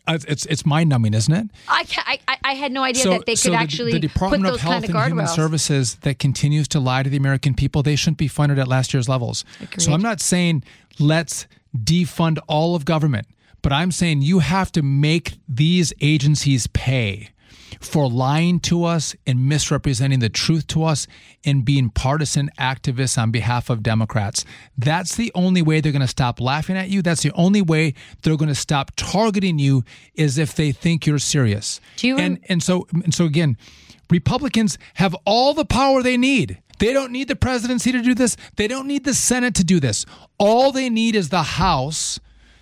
it's, 0.08 0.44
it's 0.46 0.66
mind 0.66 0.88
numbing, 0.90 1.14
isn't 1.14 1.32
it? 1.32 1.46
I, 1.68 1.86
I, 2.26 2.36
I- 2.42 2.54
had 2.54 2.72
no 2.72 2.82
idea 2.82 3.04
that 3.04 3.26
they 3.26 3.32
could 3.32 3.38
so 3.38 3.50
the- 3.50 3.56
actually 3.56 3.92
the, 3.92 4.00
Department 4.00 4.42
put 4.42 4.48
of 4.48 4.52
those 4.54 4.60
Health 4.62 4.72
kind 4.72 4.84
of 4.84 4.90
and 4.90 5.04
Human 5.06 5.24
guardrails. 5.26 5.34
Services 5.36 5.94
that 5.96 6.18
continues 6.18 6.66
to 6.68 6.80
lie 6.80 7.04
to 7.04 7.10
the 7.10 7.16
American 7.16 7.54
people, 7.54 7.84
they 7.84 7.94
shouldn't 7.94 8.18
be 8.18 8.26
funded 8.26 8.58
at 8.58 8.66
last 8.66 8.92
year's 8.92 9.08
levels. 9.08 9.44
So 9.78 9.92
I'm 9.92 10.02
not 10.02 10.20
saying 10.20 10.64
let's 10.98 11.46
defund 11.76 12.38
all 12.48 12.74
of 12.74 12.84
government, 12.84 13.28
but 13.62 13.72
I'm 13.72 13.92
saying 13.92 14.22
you 14.22 14.40
have 14.40 14.72
to 14.72 14.82
make 14.82 15.34
these 15.48 15.92
agencies 16.00 16.66
pay 16.68 17.30
for 17.80 18.08
lying 18.08 18.60
to 18.60 18.84
us 18.84 19.14
and 19.26 19.48
misrepresenting 19.48 20.20
the 20.20 20.28
truth 20.28 20.66
to 20.68 20.84
us 20.84 21.06
and 21.44 21.64
being 21.64 21.90
partisan 21.90 22.50
activists 22.58 23.20
on 23.20 23.30
behalf 23.30 23.70
of 23.70 23.82
Democrats. 23.82 24.44
That's 24.76 25.16
the 25.16 25.32
only 25.34 25.62
way 25.62 25.80
they're 25.80 25.92
going 25.92 26.00
to 26.02 26.08
stop 26.08 26.40
laughing 26.40 26.76
at 26.76 26.88
you. 26.88 27.02
That's 27.02 27.22
the 27.22 27.32
only 27.32 27.62
way 27.62 27.94
they're 28.22 28.36
going 28.36 28.48
to 28.48 28.54
stop 28.54 28.92
targeting 28.96 29.58
you 29.58 29.84
is 30.14 30.38
if 30.38 30.54
they 30.54 30.72
think 30.72 31.06
you're 31.06 31.18
serious. 31.18 31.80
You 32.00 32.18
and 32.18 32.38
and 32.48 32.62
so 32.62 32.86
and 32.92 33.14
so 33.14 33.24
again, 33.24 33.56
Republicans 34.10 34.78
have 34.94 35.14
all 35.24 35.54
the 35.54 35.64
power 35.64 36.02
they 36.02 36.16
need. 36.16 36.60
They 36.78 36.92
don't 36.92 37.12
need 37.12 37.28
the 37.28 37.36
presidency 37.36 37.92
to 37.92 38.02
do 38.02 38.14
this. 38.14 38.36
They 38.56 38.68
don't 38.68 38.86
need 38.86 39.04
the 39.04 39.14
Senate 39.14 39.54
to 39.56 39.64
do 39.64 39.80
this. 39.80 40.06
All 40.38 40.70
they 40.70 40.88
need 40.88 41.16
is 41.16 41.28
the 41.28 41.42
House 41.42 42.20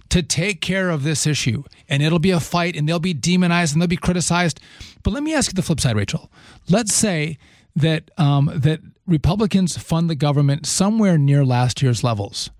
to 0.08 0.22
take 0.22 0.60
care 0.60 0.88
of 0.90 1.02
this 1.02 1.26
issue. 1.26 1.64
And 1.88 2.02
it'll 2.02 2.18
be 2.18 2.32
a 2.32 2.40
fight 2.40 2.76
and 2.76 2.88
they'll 2.88 2.98
be 2.98 3.14
demonized 3.14 3.74
and 3.74 3.80
they'll 3.80 3.86
be 3.86 3.96
criticized. 3.96 4.60
But 5.02 5.12
let 5.12 5.22
me 5.22 5.34
ask 5.34 5.50
you 5.50 5.54
the 5.54 5.62
flip 5.62 5.80
side, 5.80 5.96
Rachel. 5.96 6.30
Let's 6.68 6.94
say 6.94 7.38
that 7.76 8.10
um, 8.18 8.50
that 8.54 8.80
Republicans 9.06 9.76
fund 9.78 10.10
the 10.10 10.14
government 10.16 10.66
somewhere 10.66 11.16
near 11.16 11.44
last 11.44 11.80
year's 11.82 12.02
levels. 12.02 12.50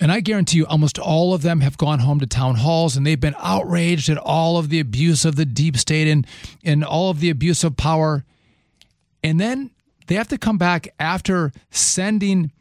And 0.00 0.12
I 0.12 0.20
guarantee 0.20 0.58
you, 0.58 0.66
almost 0.66 0.98
all 0.98 1.34
of 1.34 1.42
them 1.42 1.60
have 1.60 1.76
gone 1.76 2.00
home 2.00 2.20
to 2.20 2.26
town 2.26 2.56
halls 2.56 2.96
and 2.96 3.06
they've 3.06 3.18
been 3.18 3.34
outraged 3.38 4.08
at 4.08 4.18
all 4.18 4.56
of 4.56 4.68
the 4.68 4.80
abuse 4.80 5.24
of 5.24 5.36
the 5.36 5.44
deep 5.44 5.76
state 5.76 6.08
and, 6.08 6.26
and 6.64 6.84
all 6.84 7.10
of 7.10 7.20
the 7.20 7.30
abuse 7.30 7.64
of 7.64 7.76
power. 7.76 8.24
And 9.24 9.40
then 9.40 9.70
they 10.06 10.14
have 10.14 10.28
to 10.28 10.38
come 10.38 10.56
back 10.56 10.88
after 11.00 11.52
sending 11.70 12.52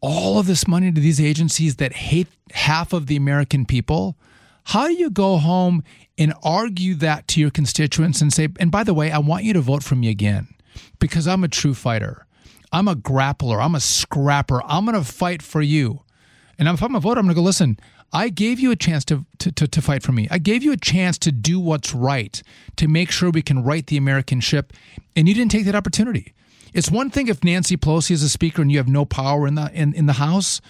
all 0.00 0.38
of 0.38 0.46
this 0.46 0.66
money 0.66 0.90
to 0.90 1.00
these 1.00 1.20
agencies 1.20 1.76
that 1.76 1.92
hate 1.92 2.28
half 2.52 2.92
of 2.92 3.06
the 3.06 3.16
American 3.16 3.66
people. 3.66 4.16
How 4.64 4.86
do 4.86 4.94
you 4.94 5.10
go 5.10 5.38
home 5.38 5.82
and 6.18 6.34
argue 6.42 6.94
that 6.96 7.28
to 7.28 7.40
your 7.40 7.50
constituents 7.50 8.20
and 8.20 8.32
say, 8.32 8.48
and 8.58 8.70
by 8.70 8.84
the 8.84 8.94
way, 8.94 9.10
I 9.10 9.18
want 9.18 9.44
you 9.44 9.52
to 9.54 9.60
vote 9.60 9.82
for 9.82 9.94
me 9.94 10.08
again 10.08 10.48
because 10.98 11.26
I'm 11.26 11.44
a 11.44 11.48
true 11.48 11.74
fighter. 11.74 12.26
I'm 12.72 12.88
a 12.88 12.94
grappler. 12.94 13.62
I'm 13.62 13.74
a 13.74 13.80
scrapper. 13.80 14.62
I'm 14.64 14.84
going 14.84 14.96
to 14.96 15.10
fight 15.10 15.42
for 15.42 15.62
you. 15.62 16.02
And 16.58 16.68
if 16.68 16.82
I'm 16.82 16.94
a 16.94 17.00
voter, 17.00 17.18
I'm 17.18 17.26
going 17.26 17.34
to 17.34 17.40
go, 17.40 17.44
listen, 17.44 17.78
I 18.12 18.28
gave 18.28 18.60
you 18.60 18.70
a 18.70 18.76
chance 18.76 19.04
to, 19.06 19.24
to, 19.38 19.52
to, 19.52 19.68
to 19.68 19.82
fight 19.82 20.02
for 20.02 20.12
me. 20.12 20.28
I 20.30 20.38
gave 20.38 20.62
you 20.62 20.72
a 20.72 20.76
chance 20.76 21.16
to 21.18 21.32
do 21.32 21.58
what's 21.58 21.94
right, 21.94 22.42
to 22.76 22.88
make 22.88 23.10
sure 23.10 23.30
we 23.30 23.42
can 23.42 23.62
right 23.62 23.86
the 23.86 23.96
American 23.96 24.40
ship, 24.40 24.72
and 25.16 25.28
you 25.28 25.34
didn't 25.34 25.52
take 25.52 25.64
that 25.64 25.74
opportunity. 25.74 26.34
It's 26.72 26.90
one 26.90 27.10
thing 27.10 27.28
if 27.28 27.42
Nancy 27.42 27.76
Pelosi 27.76 28.12
is 28.12 28.22
a 28.22 28.28
speaker 28.28 28.62
and 28.62 28.70
you 28.70 28.78
have 28.78 28.88
no 28.88 29.04
power 29.04 29.46
in 29.46 29.54
the 29.54 29.70
in, 29.72 29.92
in 29.94 30.06
the 30.06 30.14
House. 30.14 30.60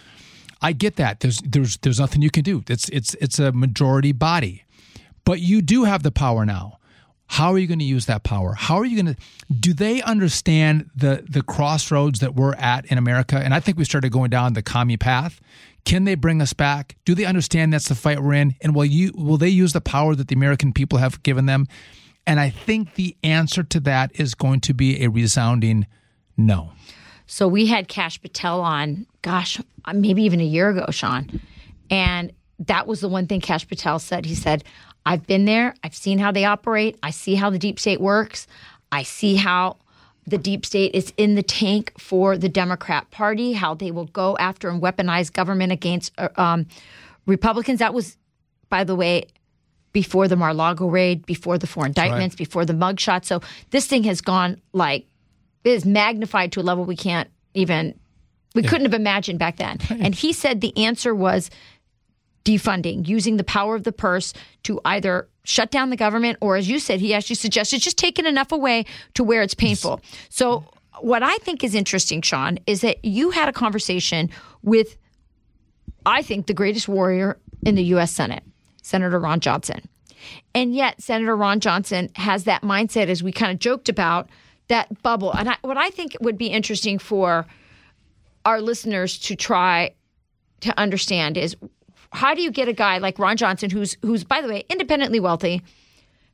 I 0.63 0.73
get 0.73 0.97
that. 0.97 1.21
There's 1.21 1.41
there's 1.41 1.77
there's 1.79 2.01
nothing 2.01 2.23
you 2.23 2.31
can 2.31 2.43
do. 2.43 2.63
It's 2.69 2.89
it's 2.91 3.15
it's 3.15 3.39
a 3.39 3.53
majority 3.53 4.13
body. 4.13 4.65
But 5.25 5.41
you 5.41 5.63
do 5.63 5.85
have 5.85 6.03
the 6.03 6.11
power 6.11 6.45
now. 6.45 6.79
How 7.27 7.53
are 7.53 7.59
you 7.59 7.69
going 7.69 7.79
to 7.79 7.85
use 7.85 8.07
that 8.07 8.25
power? 8.25 8.55
How 8.55 8.77
are 8.77 8.85
you 8.85 9.01
going 9.01 9.15
to 9.15 9.21
do 9.55 9.73
they 9.73 10.03
understand 10.03 10.91
the 10.95 11.25
the 11.29 11.43
crossroads 11.43 12.21
that 12.21 12.35
we're 12.35 12.55
at 12.55 12.87
in 12.87 12.99
America? 12.99 13.37
And 13.37 13.55
I 13.55 13.61
think 13.61 13.79
we 13.79 13.85
started 13.85 14.11
going 14.11 14.31
down 14.31 14.55
the 14.55 14.63
commie 14.63 14.97
path. 14.97 15.41
Can 15.85 16.05
they 16.05 16.15
bring 16.15 16.43
us 16.43 16.53
back? 16.53 16.97
Do 17.05 17.15
they 17.15 17.25
understand 17.25 17.73
that's 17.73 17.89
the 17.89 17.95
fight 17.95 18.21
we're 18.21 18.35
in? 18.35 18.55
And 18.61 18.75
will 18.75 18.85
you 18.85 19.13
will 19.15 19.39
they 19.39 19.49
use 19.49 19.73
the 19.73 19.81
power 19.81 20.15
that 20.15 20.29
the 20.29 20.35
American 20.35 20.73
people 20.73 20.99
have 20.99 21.23
given 21.23 21.47
them? 21.47 21.67
And 22.27 22.39
I 22.39 22.51
think 22.51 22.95
the 22.95 23.17
answer 23.23 23.63
to 23.63 23.81
that 23.81 24.11
is 24.15 24.35
going 24.35 24.61
to 24.61 24.75
be 24.75 25.03
a 25.03 25.09
resounding 25.09 25.87
no. 26.37 26.73
So 27.31 27.47
we 27.47 27.67
had 27.67 27.87
Kash 27.87 28.21
Patel 28.21 28.61
on, 28.61 29.07
gosh, 29.23 29.61
maybe 29.95 30.25
even 30.25 30.41
a 30.41 30.45
year 30.45 30.69
ago, 30.71 30.87
Sean. 30.91 31.41
And 31.89 32.33
that 32.59 32.89
was 32.89 33.03
the 33.03 33.09
one 33.09 33.29
thing 33.29 33.41
Kash 33.41 33.69
Patel 33.69 34.01
said. 34.01 34.27
He 34.27 34.35
said, 34.35 34.65
I've 35.07 35.29
been 35.29 35.45
there. 35.45 35.77
I've 35.85 35.95
seen 35.95 36.19
how 36.19 36.33
they 36.33 36.45
operate. 36.45 36.99
I 37.05 37.11
see 37.11 37.37
how 37.37 37.49
the 37.49 37.59
deep 37.59 37.79
state 37.79 38.01
works. 38.01 38.49
I 38.91 39.05
see 39.05 39.37
how 39.37 39.77
the 40.27 40.39
deep 40.39 40.67
state 40.67 40.93
is 40.93 41.13
in 41.17 41.37
the 41.37 41.43
tank 41.45 41.93
for 42.01 42.37
the 42.37 42.49
Democrat 42.49 43.09
Party, 43.13 43.53
how 43.53 43.75
they 43.75 43.93
will 43.93 44.07
go 44.07 44.37
after 44.39 44.69
and 44.69 44.83
weaponize 44.83 45.33
government 45.33 45.71
against 45.71 46.13
uh, 46.19 46.31
um, 46.37 46.67
Republicans. 47.27 47.79
That 47.79 47.95
was, 47.95 48.17
by 48.71 48.83
the 48.83 48.97
way, 48.97 49.27
before 49.93 50.27
the 50.27 50.35
Mar-Lago 50.35 50.89
raid, 50.89 51.25
before 51.27 51.59
the 51.59 51.69
four 51.69 51.87
indictments, 51.87 52.35
before 52.35 52.65
the 52.65 52.73
mugshot. 52.73 53.25
So 53.25 53.41
this 53.71 53.87
thing 53.87 54.03
has 54.03 54.21
gone 54.21 54.61
like 54.73 55.07
is 55.65 55.85
magnified 55.85 56.53
to 56.53 56.61
a 56.61 56.63
level 56.63 56.85
we 56.85 56.97
can't 56.97 57.29
even 57.55 57.99
we 58.55 58.63
couldn't 58.63 58.87
have 58.87 58.95
imagined 58.95 59.39
back 59.39 59.57
then. 59.57 59.79
Oh, 59.91 59.97
and 60.01 60.15
he 60.15 60.33
said 60.33 60.61
the 60.61 60.77
answer 60.77 61.15
was 61.15 61.51
defunding, 62.45 63.07
using 63.07 63.37
the 63.37 63.45
power 63.45 63.75
of 63.77 63.85
the 63.85 63.93
purse 63.93 64.33
to 64.65 64.81
either 64.85 65.29
shut 65.45 65.71
down 65.71 65.91
the 65.91 65.97
government 65.97 66.39
or 66.41 66.57
as 66.57 66.69
you 66.69 66.79
said, 66.79 67.01
he 67.01 67.15
actually 67.15 67.37
suggested 67.37 67.81
just 67.81 67.97
taking 67.97 68.27
enough 68.27 68.51
away 68.51 68.87
to 69.15 69.23
where 69.23 69.43
it's 69.43 69.55
painful. 69.55 70.01
So 70.29 70.65
what 71.01 71.23
I 71.23 71.37
think 71.39 71.63
is 71.63 71.75
interesting, 71.75 72.23
Sean, 72.23 72.59
is 72.67 72.81
that 72.81 73.05
you 73.05 73.31
had 73.31 73.49
a 73.49 73.53
conversation 73.53 74.31
with 74.63 74.97
I 76.07 76.23
think 76.23 76.47
the 76.47 76.55
greatest 76.55 76.89
warrior 76.89 77.39
in 77.65 77.75
the 77.75 77.85
US 77.95 78.11
Senate, 78.11 78.43
Senator 78.83 79.19
Ron 79.19 79.41
Johnson. 79.41 79.89
And 80.55 80.75
yet, 80.75 81.01
Senator 81.01 81.37
Ron 81.37 81.61
Johnson 81.61 82.11
has 82.15 82.45
that 82.45 82.63
mindset, 82.63 83.09
as 83.09 83.23
we 83.23 83.33
kind 83.33 83.53
of 83.53 83.59
joked 83.59 83.89
about, 83.89 84.29
that 84.71 85.03
bubble. 85.03 85.33
And 85.33 85.51
I, 85.51 85.57
what 85.61 85.77
I 85.77 85.91
think 85.91 86.17
would 86.21 86.39
be 86.39 86.47
interesting 86.47 86.99
for 86.99 87.47
our 88.45 88.61
listeners 88.61 89.19
to 89.19 89.37
try 89.37 89.93
to 90.61 90.79
understand 90.81 91.37
is 91.37 91.57
how 92.13 92.35
do 92.35 92.43
you 92.43 92.51
get 92.51 92.67
a 92.69 92.73
guy 92.73 92.99
like 92.99 93.19
Ron 93.19 93.37
Johnson, 93.37 93.71
who's 93.71 93.97
who's 94.03 94.25
by 94.25 94.41
the 94.41 94.49
way 94.49 94.65
independently 94.69 95.21
wealthy, 95.21 95.63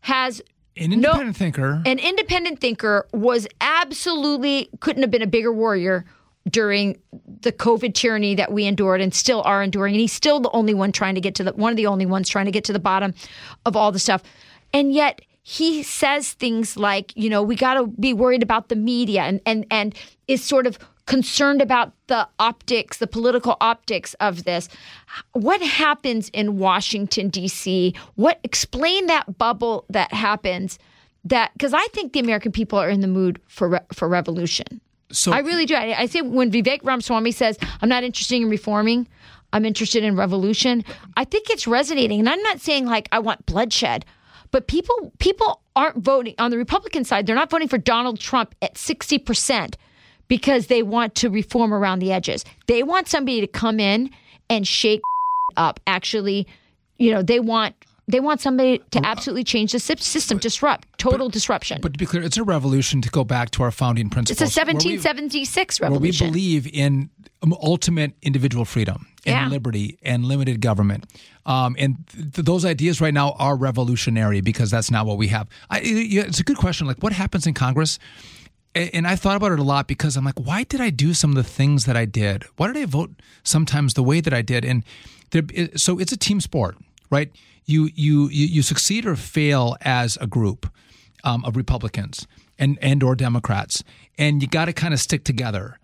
has 0.03 0.40
An 0.77 0.92
independent 0.92 1.37
thinker. 1.37 1.83
an 1.85 1.99
independent 1.99 2.61
thinker, 2.61 3.07
was 3.12 3.46
absolutely 3.61 4.68
couldn't 4.81 5.03
have 5.03 5.11
been 5.11 5.22
a 5.22 5.27
bigger 5.27 5.53
warrior 5.53 6.05
during 6.49 6.96
the 7.40 7.51
COVID 7.51 7.94
tyranny 7.94 8.37
that 8.37 8.53
we 8.53 8.66
endured 8.66 9.01
and 9.01 9.12
still 9.12 9.42
are 9.44 9.62
enduring. 9.62 9.94
And 9.94 10.01
he's 10.01 10.12
still 10.12 10.38
the 10.40 10.51
only 10.53 10.75
one 10.75 10.92
trying 10.92 11.16
to 11.16 11.20
get 11.20 11.35
to 11.37 11.44
the 11.44 11.53
one 11.53 11.72
of 11.72 11.77
the 11.77 11.87
only 11.87 12.07
ones 12.07 12.29
trying 12.29 12.46
to 12.46 12.53
get 12.53 12.64
to 12.64 12.72
the 12.72 12.79
bottom 12.79 13.14
of 13.64 13.77
all 13.77 13.90
the 13.92 13.99
stuff. 13.99 14.22
And 14.72 14.92
yet 14.92 15.20
he 15.48 15.85
says 15.85 16.32
things 16.32 16.76
like, 16.76 17.12
you 17.14 17.30
know, 17.30 17.40
we 17.40 17.54
got 17.54 17.74
to 17.74 17.87
be 17.87 18.12
worried 18.12 18.42
about 18.42 18.68
the 18.68 18.74
media 18.74 19.22
and 19.22 19.40
and 19.46 19.64
and 19.70 19.94
is 20.26 20.42
sort 20.42 20.66
of 20.66 20.76
concerned 21.06 21.62
about 21.62 21.92
the 22.09 22.26
optics, 22.40 22.98
the 22.98 23.06
political 23.06 23.56
optics 23.61 24.14
of 24.14 24.42
this. 24.42 24.68
What 25.35 25.62
happens 25.62 26.30
in 26.30 26.59
Washington 26.59 27.28
D.C.? 27.28 27.94
What 28.16 28.40
explain 28.42 29.06
that 29.06 29.38
bubble 29.38 29.85
that 29.88 30.12
happens 30.12 30.80
that 31.24 31.52
because 31.52 31.72
I 31.72 31.87
think 31.92 32.12
the 32.12 32.18
American 32.18 32.50
people 32.50 32.76
are 32.80 32.90
in 32.90 33.00
the 33.00 33.06
mood 33.06 33.40
for 33.46 33.68
re- 33.68 33.87
for 33.92 34.09
revolution. 34.09 34.80
So 35.12 35.30
I 35.30 35.38
really 35.38 35.64
do. 35.64 35.76
I, 35.76 36.00
I 36.00 36.06
say 36.06 36.22
when 36.22 36.50
Vivek 36.50 36.80
Ramaswamy 36.82 37.30
says, 37.30 37.56
"I'm 37.80 37.88
not 37.88 38.02
interested 38.02 38.42
in 38.42 38.48
reforming," 38.50 39.06
I'm 39.52 39.64
interested 39.64 40.02
in 40.02 40.16
revolution. 40.16 40.85
I 41.16 41.22
think 41.22 41.50
it's 41.50 41.68
resonating, 41.68 42.18
and 42.18 42.28
I'm 42.28 42.42
not 42.42 42.61
saying 42.61 42.87
like 42.87 43.09
I 43.12 43.20
want 43.20 43.46
bloodshed, 43.46 44.04
but 44.57 44.69
people 44.69 45.12
people 45.19 45.61
aren't 45.75 45.99
voting 45.99 46.35
on 46.38 46.51
the 46.51 46.57
Republican 46.57 47.05
side. 47.05 47.27
They're 47.27 47.37
not 47.37 47.51
voting 47.51 47.69
for 47.69 47.77
Donald 47.77 48.19
Trump 48.19 48.55
at 48.62 48.79
60 48.79 49.19
percent 49.19 49.77
because 50.29 50.69
they 50.69 50.83
want 50.83 51.14
to 51.16 51.29
reform 51.29 51.75
around 51.75 51.99
the 51.99 52.11
edges. 52.11 52.42
They 52.66 52.83
want 52.83 53.07
somebody 53.07 53.42
to 53.42 53.47
come 53.47 53.79
in 53.79 54.09
and 54.49 54.66
shake 54.66 55.03
up. 55.59 55.79
Actually, 55.87 56.47
you 56.97 57.11
know, 57.11 57.21
they 57.21 57.38
want 57.38 57.75
they 58.09 58.21
want 58.21 58.40
somebody 58.40 58.79
to 58.92 59.05
absolutely 59.05 59.42
change 59.45 59.73
the 59.73 59.81
sy- 59.81 59.95
system, 59.97 60.38
disrupt, 60.38 60.87
total 60.99 61.29
disruption. 61.29 61.81
But 61.83 61.92
to 61.95 61.99
be 61.99 62.07
clear, 62.07 62.23
it's 62.23 62.37
a 62.37 62.45
revolution 62.45 63.03
to 63.03 63.11
go 63.11 63.25
back 63.25 63.51
to 63.53 63.62
our 63.64 63.71
founding 63.73 64.11
principles. 64.11 64.40
it's 64.42 64.57
a 64.57 64.61
where 64.61 64.66
we- 64.66 64.73
1776 64.99 65.81
where 65.81 65.90
we 65.90 66.12
believe 66.12 66.66
in 66.73 67.11
um, 67.42 67.53
ultimate 67.62 68.12
individual 68.23 68.64
freedom 68.64 69.07
and 69.27 69.35
Yeah. 69.35 69.49
liberty 69.49 69.99
and 70.03 70.25
limited 70.25 70.61
government. 70.61 71.05
Um, 71.47 71.75
and 71.79 71.97
th- 72.12 72.45
those 72.47 72.64
ideas 72.64 73.01
right 73.01 73.14
now 73.14 73.33
are 73.38 73.57
revolutionary 73.57 74.40
because 74.40 74.71
that's 74.71 74.90
not 74.90 75.07
what 75.07 75.19
we 75.19 75.29
have. 75.29 75.49
I, 75.71 75.81
it's 75.83 76.40
a 76.40 76.45
good 76.45 76.57
question. 76.59 76.87
Like, 76.87 77.03
what 77.03 77.12
happens 77.12 77.47
in 77.47 77.55
Congress? 77.55 77.99
And 78.75 79.07
I 79.07 79.16
thought 79.16 79.37
about 79.37 79.53
it 79.53 79.59
a 79.59 79.62
lot 79.62 79.87
because 79.88 80.16
I'm 80.19 80.25
like, 80.25 80.38
why 80.38 80.62
did 80.64 80.81
I 80.83 80.90
do 80.90 81.14
some 81.14 81.31
of 81.31 81.37
the 81.37 81.42
things 81.45 81.87
that 81.87 81.97
I 81.97 82.05
did? 82.05 82.45
Why 82.57 82.66
did 82.66 82.77
I 82.77 82.85
vote 82.85 83.11
sometimes 83.42 83.95
the 83.95 84.03
way 84.03 84.21
that 84.21 84.35
I 84.35 84.42
did? 84.42 84.64
And 84.66 84.85
there, 85.31 85.42
so 85.77 85.99
it's 85.99 86.12
a 86.12 86.16
team 86.16 86.40
sport, 86.42 86.77
right? 87.11 87.31
You 87.64 87.90
you 87.95 88.29
you, 88.29 88.62
succeed 88.62 89.07
or 89.07 89.16
fail 89.16 89.77
as 89.81 90.16
a 90.21 90.27
group 90.27 90.71
um, 91.25 91.45
of 91.45 91.57
Republicans 91.57 92.27
and 92.59 92.79
and 92.81 93.03
or 93.03 93.16
Democrats, 93.16 93.83
and 94.19 94.40
you 94.42 94.49
got 94.49 94.66
to 94.66 94.73
kind 94.73 94.95
of 94.95 95.01
stick 95.01 95.25
together. 95.25 95.79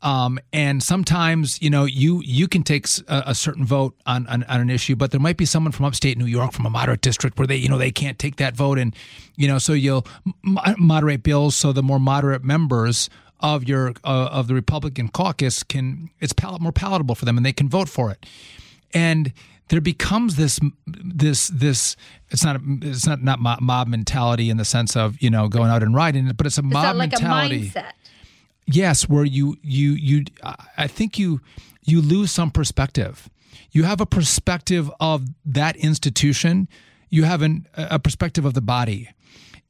Um, 0.00 0.38
and 0.52 0.80
sometimes, 0.80 1.60
you 1.60 1.70
know, 1.70 1.84
you 1.84 2.22
you 2.24 2.46
can 2.46 2.62
take 2.62 2.86
a 3.08 3.34
certain 3.34 3.64
vote 3.64 3.96
on, 4.06 4.26
on 4.28 4.44
on 4.44 4.60
an 4.60 4.70
issue, 4.70 4.94
but 4.94 5.10
there 5.10 5.20
might 5.20 5.36
be 5.36 5.44
someone 5.44 5.72
from 5.72 5.86
upstate 5.86 6.16
New 6.18 6.26
York, 6.26 6.52
from 6.52 6.66
a 6.66 6.70
moderate 6.70 7.00
district, 7.00 7.38
where 7.38 7.46
they, 7.46 7.56
you 7.56 7.68
know, 7.68 7.78
they 7.78 7.90
can't 7.90 8.18
take 8.18 8.36
that 8.36 8.56
vote, 8.56 8.78
and 8.78 8.94
you 9.36 9.48
know, 9.48 9.58
so 9.58 9.72
you'll 9.72 10.06
moderate 10.42 11.22
bills 11.22 11.56
so 11.56 11.72
the 11.72 11.82
more 11.82 11.98
moderate 11.98 12.44
members 12.44 13.10
of 13.40 13.68
your 13.68 13.90
uh, 14.04 14.28
of 14.30 14.46
the 14.46 14.54
Republican 14.54 15.08
caucus 15.08 15.62
can 15.62 16.10
it's 16.20 16.32
pal- 16.32 16.58
more 16.60 16.72
palatable 16.72 17.14
for 17.14 17.24
them, 17.24 17.36
and 17.36 17.44
they 17.44 17.52
can 17.52 17.68
vote 17.68 17.88
for 17.88 18.10
it. 18.10 18.24
And 18.94 19.32
there 19.68 19.80
becomes 19.80 20.36
this 20.36 20.58
this 20.86 21.48
this 21.48 21.96
it's 22.30 22.44
not 22.44 22.56
a, 22.56 22.60
it's 22.82 23.06
not 23.06 23.22
not 23.22 23.40
mob- 23.40 23.88
mentality 23.88 24.50
in 24.50 24.56
the 24.56 24.64
sense 24.64 24.96
of 24.96 25.20
you 25.22 25.30
know 25.30 25.48
going 25.48 25.70
out 25.70 25.82
and 25.82 25.94
riding, 25.94 26.30
but 26.36 26.46
it's 26.46 26.58
a 26.58 26.62
Is 26.62 26.72
mob 26.72 26.96
like 26.96 27.10
mentality. 27.12 27.72
a 27.74 27.78
mindset? 27.80 27.92
yes 28.66 29.08
where 29.08 29.24
you 29.24 29.56
you 29.62 29.92
you 29.92 30.24
i 30.76 30.86
think 30.86 31.18
you 31.18 31.40
you 31.84 32.02
lose 32.02 32.30
some 32.30 32.50
perspective. 32.50 33.30
You 33.70 33.84
have 33.84 34.00
a 34.00 34.06
perspective 34.06 34.90
of 35.00 35.24
that 35.46 35.74
institution. 35.76 36.68
You 37.08 37.24
have 37.24 37.40
an, 37.40 37.66
a 37.74 37.98
perspective 37.98 38.44
of 38.44 38.52
the 38.52 38.60
body. 38.60 39.08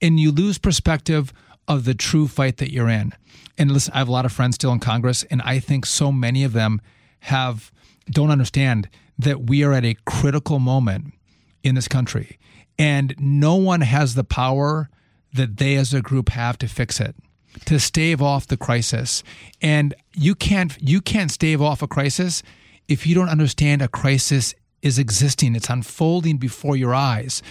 And 0.02 0.18
you 0.18 0.32
lose 0.32 0.58
perspective 0.58 1.32
of 1.68 1.84
the 1.84 1.94
true 1.94 2.26
fight 2.26 2.56
that 2.56 2.72
you're 2.72 2.88
in. 2.88 3.12
And 3.56 3.70
listen 3.72 3.92
i 3.94 3.98
have 3.98 4.08
a 4.08 4.12
lot 4.12 4.24
of 4.24 4.32
friends 4.32 4.54
still 4.56 4.72
in 4.72 4.78
congress 4.80 5.24
and 5.30 5.42
i 5.42 5.58
think 5.60 5.84
so 5.86 6.10
many 6.12 6.44
of 6.44 6.52
them 6.52 6.80
have 7.20 7.72
don't 8.10 8.30
understand 8.30 8.88
that 9.18 9.42
we 9.42 9.64
are 9.64 9.72
at 9.72 9.84
a 9.84 9.96
critical 10.06 10.58
moment 10.58 11.14
in 11.62 11.74
this 11.74 11.88
country. 11.88 12.38
And 12.78 13.14
no 13.18 13.56
one 13.56 13.80
has 13.80 14.14
the 14.14 14.24
power 14.24 14.88
that 15.32 15.56
they 15.56 15.76
as 15.76 15.92
a 15.92 16.00
group 16.00 16.28
have 16.30 16.56
to 16.58 16.68
fix 16.68 17.00
it 17.00 17.16
to 17.64 17.80
stave 17.80 18.22
off 18.22 18.46
the 18.46 18.56
crisis. 18.56 19.22
And 19.60 19.94
you 20.14 20.34
can't 20.34 20.76
you 20.80 21.00
can't 21.00 21.30
stave 21.30 21.60
off 21.60 21.82
a 21.82 21.88
crisis 21.88 22.42
if 22.86 23.06
you 23.06 23.14
don't 23.14 23.28
understand 23.28 23.82
a 23.82 23.88
crisis 23.88 24.54
is 24.82 24.98
existing. 24.98 25.56
It's 25.56 25.68
unfolding 25.68 26.38
before 26.38 26.76
your 26.76 26.94
eyes. 26.94 27.42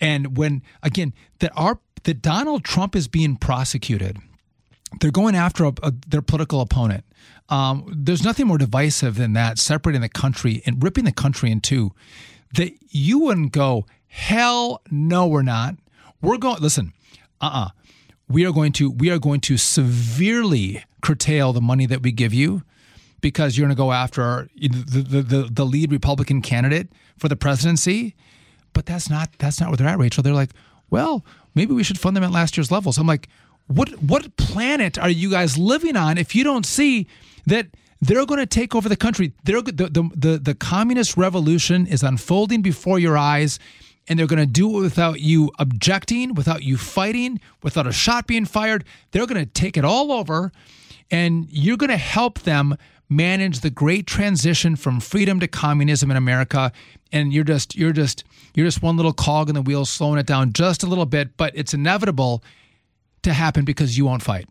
And 0.00 0.36
when 0.36 0.62
again 0.82 1.12
that 1.40 1.52
our 1.56 1.80
that 2.04 2.22
Donald 2.22 2.64
Trump 2.64 2.94
is 2.94 3.08
being 3.08 3.36
prosecuted 3.36 4.18
they're 5.00 5.10
going 5.10 5.34
after 5.34 5.64
a, 5.64 5.72
a, 5.82 5.92
their 6.06 6.22
political 6.22 6.60
opponent. 6.60 7.04
Um, 7.48 7.90
there's 7.94 8.24
nothing 8.24 8.46
more 8.46 8.58
divisive 8.58 9.16
than 9.16 9.32
that, 9.34 9.58
separating 9.58 10.02
the 10.02 10.08
country 10.08 10.62
and 10.66 10.82
ripping 10.82 11.04
the 11.04 11.12
country 11.12 11.50
in 11.50 11.60
two. 11.60 11.92
That 12.54 12.72
you 12.88 13.18
wouldn't 13.18 13.52
go, 13.52 13.86
hell 14.06 14.80
no, 14.90 15.26
we're 15.26 15.42
not. 15.42 15.76
We're 16.22 16.38
going. 16.38 16.60
Listen, 16.60 16.92
uh, 17.40 17.50
uh 17.52 17.68
we 18.28 18.44
are 18.44 18.52
going 18.52 18.72
to 18.72 18.90
we 18.90 19.10
are 19.10 19.18
going 19.18 19.40
to 19.40 19.56
severely 19.56 20.84
curtail 21.02 21.52
the 21.52 21.60
money 21.60 21.86
that 21.86 22.02
we 22.02 22.12
give 22.12 22.34
you 22.34 22.62
because 23.20 23.56
you're 23.56 23.66
going 23.66 23.76
to 23.76 23.80
go 23.80 23.92
after 23.92 24.22
our, 24.22 24.48
the, 24.56 24.68
the 24.68 25.22
the 25.22 25.48
the 25.50 25.66
lead 25.66 25.90
Republican 25.90 26.42
candidate 26.42 26.88
for 27.16 27.28
the 27.28 27.36
presidency. 27.36 28.14
But 28.72 28.86
that's 28.86 29.10
not 29.10 29.30
that's 29.38 29.60
not 29.60 29.70
where 29.70 29.76
they're 29.76 29.88
at, 29.88 29.98
Rachel. 29.98 30.22
They're 30.22 30.34
like, 30.34 30.50
well, 30.90 31.24
maybe 31.54 31.72
we 31.72 31.82
should 31.82 31.98
fund 31.98 32.16
them 32.16 32.24
at 32.24 32.30
last 32.30 32.56
year's 32.56 32.70
levels. 32.70 32.98
I'm 32.98 33.06
like, 33.06 33.28
what 33.68 33.90
what 34.02 34.36
planet 34.36 34.98
are 34.98 35.10
you 35.10 35.30
guys 35.30 35.56
living 35.56 35.96
on 35.96 36.18
if 36.18 36.34
you 36.34 36.42
don't 36.42 36.66
see 36.66 37.06
that 37.46 37.68
they're 38.00 38.26
going 38.26 38.40
to 38.40 38.46
take 38.46 38.74
over 38.74 38.88
the 38.88 38.96
country? 38.96 39.32
They're 39.44 39.62
the 39.62 39.72
the 39.72 40.10
the, 40.14 40.38
the 40.38 40.54
communist 40.54 41.16
revolution 41.16 41.86
is 41.86 42.02
unfolding 42.02 42.62
before 42.62 42.98
your 42.98 43.16
eyes. 43.16 43.58
And 44.10 44.18
they're 44.18 44.26
going 44.26 44.38
to 44.38 44.46
do 44.46 44.78
it 44.78 44.80
without 44.80 45.20
you 45.20 45.52
objecting, 45.58 46.32
without 46.32 46.62
you 46.62 46.78
fighting, 46.78 47.40
without 47.62 47.86
a 47.86 47.92
shot 47.92 48.26
being 48.26 48.46
fired. 48.46 48.84
They're 49.10 49.26
going 49.26 49.44
to 49.44 49.44
take 49.44 49.76
it 49.76 49.84
all 49.84 50.12
over, 50.12 50.50
and 51.10 51.46
you're 51.50 51.76
going 51.76 51.90
to 51.90 51.98
help 51.98 52.38
them 52.38 52.78
manage 53.10 53.60
the 53.60 53.68
great 53.68 54.06
transition 54.06 54.76
from 54.76 55.00
freedom 55.00 55.40
to 55.40 55.48
communism 55.48 56.10
in 56.10 56.16
America 56.16 56.72
and 57.12 57.32
you're 57.32 57.44
just 57.44 57.74
you're 57.74 57.92
just 57.92 58.24
you're 58.54 58.66
just 58.66 58.82
one 58.82 58.96
little 58.96 59.12
cog 59.14 59.48
in 59.48 59.54
the 59.54 59.62
wheel 59.62 59.84
slowing 59.86 60.18
it 60.18 60.26
down 60.26 60.52
just 60.52 60.82
a 60.82 60.86
little 60.86 61.06
bit 61.06 61.36
but 61.36 61.50
it's 61.54 61.72
inevitable 61.72 62.42
to 63.22 63.32
happen 63.32 63.64
because 63.64 63.96
you 63.96 64.04
won't 64.04 64.22
fight 64.22 64.48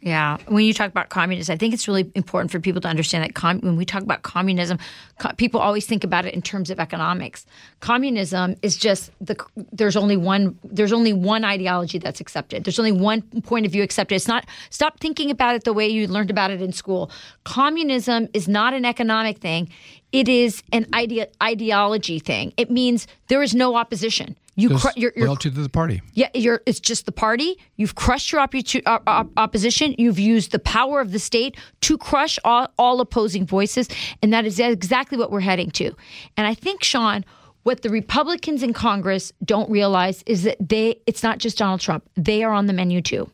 Yeah. 0.00 0.36
When 0.46 0.64
you 0.64 0.72
talk 0.72 0.90
about 0.90 1.08
communism, 1.08 1.52
I 1.52 1.56
think 1.56 1.74
it's 1.74 1.88
really 1.88 2.08
important 2.14 2.52
for 2.52 2.60
people 2.60 2.80
to 2.82 2.88
understand 2.88 3.24
that 3.24 3.34
com- 3.34 3.58
when 3.60 3.76
we 3.76 3.84
talk 3.84 4.02
about 4.02 4.22
communism, 4.22 4.78
co- 5.18 5.32
people 5.36 5.60
always 5.60 5.86
think 5.86 6.04
about 6.04 6.24
it 6.24 6.34
in 6.34 6.40
terms 6.40 6.70
of 6.70 6.78
economics. 6.78 7.46
Communism 7.80 8.54
is 8.62 8.76
just 8.76 9.10
the 9.20 9.36
there's 9.72 9.96
only 9.96 10.16
one 10.16 10.56
there's 10.62 10.92
only 10.92 11.12
one 11.12 11.44
ideology 11.44 11.98
that's 11.98 12.20
accepted. 12.20 12.62
There's 12.62 12.78
only 12.78 12.92
one 12.92 13.22
point 13.42 13.66
of 13.66 13.72
view 13.72 13.82
accepted. 13.82 14.14
It's 14.14 14.28
not 14.28 14.46
stop 14.70 15.00
thinking 15.00 15.32
about 15.32 15.56
it 15.56 15.64
the 15.64 15.72
way 15.72 15.88
you 15.88 16.06
learned 16.06 16.30
about 16.30 16.52
it 16.52 16.62
in 16.62 16.72
school. 16.72 17.10
Communism 17.42 18.28
is 18.32 18.46
not 18.46 18.74
an 18.74 18.84
economic 18.84 19.38
thing. 19.38 19.68
It 20.12 20.28
is 20.28 20.62
an 20.72 20.86
ide- 20.92 21.28
ideology 21.42 22.18
thing. 22.18 22.52
It 22.56 22.70
means 22.70 23.06
there 23.28 23.42
is 23.42 23.54
no 23.54 23.76
opposition. 23.76 24.36
You 24.56 24.70
There's 24.70 24.82
cr- 24.82 24.88
you're, 24.96 25.12
you're 25.14 25.26
loyalty 25.26 25.50
to 25.50 25.60
the 25.62 25.68
party 25.68 26.02
yeah, 26.14 26.30
you're, 26.34 26.62
it's 26.66 26.80
just 26.80 27.06
the 27.06 27.12
party. 27.12 27.58
You've 27.76 27.94
crushed 27.94 28.32
your 28.32 28.40
oppo- 28.40 28.82
op- 28.86 29.02
uh, 29.06 29.10
op- 29.10 29.30
opposition. 29.36 29.94
You've 29.98 30.18
used 30.18 30.50
the 30.50 30.58
power 30.58 31.00
of 31.00 31.12
the 31.12 31.20
state 31.20 31.56
to 31.82 31.96
crush 31.96 32.40
all, 32.42 32.66
all 32.76 33.00
opposing 33.00 33.46
voices. 33.46 33.88
And 34.20 34.32
that 34.32 34.44
is 34.44 34.58
exactly 34.58 35.16
what 35.16 35.30
we're 35.30 35.40
heading 35.42 35.70
to. 35.72 35.94
And 36.36 36.44
I 36.46 36.54
think, 36.54 36.82
Sean, 36.82 37.24
what 37.62 37.82
the 37.82 37.90
Republicans 37.90 38.64
in 38.64 38.72
Congress 38.72 39.32
don't 39.44 39.70
realize 39.70 40.24
is 40.26 40.42
that 40.42 40.56
they, 40.58 40.96
it's 41.06 41.22
not 41.22 41.38
just 41.38 41.58
Donald 41.58 41.80
Trump, 41.80 42.08
they 42.16 42.42
are 42.42 42.52
on 42.52 42.66
the 42.66 42.72
menu 42.72 43.00
too. 43.00 43.30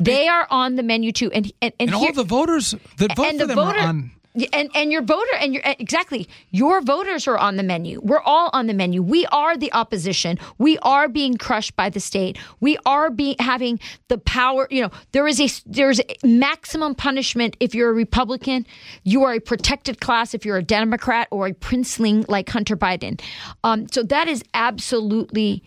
They 0.00 0.28
are 0.28 0.46
on 0.48 0.76
the 0.76 0.84
menu 0.84 1.10
too. 1.10 1.32
And, 1.32 1.46
and, 1.60 1.72
and, 1.80 1.90
and 1.90 1.98
here- 1.98 2.08
all 2.10 2.12
the 2.12 2.22
voters 2.22 2.76
that 2.98 3.16
vote 3.16 3.26
and 3.26 3.40
for 3.40 3.46
the 3.46 3.54
them 3.54 3.56
voter 3.56 3.78
are 3.80 3.88
on 3.88 4.12
and 4.52 4.70
and 4.74 4.90
your 4.90 5.02
voter 5.02 5.34
and 5.40 5.54
your 5.54 5.62
exactly 5.78 6.28
your 6.50 6.80
voters 6.80 7.28
are 7.28 7.36
on 7.36 7.56
the 7.56 7.62
menu. 7.62 8.00
We're 8.02 8.22
all 8.22 8.50
on 8.52 8.66
the 8.66 8.74
menu. 8.74 9.02
We 9.02 9.26
are 9.26 9.56
the 9.56 9.72
opposition. 9.72 10.38
We 10.58 10.78
are 10.78 11.08
being 11.08 11.36
crushed 11.36 11.76
by 11.76 11.90
the 11.90 12.00
state. 12.00 12.38
We 12.60 12.78
are 12.86 13.10
being 13.10 13.36
having 13.38 13.78
the 14.08 14.18
power. 14.18 14.66
You 14.70 14.82
know, 14.82 14.90
there 15.12 15.28
is 15.28 15.40
a 15.40 15.48
there's 15.66 16.00
a 16.00 16.26
maximum 16.26 16.94
punishment 16.94 17.56
if 17.60 17.74
you're 17.74 17.90
a 17.90 17.94
Republican. 17.94 18.66
You 19.02 19.24
are 19.24 19.34
a 19.34 19.40
protected 19.40 20.00
class 20.00 20.34
if 20.34 20.46
you're 20.46 20.56
a 20.56 20.62
Democrat 20.62 21.28
or 21.30 21.46
a 21.46 21.52
princeling 21.52 22.26
like 22.28 22.48
Hunter 22.48 22.76
Biden. 22.76 23.20
Um, 23.64 23.86
so 23.88 24.02
that 24.04 24.28
is 24.28 24.42
absolutely 24.54 25.62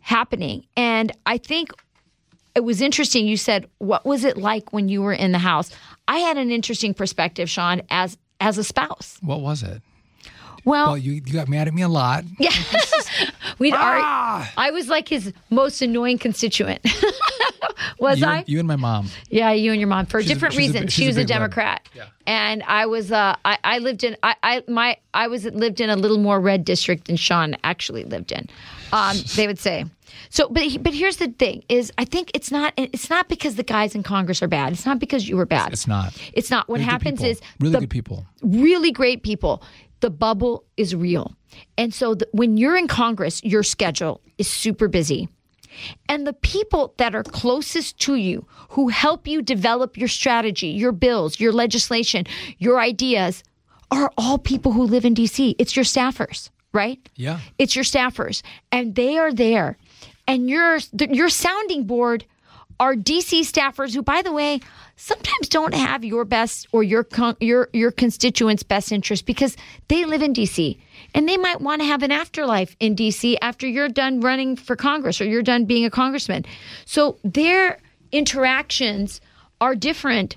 happening, 0.00 0.66
and 0.76 1.12
I 1.24 1.38
think 1.38 1.70
it 2.54 2.64
was 2.64 2.82
interesting. 2.82 3.26
You 3.26 3.36
said, 3.36 3.66
"What 3.78 4.04
was 4.04 4.24
it 4.24 4.36
like 4.36 4.72
when 4.72 4.88
you 4.88 5.02
were 5.02 5.12
in 5.12 5.32
the 5.32 5.38
house?" 5.38 5.70
I 6.10 6.18
had 6.18 6.38
an 6.38 6.50
interesting 6.50 6.92
perspective, 6.92 7.48
Sean, 7.48 7.82
as 7.88 8.18
as 8.40 8.58
a 8.58 8.64
spouse. 8.64 9.18
what 9.22 9.40
was 9.40 9.62
it 9.62 9.80
Well, 10.64 10.88
well 10.88 10.98
you, 10.98 11.12
you 11.12 11.20
got 11.32 11.48
mad 11.48 11.68
at 11.68 11.74
me 11.74 11.82
a 11.82 11.88
lot 11.88 12.24
yeah, 12.38 12.50
we'd 13.58 13.74
Ah! 13.76 14.38
argue. 14.40 14.52
I 14.56 14.70
was 14.70 14.88
like 14.88 15.08
his 15.08 15.32
most 15.50 15.80
annoying 15.82 16.18
constituent. 16.18 16.80
was 17.98 18.20
you, 18.20 18.26
I? 18.26 18.44
you 18.46 18.58
and 18.58 18.68
my 18.68 18.76
mom 18.76 19.08
Yeah, 19.30 19.52
you 19.52 19.72
and 19.72 19.80
your 19.80 19.88
mom 19.88 20.06
for 20.06 20.20
She's 20.20 20.30
a- 20.30 20.34
different 20.34 20.54
she's 20.54 20.60
a 20.60 20.72
reasons. 20.72 20.80
big- 20.86 20.90
she 20.92 21.02
she's 21.06 21.16
a 21.16 21.20
was 21.20 21.24
a. 21.30 21.32
Democrat, 21.32 21.88
Yeah. 21.94 22.04
and 22.26 22.62
I 22.64 22.86
was. 22.86 23.12
Uh, 23.12 23.36
I, 23.44 23.58
I 23.64 23.78
lived 23.78 24.04
in. 24.04 24.16
I, 24.22 24.34
I 24.42 24.62
my 24.68 24.96
I 25.14 25.28
was 25.28 25.44
lived 25.44 25.80
in 25.80 25.90
a 25.90 25.96
little 25.96 26.18
more 26.18 26.40
red 26.40 26.64
district 26.64 27.06
than 27.06 27.16
Sean 27.16 27.56
actually 27.64 28.04
lived 28.04 28.32
in. 28.32 28.48
Um, 28.92 29.16
they 29.36 29.46
would 29.46 29.58
say. 29.58 29.84
So, 30.28 30.48
but 30.48 30.62
he- 30.64 30.78
but 30.78 30.92
here's 30.94 31.16
the 31.16 31.28
thing: 31.28 31.62
is 31.68 31.92
I 31.98 32.04
think 32.04 32.30
it's 32.34 32.50
not 32.50 32.72
it's 32.76 33.08
not 33.10 33.28
because 33.28 33.54
the 33.56 33.62
guys 33.62 33.94
in 33.94 34.02
Congress 34.02 34.42
are 34.42 34.48
bad. 34.48 34.72
It's 34.72 34.86
not 34.86 34.98
because 34.98 35.28
you 35.28 35.36
were 35.36 35.46
bad. 35.46 35.72
it's 35.72 35.86
not 35.86 36.16
It's 36.32 36.50
not. 36.50 36.68
What 36.68 36.78
They're 36.78 36.86
happens 36.86 37.22
is 37.22 37.40
really 37.60 37.72
the 37.74 37.80
good 37.80 37.90
people 37.90 38.26
really 38.42 38.90
great 38.92 39.22
people. 39.22 39.62
The 40.00 40.10
bubble 40.10 40.64
is 40.76 40.94
real. 40.94 41.34
And 41.76 41.92
so 41.92 42.14
the, 42.14 42.28
when 42.32 42.56
you're 42.56 42.76
in 42.76 42.88
Congress, 42.88 43.42
your 43.44 43.62
schedule 43.62 44.20
is 44.38 44.48
super 44.48 44.88
busy. 44.88 45.28
And 46.08 46.26
the 46.26 46.32
people 46.32 46.94
that 46.98 47.14
are 47.14 47.22
closest 47.22 47.98
to 48.00 48.16
you, 48.16 48.46
who 48.70 48.88
help 48.88 49.26
you 49.26 49.40
develop 49.40 49.96
your 49.96 50.08
strategy, 50.08 50.68
your 50.68 50.92
bills, 50.92 51.38
your 51.38 51.52
legislation, 51.52 52.26
your 52.58 52.80
ideas, 52.80 53.44
are 53.90 54.10
all 54.18 54.38
people 54.38 54.72
who 54.72 54.84
live 54.84 55.04
in 55.04 55.14
DC. 55.14 55.54
It's 55.58 55.76
your 55.76 55.84
staffers, 55.84 56.50
right? 56.72 56.98
Yeah. 57.16 57.40
It's 57.58 57.74
your 57.74 57.84
staffers, 57.84 58.42
and 58.70 58.94
they 58.94 59.18
are 59.18 59.32
there. 59.32 59.78
And 60.26 60.48
your 60.48 60.78
your 61.10 61.28
sounding 61.28 61.84
board 61.84 62.24
are 62.80 62.94
DC 62.96 63.40
staffers 63.42 63.94
who, 63.94 64.02
by 64.02 64.22
the 64.22 64.32
way, 64.32 64.58
sometimes 64.96 65.48
don't 65.48 65.74
have 65.74 66.04
your 66.04 66.24
best 66.24 66.66
or 66.72 66.82
your 66.82 67.04
con- 67.04 67.36
your 67.38 67.68
your 67.72 67.92
constituents' 67.92 68.62
best 68.64 68.90
interest 68.90 69.26
because 69.26 69.56
they 69.88 70.04
live 70.04 70.22
in 70.22 70.32
DC 70.32 70.78
and 71.14 71.28
they 71.28 71.36
might 71.36 71.60
want 71.60 71.80
to 71.82 71.86
have 71.86 72.02
an 72.02 72.10
afterlife 72.10 72.74
in 72.80 72.96
DC 72.96 73.36
after 73.42 73.68
you're 73.68 73.88
done 73.88 74.20
running 74.20 74.56
for 74.56 74.74
Congress 74.76 75.20
or 75.20 75.26
you're 75.26 75.42
done 75.42 75.66
being 75.66 75.84
a 75.84 75.90
congressman. 75.90 76.44
So 76.86 77.18
their 77.22 77.78
interactions 78.12 79.20
are 79.60 79.74
different 79.74 80.36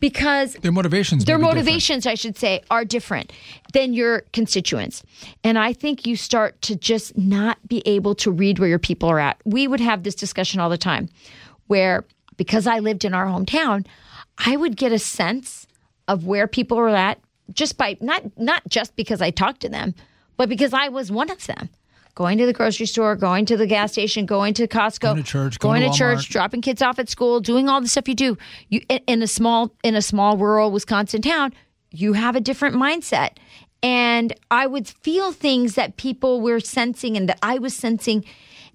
because 0.00 0.54
Their 0.54 0.72
motivations. 0.72 1.24
their 1.24 1.38
be 1.38 1.42
different. 1.44 1.56
motivations, 1.66 2.06
I 2.06 2.14
should 2.16 2.36
say, 2.36 2.62
are 2.70 2.84
different 2.84 3.32
than 3.72 3.92
your 3.92 4.22
constituents. 4.32 5.04
And 5.44 5.56
I 5.58 5.72
think 5.72 6.04
you 6.06 6.16
start 6.16 6.60
to 6.62 6.74
just 6.74 7.16
not 7.16 7.58
be 7.68 7.80
able 7.86 8.16
to 8.16 8.32
read 8.32 8.58
where 8.58 8.68
your 8.68 8.80
people 8.80 9.08
are 9.08 9.20
at. 9.20 9.36
We 9.44 9.68
would 9.68 9.80
have 9.80 10.02
this 10.02 10.16
discussion 10.16 10.58
all 10.60 10.68
the 10.68 10.78
time 10.78 11.08
where, 11.66 12.04
because 12.36 12.66
I 12.66 12.78
lived 12.78 13.04
in 13.04 13.14
our 13.14 13.26
hometown, 13.26 13.86
I 14.38 14.56
would 14.56 14.76
get 14.76 14.92
a 14.92 14.98
sense 14.98 15.66
of 16.08 16.26
where 16.26 16.46
people 16.46 16.76
were 16.76 16.88
at 16.88 17.18
just 17.52 17.76
by 17.76 17.96
not 18.00 18.22
not 18.38 18.62
just 18.68 18.96
because 18.96 19.20
I 19.20 19.30
talked 19.30 19.60
to 19.60 19.68
them, 19.68 19.94
but 20.36 20.48
because 20.48 20.72
I 20.72 20.88
was 20.88 21.12
one 21.12 21.30
of 21.30 21.46
them. 21.46 21.68
Going 22.14 22.38
to 22.38 22.46
the 22.46 22.52
grocery 22.52 22.86
store, 22.86 23.16
going 23.16 23.44
to 23.46 23.56
the 23.56 23.66
gas 23.66 23.90
station, 23.92 24.24
going 24.24 24.54
to 24.54 24.68
Costco, 24.68 25.00
Going 25.00 25.16
to 25.16 25.22
church, 25.24 25.58
going, 25.58 25.80
going 25.80 25.92
to 25.92 25.92
to 25.92 25.98
church, 25.98 26.28
dropping 26.28 26.60
kids 26.60 26.80
off 26.80 27.00
at 27.00 27.08
school, 27.08 27.40
doing 27.40 27.68
all 27.68 27.80
the 27.80 27.88
stuff 27.88 28.08
you 28.08 28.14
do. 28.14 28.38
You 28.68 28.82
in- 28.88 29.00
in 29.08 29.22
a 29.22 29.26
small 29.26 29.72
in 29.82 29.94
a 29.96 30.02
small 30.02 30.36
rural 30.36 30.70
Wisconsin 30.70 31.22
town, 31.22 31.52
you 31.90 32.12
have 32.12 32.36
a 32.36 32.40
different 32.40 32.76
mindset. 32.76 33.30
And 33.82 34.32
I 34.50 34.66
would 34.66 34.88
feel 34.88 35.32
things 35.32 35.74
that 35.74 35.96
people 35.96 36.40
were 36.40 36.60
sensing 36.60 37.16
and 37.16 37.28
that 37.28 37.38
I 37.42 37.58
was 37.58 37.74
sensing 37.74 38.24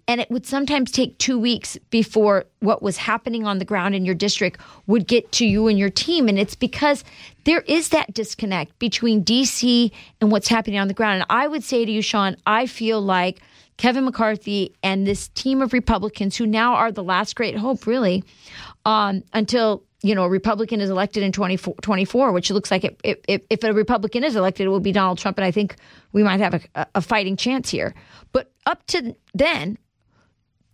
and 0.10 0.20
it 0.20 0.30
would 0.32 0.46
sometimes 0.46 0.92
take 0.92 1.18
2 1.20 1.38
weeks 1.40 1.78
before 1.92 2.46
what 2.60 2.82
was 2.82 2.98
happening 2.98 3.46
on 3.46 3.60
the 3.60 3.66
ground 3.66 3.94
in 3.94 4.06
your 4.06 4.16
district 4.16 4.60
would 4.88 5.08
get 5.08 5.32
to 5.34 5.46
you 5.46 5.68
and 5.68 5.78
your 5.78 5.92
team 5.92 6.28
and 6.28 6.40
it's 6.40 6.56
because 6.56 7.04
there 7.46 7.62
is 7.62 7.90
that 7.90 8.14
disconnect 8.14 8.78
between 8.80 9.24
DC 9.24 9.92
and 10.20 10.32
what's 10.32 10.48
happening 10.48 10.80
on 10.80 10.88
the 10.88 10.94
ground. 10.94 11.22
And 11.22 11.26
I 11.30 11.48
would 11.48 11.64
say 11.64 11.86
to 11.86 11.92
you 11.92 12.02
Sean, 12.02 12.36
I 12.46 12.66
feel 12.66 13.02
like 13.02 13.40
Kevin 13.78 14.04
McCarthy 14.04 14.76
and 14.84 15.08
this 15.08 15.30
team 15.30 15.62
of 15.62 15.72
Republicans 15.72 16.36
who 16.36 16.46
now 16.46 16.74
are 16.74 16.92
the 16.92 17.04
last 17.04 17.36
great 17.36 17.56
hope, 17.56 17.88
really, 17.88 18.26
um, 18.84 19.24
until 19.32 19.84
you 20.02 20.14
know 20.14 20.24
a 20.24 20.30
Republican 20.30 20.82
is 20.82 20.90
elected 20.90 21.24
in 21.24 21.32
2024, 21.32 22.34
which 22.34 22.52
looks 22.52 22.72
like 22.72 22.84
it, 22.84 23.00
it, 23.06 23.24
if, 23.30 23.42
if 23.50 23.64
a 23.64 23.72
Republican 23.72 24.26
is 24.26 24.36
elected, 24.36 24.66
it 24.66 24.70
will 24.70 24.82
be 24.82 24.92
Donald 24.92 25.18
Trump, 25.18 25.38
and 25.38 25.46
I 25.46 25.52
think 25.52 25.78
we 26.12 26.24
might 26.24 26.42
have 26.42 26.68
a, 26.76 26.88
a 26.96 27.02
fighting 27.02 27.38
chance 27.38 27.70
here. 27.70 27.96
But 28.34 28.52
up 28.66 28.86
to 28.88 29.16
then, 29.34 29.78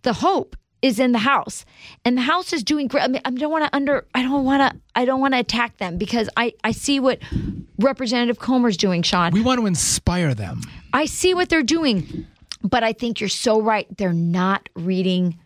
the 0.06 0.12
hope 0.12 0.56
is 0.82 1.00
in 1.00 1.10
the 1.10 1.18
House, 1.18 1.64
and 2.04 2.16
the 2.16 2.22
House 2.22 2.52
is 2.52 2.62
doing 2.62 2.86
great. 2.86 3.02
I 3.02 3.08
mean, 3.08 3.20
I 3.24 3.30
don't 3.30 3.50
want 3.50 3.64
to 3.64 3.74
under, 3.74 4.06
I 4.14 4.22
don't 4.22 4.44
want 4.44 4.62
to, 4.62 4.80
I 4.94 5.04
don't 5.04 5.20
want 5.20 5.34
to 5.34 5.40
attack 5.40 5.78
them 5.78 5.98
because 5.98 6.30
I 6.36 6.54
I 6.62 6.70
see 6.70 7.00
what 7.00 7.18
Representative 7.78 8.38
Comer's 8.38 8.76
doing, 8.76 9.02
Sean. 9.02 9.32
We 9.32 9.42
want 9.42 9.60
to 9.60 9.66
inspire 9.66 10.32
them. 10.32 10.60
I 10.92 11.06
see 11.06 11.34
what 11.34 11.48
they're 11.48 11.64
doing, 11.64 12.24
but 12.62 12.84
I 12.84 12.92
think 12.92 13.18
you're 13.18 13.28
so 13.28 13.60
right. 13.60 13.88
They're 13.98 14.12
not 14.12 14.68
reading. 14.76 15.38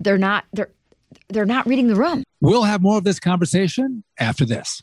They're 0.00 0.18
not. 0.18 0.44
They're 0.52 0.70
they're 1.28 1.46
not 1.46 1.66
reading 1.66 1.86
the 1.86 1.94
room. 1.94 2.24
We'll 2.40 2.64
have 2.64 2.82
more 2.82 2.98
of 2.98 3.04
this 3.04 3.20
conversation 3.20 4.02
after 4.18 4.44
this. 4.44 4.82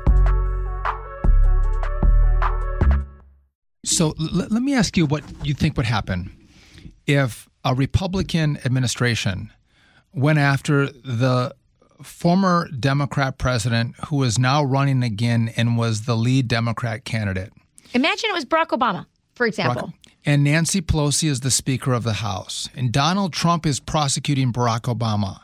So 3.91 4.13
l- 4.19 4.47
let 4.49 4.63
me 4.63 4.73
ask 4.73 4.97
you 4.97 5.05
what 5.05 5.23
you 5.45 5.53
think 5.53 5.77
would 5.77 5.85
happen 5.85 6.31
if 7.05 7.47
a 7.63 7.75
Republican 7.75 8.57
administration 8.65 9.51
went 10.13 10.39
after 10.39 10.87
the 10.87 11.53
former 12.01 12.67
Democrat 12.79 13.37
president 13.37 13.95
who 14.07 14.23
is 14.23 14.39
now 14.39 14.63
running 14.63 15.03
again 15.03 15.51
and 15.55 15.77
was 15.77 16.03
the 16.05 16.15
lead 16.15 16.47
Democrat 16.47 17.05
candidate. 17.05 17.53
Imagine 17.93 18.29
it 18.31 18.33
was 18.33 18.45
Barack 18.45 18.67
Obama, 18.67 19.05
for 19.35 19.45
example. 19.45 19.93
And 20.25 20.43
Nancy 20.43 20.81
Pelosi 20.81 21.27
is 21.29 21.39
the 21.41 21.51
Speaker 21.51 21.93
of 21.93 22.03
the 22.03 22.13
House, 22.13 22.69
and 22.75 22.91
Donald 22.91 23.33
Trump 23.33 23.65
is 23.65 23.79
prosecuting 23.79 24.53
Barack 24.53 24.81
Obama. 24.81 25.41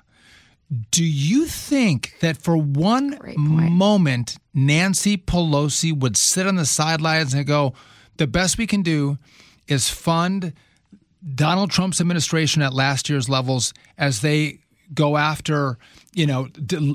Do 0.92 1.04
you 1.04 1.46
think 1.46 2.16
that 2.22 2.38
for 2.38 2.58
one 2.58 3.18
moment, 3.72 4.38
Nancy 4.54 5.18
Pelosi 5.18 5.98
would 5.98 6.16
sit 6.18 6.46
on 6.46 6.56
the 6.56 6.66
sidelines 6.66 7.34
and 7.34 7.46
go, 7.48 7.74
the 8.18 8.28
best 8.28 8.58
we 8.58 8.68
can 8.68 8.82
do 8.82 9.18
is 9.68 9.90
fund 9.90 10.54
Donald 11.36 11.72
Trump's 11.72 12.00
administration 12.00 12.62
at 12.62 12.74
last 12.74 13.10
year's 13.10 13.28
levels 13.28 13.74
as 13.98 14.22
they 14.22 14.60
go 14.94 15.18
after, 15.18 15.78
you 16.14 16.26
know, 16.26 16.48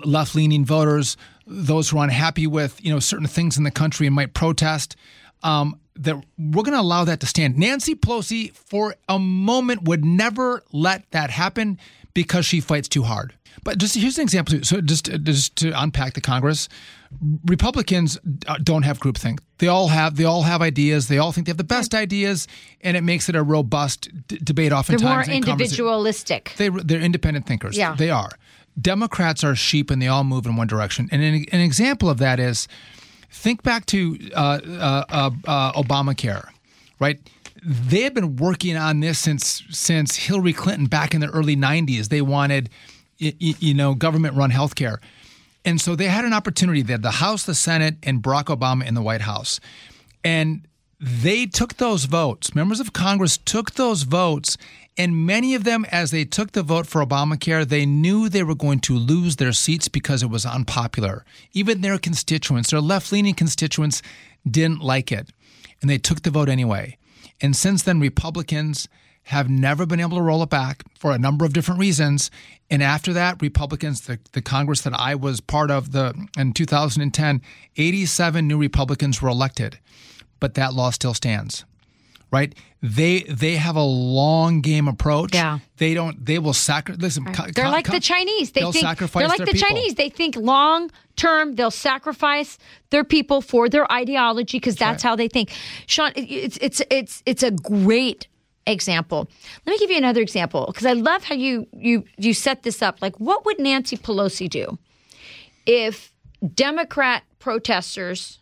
left 0.04 0.34
leaning 0.34 0.64
voters, 0.64 1.16
those 1.46 1.90
who 1.90 1.98
are 1.98 2.04
unhappy 2.04 2.46
with, 2.46 2.82
you 2.84 2.92
know, 2.92 2.98
certain 2.98 3.26
things 3.26 3.58
in 3.58 3.64
the 3.64 3.70
country 3.70 4.06
and 4.06 4.16
might 4.16 4.34
protest. 4.34 4.96
Um, 5.42 5.78
that 5.96 6.16
we're 6.38 6.62
going 6.62 6.72
to 6.72 6.80
allow 6.80 7.04
that 7.04 7.20
to 7.20 7.26
stand. 7.26 7.58
Nancy 7.58 7.94
Pelosi, 7.94 8.54
for 8.54 8.94
a 9.08 9.18
moment, 9.18 9.82
would 9.82 10.04
never 10.04 10.62
let 10.72 11.10
that 11.10 11.30
happen 11.30 11.78
because 12.14 12.46
she 12.46 12.60
fights 12.60 12.88
too 12.88 13.02
hard. 13.02 13.34
But 13.62 13.78
just 13.78 13.94
here's 13.94 14.16
an 14.18 14.22
example. 14.22 14.60
So 14.62 14.80
just 14.80 15.10
just 15.22 15.56
to 15.56 15.72
unpack 15.80 16.14
the 16.14 16.20
Congress, 16.20 16.68
Republicans 17.46 18.18
uh, 18.46 18.56
don't 18.62 18.82
have 18.82 18.98
groupthink. 18.98 19.38
They 19.58 19.68
all 19.68 19.88
have 19.88 20.16
they 20.16 20.24
all 20.24 20.42
have 20.42 20.62
ideas. 20.62 21.08
They 21.08 21.18
all 21.18 21.32
think 21.32 21.46
they 21.46 21.50
have 21.50 21.56
the 21.56 21.64
best 21.64 21.94
ideas, 21.94 22.48
and 22.80 22.96
it 22.96 23.02
makes 23.02 23.28
it 23.28 23.36
a 23.36 23.42
robust 23.42 24.08
d- 24.28 24.38
debate. 24.42 24.70
They're 24.70 24.98
more 24.98 25.22
individualistic. 25.36 26.54
they 26.56 26.68
they're 26.68 27.00
independent 27.00 27.46
thinkers. 27.46 27.76
Yeah. 27.76 27.94
they 27.96 28.10
are. 28.10 28.30
Democrats 28.80 29.44
are 29.44 29.54
sheep, 29.54 29.90
and 29.90 30.00
they 30.00 30.08
all 30.08 30.24
move 30.24 30.46
in 30.46 30.56
one 30.56 30.66
direction. 30.66 31.08
And 31.12 31.22
an, 31.22 31.44
an 31.52 31.60
example 31.60 32.08
of 32.08 32.18
that 32.18 32.40
is, 32.40 32.68
think 33.30 33.62
back 33.62 33.84
to 33.86 34.18
uh, 34.34 34.60
uh, 34.66 35.04
uh, 35.10 35.30
uh, 35.46 35.72
Obamacare, 35.82 36.48
right? 36.98 37.20
They 37.64 38.00
had 38.00 38.14
been 38.14 38.36
working 38.36 38.76
on 38.76 39.00
this 39.00 39.18
since 39.18 39.62
since 39.70 40.16
Hillary 40.16 40.52
Clinton 40.54 40.86
back 40.86 41.14
in 41.14 41.20
the 41.20 41.28
early 41.28 41.54
'90s. 41.54 42.08
They 42.08 42.22
wanted, 42.22 42.70
y- 43.20 43.34
y- 43.40 43.54
you 43.60 43.74
know, 43.74 43.94
government-run 43.94 44.50
health 44.50 44.74
care. 44.74 45.00
And 45.64 45.80
so 45.80 45.94
they 45.94 46.08
had 46.08 46.24
an 46.24 46.32
opportunity. 46.32 46.82
They 46.82 46.92
had 46.92 47.02
the 47.02 47.12
House, 47.12 47.44
the 47.44 47.54
Senate, 47.54 47.96
and 48.02 48.22
Barack 48.22 48.44
Obama 48.44 48.86
in 48.86 48.94
the 48.94 49.02
White 49.02 49.22
House. 49.22 49.60
And 50.24 50.66
they 51.00 51.46
took 51.46 51.76
those 51.76 52.04
votes. 52.04 52.54
Members 52.54 52.80
of 52.80 52.92
Congress 52.92 53.36
took 53.36 53.72
those 53.72 54.02
votes. 54.02 54.56
And 54.96 55.26
many 55.26 55.54
of 55.54 55.64
them, 55.64 55.84
as 55.90 56.10
they 56.10 56.24
took 56.24 56.52
the 56.52 56.62
vote 56.62 56.86
for 56.86 57.04
Obamacare, 57.04 57.66
they 57.66 57.86
knew 57.86 58.28
they 58.28 58.42
were 58.42 58.54
going 58.54 58.80
to 58.80 58.94
lose 58.94 59.36
their 59.36 59.52
seats 59.52 59.88
because 59.88 60.22
it 60.22 60.30
was 60.30 60.44
unpopular. 60.44 61.24
Even 61.52 61.80
their 61.80 61.98
constituents, 61.98 62.70
their 62.70 62.80
left 62.80 63.10
leaning 63.10 63.34
constituents, 63.34 64.02
didn't 64.48 64.82
like 64.82 65.10
it. 65.10 65.32
And 65.80 65.88
they 65.88 65.98
took 65.98 66.22
the 66.22 66.30
vote 66.30 66.48
anyway. 66.48 66.98
And 67.40 67.56
since 67.56 67.82
then, 67.82 68.00
Republicans 68.00 68.88
have 69.24 69.48
never 69.48 69.86
been 69.86 70.00
able 70.00 70.16
to 70.16 70.22
roll 70.22 70.42
it 70.42 70.50
back 70.50 70.82
for 70.98 71.12
a 71.12 71.18
number 71.18 71.44
of 71.44 71.52
different 71.52 71.80
reasons. 71.80 72.30
And 72.70 72.82
after 72.82 73.12
that, 73.12 73.40
Republicans, 73.40 74.02
the, 74.02 74.18
the 74.32 74.42
Congress 74.42 74.80
that 74.82 74.98
I 74.98 75.14
was 75.14 75.40
part 75.40 75.70
of 75.70 75.92
the 75.92 76.14
in 76.36 76.52
2010, 76.52 77.42
87 77.76 78.48
new 78.48 78.58
Republicans 78.58 79.22
were 79.22 79.28
elected, 79.28 79.78
but 80.40 80.54
that 80.54 80.74
law 80.74 80.90
still 80.90 81.14
stands. 81.14 81.64
Right? 82.30 82.54
They 82.80 83.20
they 83.28 83.56
have 83.56 83.76
a 83.76 83.82
long 83.82 84.62
game 84.62 84.88
approach. 84.88 85.34
Yeah. 85.34 85.58
They 85.76 85.92
don't. 85.92 86.24
They 86.24 86.38
will 86.38 86.54
sacrifice. 86.54 87.02
Listen, 87.02 87.26
co- 87.26 87.44
They're 87.54 87.68
like 87.68 87.84
co- 87.84 87.92
the 87.92 88.00
Chinese. 88.00 88.52
They 88.52 88.62
think 88.62 88.76
sacrifice 88.76 89.20
they're 89.20 89.28
like 89.28 89.38
the 89.38 89.52
people. 89.52 89.68
Chinese. 89.68 89.94
They 89.96 90.08
think 90.08 90.36
long 90.36 90.90
term. 91.14 91.56
They'll 91.56 91.70
sacrifice 91.70 92.56
their 92.88 93.04
people 93.04 93.42
for 93.42 93.68
their 93.68 93.90
ideology 93.92 94.58
because 94.58 94.76
that's 94.76 95.02
how 95.02 95.14
they 95.14 95.28
think. 95.28 95.50
Sean, 95.86 96.12
it's 96.16 96.56
it's 96.62 96.80
it's 96.90 97.22
it's 97.26 97.42
a 97.42 97.50
great 97.50 98.28
example. 98.66 99.28
Let 99.66 99.72
me 99.72 99.78
give 99.78 99.90
you 99.90 99.96
another 99.96 100.20
example 100.20 100.66
because 100.66 100.86
I 100.86 100.92
love 100.92 101.24
how 101.24 101.34
you 101.34 101.66
you 101.72 102.04
you 102.16 102.34
set 102.34 102.62
this 102.62 102.82
up. 102.82 103.02
Like, 103.02 103.18
what 103.18 103.44
would 103.44 103.58
Nancy 103.58 103.96
Pelosi 103.96 104.48
do 104.48 104.78
if 105.66 106.12
Democrat 106.54 107.22
protesters 107.38 108.38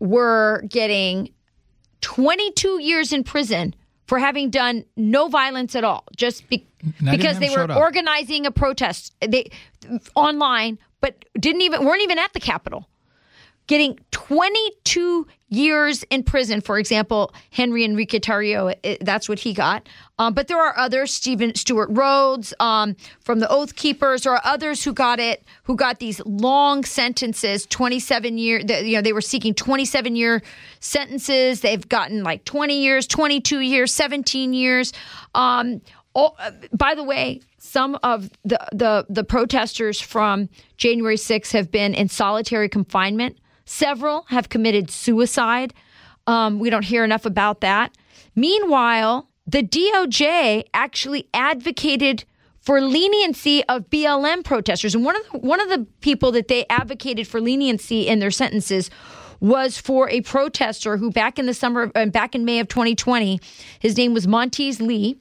were 0.00 0.64
getting 0.68 1.30
22 2.00 2.80
years 2.80 3.12
in 3.12 3.24
prison 3.24 3.74
for 4.06 4.18
having 4.18 4.48
done 4.48 4.84
no 4.96 5.28
violence 5.28 5.76
at 5.76 5.84
all, 5.84 6.04
just 6.16 6.48
be, 6.48 6.66
because 7.04 7.38
they 7.40 7.50
were 7.50 7.70
organizing 7.74 8.46
a 8.46 8.50
protest 8.50 9.14
they 9.20 9.50
online, 10.14 10.78
but 11.00 11.24
didn't 11.38 11.60
even 11.60 11.84
weren't 11.84 12.02
even 12.02 12.18
at 12.18 12.32
the 12.32 12.40
Capitol. 12.40 12.88
Getting 13.68 13.98
22 14.10 15.26
years 15.50 16.02
in 16.10 16.22
prison, 16.22 16.60
for 16.60 16.78
example, 16.78 17.32
Henry 17.50 17.84
Enrique 17.84 18.18
Tarrio, 18.18 18.74
that's 19.00 19.28
what 19.28 19.38
he 19.38 19.52
got. 19.52 19.88
Um, 20.18 20.34
but 20.34 20.48
there 20.48 20.60
are 20.60 20.76
others, 20.76 21.12
Stephen 21.12 21.54
Stewart 21.54 21.88
Rhodes 21.92 22.52
um, 22.60 22.96
from 23.20 23.38
the 23.40 23.48
Oath 23.50 23.76
Keepers, 23.76 24.26
or 24.26 24.40
others 24.44 24.84
who 24.84 24.92
got 24.92 25.20
it, 25.20 25.44
who 25.64 25.76
got 25.76 25.98
these 25.98 26.20
long 26.24 26.84
sentences, 26.84 27.66
27 27.66 28.38
year. 28.38 28.60
You 28.60 28.96
know, 28.96 29.02
they 29.02 29.12
were 29.12 29.20
seeking 29.20 29.54
27 29.54 30.16
year 30.16 30.42
sentences. 30.80 31.60
They've 31.60 31.88
gotten 31.88 32.22
like 32.22 32.44
20 32.44 32.82
years, 32.82 33.06
22 33.06 33.60
years, 33.60 33.92
17 33.92 34.52
years. 34.52 34.92
Um, 35.34 35.80
all, 36.14 36.36
uh, 36.38 36.50
by 36.72 36.94
the 36.94 37.04
way, 37.04 37.40
some 37.58 37.98
of 38.02 38.30
the, 38.44 38.58
the 38.72 39.06
the 39.08 39.24
protesters 39.24 40.00
from 40.00 40.48
January 40.78 41.16
6th 41.16 41.52
have 41.52 41.70
been 41.70 41.94
in 41.94 42.08
solitary 42.08 42.68
confinement. 42.68 43.36
Several 43.68 44.24
have 44.28 44.48
committed 44.48 44.90
suicide. 44.90 45.74
Um, 46.26 46.58
we 46.58 46.70
don't 46.70 46.86
hear 46.86 47.04
enough 47.04 47.26
about 47.26 47.60
that. 47.60 47.94
Meanwhile, 48.34 49.28
the 49.46 49.62
DOJ 49.62 50.64
actually 50.72 51.28
advocated 51.34 52.24
for 52.62 52.80
leniency 52.80 53.62
of 53.64 53.90
BLM 53.90 54.42
protesters, 54.42 54.94
and 54.94 55.04
one 55.04 55.16
of 55.16 55.22
the, 55.30 55.38
one 55.40 55.60
of 55.60 55.68
the 55.68 55.86
people 56.00 56.32
that 56.32 56.48
they 56.48 56.64
advocated 56.70 57.28
for 57.28 57.42
leniency 57.42 58.08
in 58.08 58.20
their 58.20 58.30
sentences 58.30 58.88
was 59.38 59.76
for 59.76 60.08
a 60.08 60.22
protester 60.22 60.96
who 60.96 61.10
back 61.10 61.38
in 61.38 61.44
the 61.44 61.52
summer, 61.52 61.88
back 61.88 62.34
in 62.34 62.46
May 62.46 62.60
of 62.60 62.68
2020, 62.68 63.38
his 63.80 63.98
name 63.98 64.14
was 64.14 64.26
Montez 64.26 64.80
Lee. 64.80 65.18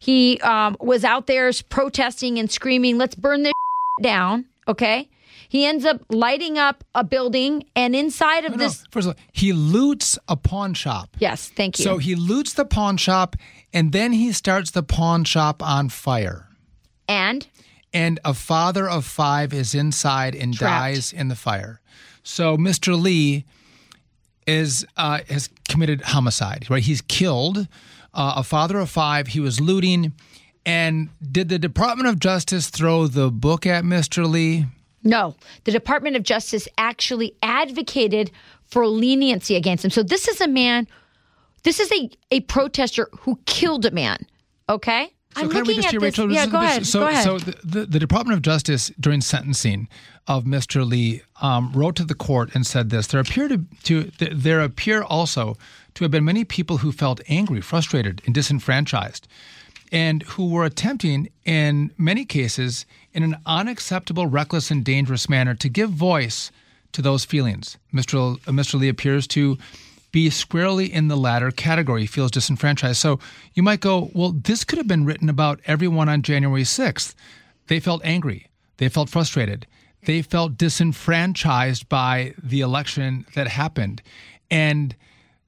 He 0.00 0.40
um, 0.40 0.76
was 0.80 1.04
out 1.04 1.28
there 1.28 1.48
protesting 1.68 2.40
and 2.40 2.50
screaming, 2.50 2.98
let's 2.98 3.14
burn 3.14 3.44
this 3.44 3.52
down. 4.02 4.46
Okay. 4.66 5.08
He 5.54 5.66
ends 5.66 5.84
up 5.84 6.00
lighting 6.10 6.58
up 6.58 6.82
a 6.96 7.04
building, 7.04 7.62
and 7.76 7.94
inside 7.94 8.44
of 8.44 8.50
No, 8.50 8.56
no, 8.56 8.64
this. 8.64 8.84
First 8.90 9.06
of 9.06 9.14
all, 9.14 9.20
he 9.32 9.52
loots 9.52 10.18
a 10.26 10.34
pawn 10.36 10.74
shop. 10.74 11.16
Yes, 11.20 11.48
thank 11.48 11.78
you. 11.78 11.84
So 11.84 11.98
he 11.98 12.16
loots 12.16 12.54
the 12.54 12.64
pawn 12.64 12.96
shop 12.96 13.36
and 13.72 13.92
then 13.92 14.12
he 14.14 14.32
starts 14.32 14.72
the 14.72 14.82
pawn 14.82 15.22
shop 15.22 15.62
on 15.62 15.90
fire. 15.90 16.48
and 17.06 17.46
And 17.92 18.18
a 18.24 18.34
father 18.34 18.88
of 18.90 19.04
five 19.04 19.52
is 19.54 19.76
inside 19.76 20.34
and 20.34 20.52
Trapped. 20.54 20.72
dies 20.96 21.12
in 21.12 21.28
the 21.28 21.36
fire. 21.36 21.80
So 22.24 22.56
Mr. 22.56 23.00
Lee 23.00 23.44
is 24.48 24.84
uh, 24.96 25.20
has 25.28 25.48
committed 25.68 26.00
homicide. 26.02 26.66
Right, 26.68 26.82
he's 26.82 27.00
killed 27.02 27.68
uh, 28.12 28.32
a 28.36 28.42
father 28.42 28.80
of 28.80 28.90
five. 28.90 29.28
He 29.28 29.38
was 29.38 29.60
looting, 29.60 30.14
and 30.66 31.10
did 31.22 31.48
the 31.48 31.60
Department 31.60 32.08
of 32.08 32.18
Justice 32.18 32.70
throw 32.70 33.06
the 33.06 33.30
book 33.30 33.66
at 33.66 33.84
Mr. 33.84 34.28
Lee? 34.28 34.66
No, 35.04 35.34
the 35.64 35.70
Department 35.72 36.16
of 36.16 36.22
Justice 36.22 36.66
actually 36.78 37.34
advocated 37.42 38.30
for 38.64 38.86
leniency 38.86 39.54
against 39.56 39.84
him. 39.84 39.90
So 39.90 40.02
this 40.02 40.26
is 40.28 40.40
a 40.40 40.48
man, 40.48 40.88
this 41.62 41.78
is 41.78 41.92
a, 41.92 42.10
a 42.30 42.40
protester 42.40 43.08
who 43.20 43.38
killed 43.46 43.84
a 43.84 43.90
man. 43.90 44.26
Okay? 44.68 45.10
So 45.36 45.42
I'm 45.42 45.48
can 45.48 45.56
I 45.56 45.60
read 45.60 45.66
looking 45.66 45.84
at 45.84 45.92
this. 45.92 46.02
Rachel? 46.02 46.32
Yeah, 46.32 46.44
This- 46.46 46.52
go 46.52 46.60
this- 46.60 46.70
ahead. 46.70 46.86
So, 46.86 47.00
go 47.00 47.08
ahead. 47.08 47.24
so 47.24 47.38
the, 47.38 47.56
the, 47.80 47.86
the 47.86 47.98
Department 47.98 48.36
of 48.36 48.42
Justice 48.42 48.90
during 48.98 49.20
sentencing 49.20 49.88
of 50.26 50.44
Mr. 50.44 50.88
Lee 50.88 51.22
um, 51.42 51.70
wrote 51.74 51.96
to 51.96 52.04
the 52.04 52.14
court 52.14 52.54
and 52.54 52.66
said 52.66 52.88
this: 52.90 53.08
there 53.08 53.20
appear 53.20 53.48
to, 53.48 53.58
to 53.82 54.04
th- 54.04 54.32
there 54.34 54.60
appear 54.62 55.02
also 55.02 55.56
to 55.94 56.04
have 56.04 56.10
been 56.10 56.24
many 56.24 56.44
people 56.44 56.78
who 56.78 56.92
felt 56.92 57.20
angry, 57.28 57.60
frustrated, 57.60 58.22
and 58.24 58.34
disenfranchised, 58.34 59.26
and 59.92 60.22
who 60.22 60.48
were 60.48 60.64
attempting, 60.64 61.28
in 61.44 61.90
many 61.98 62.24
cases, 62.24 62.86
in 63.12 63.22
an 63.22 63.36
unacceptable, 63.46 64.26
reckless, 64.26 64.70
and 64.70 64.84
dangerous 64.84 65.28
manner, 65.28 65.54
to 65.54 65.68
give 65.68 65.90
voice 65.90 66.50
to 66.92 67.02
those 67.02 67.24
feelings. 67.24 67.76
Mr. 67.92 68.14
L- 68.14 68.36
Mr. 68.52 68.78
Lee 68.78 68.88
appears 68.88 69.26
to 69.28 69.58
be 70.12 70.30
squarely 70.30 70.92
in 70.92 71.08
the 71.08 71.16
latter 71.16 71.50
category. 71.50 72.02
He 72.02 72.06
feels 72.06 72.30
disenfranchised. 72.30 73.00
So 73.00 73.18
you 73.54 73.62
might 73.62 73.80
go, 73.80 74.10
well, 74.14 74.32
this 74.32 74.62
could 74.62 74.78
have 74.78 74.86
been 74.86 75.04
written 75.04 75.28
about 75.28 75.60
everyone 75.66 76.08
on 76.08 76.22
January 76.22 76.62
6th. 76.62 77.14
They 77.66 77.80
felt 77.80 78.00
angry. 78.04 78.46
They 78.76 78.88
felt 78.88 79.08
frustrated. 79.08 79.66
They 80.04 80.22
felt 80.22 80.56
disenfranchised 80.56 81.88
by 81.88 82.34
the 82.40 82.60
election 82.60 83.26
that 83.34 83.48
happened. 83.48 84.02
And 84.50 84.94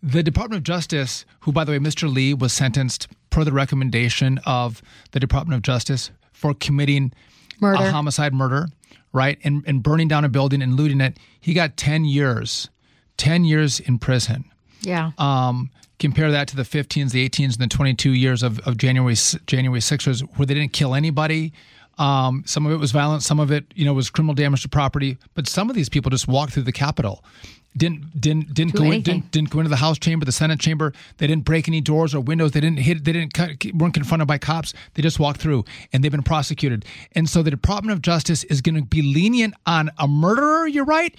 the 0.03 0.22
Department 0.22 0.59
of 0.59 0.64
Justice, 0.64 1.25
who, 1.40 1.53
by 1.53 1.64
the 1.64 1.72
way, 1.72 1.79
Mr. 1.79 2.12
Lee 2.12 2.35
was 2.35 2.53
sentenced 2.53 3.07
per 3.30 3.44
the 3.44 3.52
recommendation 3.52 4.38
of 4.46 4.82
the 5.12 5.20
Department 5.20 5.56
of 5.56 5.62
Justice 5.62 6.10
for 6.32 6.54
committing 6.54 7.12
Murder. 7.60 7.82
a 7.84 7.90
homicide 7.90 8.34
murder, 8.34 8.68
right? 9.12 9.38
And, 9.44 9.64
and 9.66 9.82
burning 9.82 10.08
down 10.08 10.24
a 10.24 10.28
building 10.28 10.62
and 10.62 10.74
looting 10.74 11.00
it. 11.00 11.18
He 11.40 11.54
got 11.54 11.76
10 11.76 12.04
years, 12.04 12.68
10 13.16 13.44
years 13.44 13.80
in 13.80 13.98
prison. 13.98 14.44
yeah. 14.80 15.12
Um, 15.18 15.70
compare 15.98 16.30
that 16.30 16.46
to 16.48 16.56
the 16.56 16.62
15s, 16.62 17.12
the 17.12 17.26
18s, 17.26 17.54
and 17.54 17.70
the 17.70 17.74
22 17.74 18.10
years 18.12 18.42
of, 18.42 18.58
of 18.66 18.76
January 18.76 19.14
January 19.46 19.80
6ers, 19.80 20.20
where 20.36 20.44
they 20.44 20.52
didn't 20.52 20.74
kill 20.74 20.94
anybody. 20.94 21.52
Um, 21.98 22.42
some 22.44 22.66
of 22.66 22.72
it 22.72 22.76
was 22.76 22.92
violent, 22.92 23.22
some 23.22 23.40
of 23.40 23.50
it, 23.50 23.64
you 23.74 23.86
know, 23.86 23.94
was 23.94 24.10
criminal 24.10 24.34
damage 24.34 24.60
to 24.62 24.68
property. 24.68 25.16
But 25.32 25.48
some 25.48 25.70
of 25.70 25.76
these 25.76 25.88
people 25.88 26.10
just 26.10 26.28
walked 26.28 26.52
through 26.52 26.64
the 26.64 26.72
Capitol, 26.72 27.24
didn't 27.76 28.20
didn't 28.20 28.54
didn't 28.54 28.74
go 28.74 28.84
in, 28.84 29.02
didn't, 29.02 29.30
didn't 29.30 29.50
go 29.50 29.58
into 29.60 29.68
the 29.68 29.76
House 29.76 29.98
chamber, 29.98 30.24
the 30.24 30.32
Senate 30.32 30.60
chamber. 30.60 30.92
They 31.18 31.26
didn't 31.26 31.44
break 31.44 31.68
any 31.68 31.80
doors 31.80 32.14
or 32.14 32.20
windows. 32.20 32.52
They 32.52 32.60
didn't 32.60 32.78
hit. 32.78 33.04
They 33.04 33.12
didn't 33.12 33.34
cut, 33.34 33.50
weren't 33.74 33.94
confronted 33.94 34.28
by 34.28 34.38
cops. 34.38 34.74
They 34.94 35.02
just 35.02 35.18
walked 35.18 35.40
through, 35.40 35.64
and 35.92 36.02
they've 36.02 36.12
been 36.12 36.22
prosecuted. 36.22 36.84
And 37.12 37.28
so 37.28 37.42
the 37.42 37.50
Department 37.50 37.92
of 37.92 38.02
Justice 38.02 38.44
is 38.44 38.60
going 38.60 38.76
to 38.76 38.82
be 38.82 39.02
lenient 39.02 39.54
on 39.66 39.90
a 39.98 40.08
murderer. 40.08 40.66
You're 40.66 40.84
right, 40.84 41.14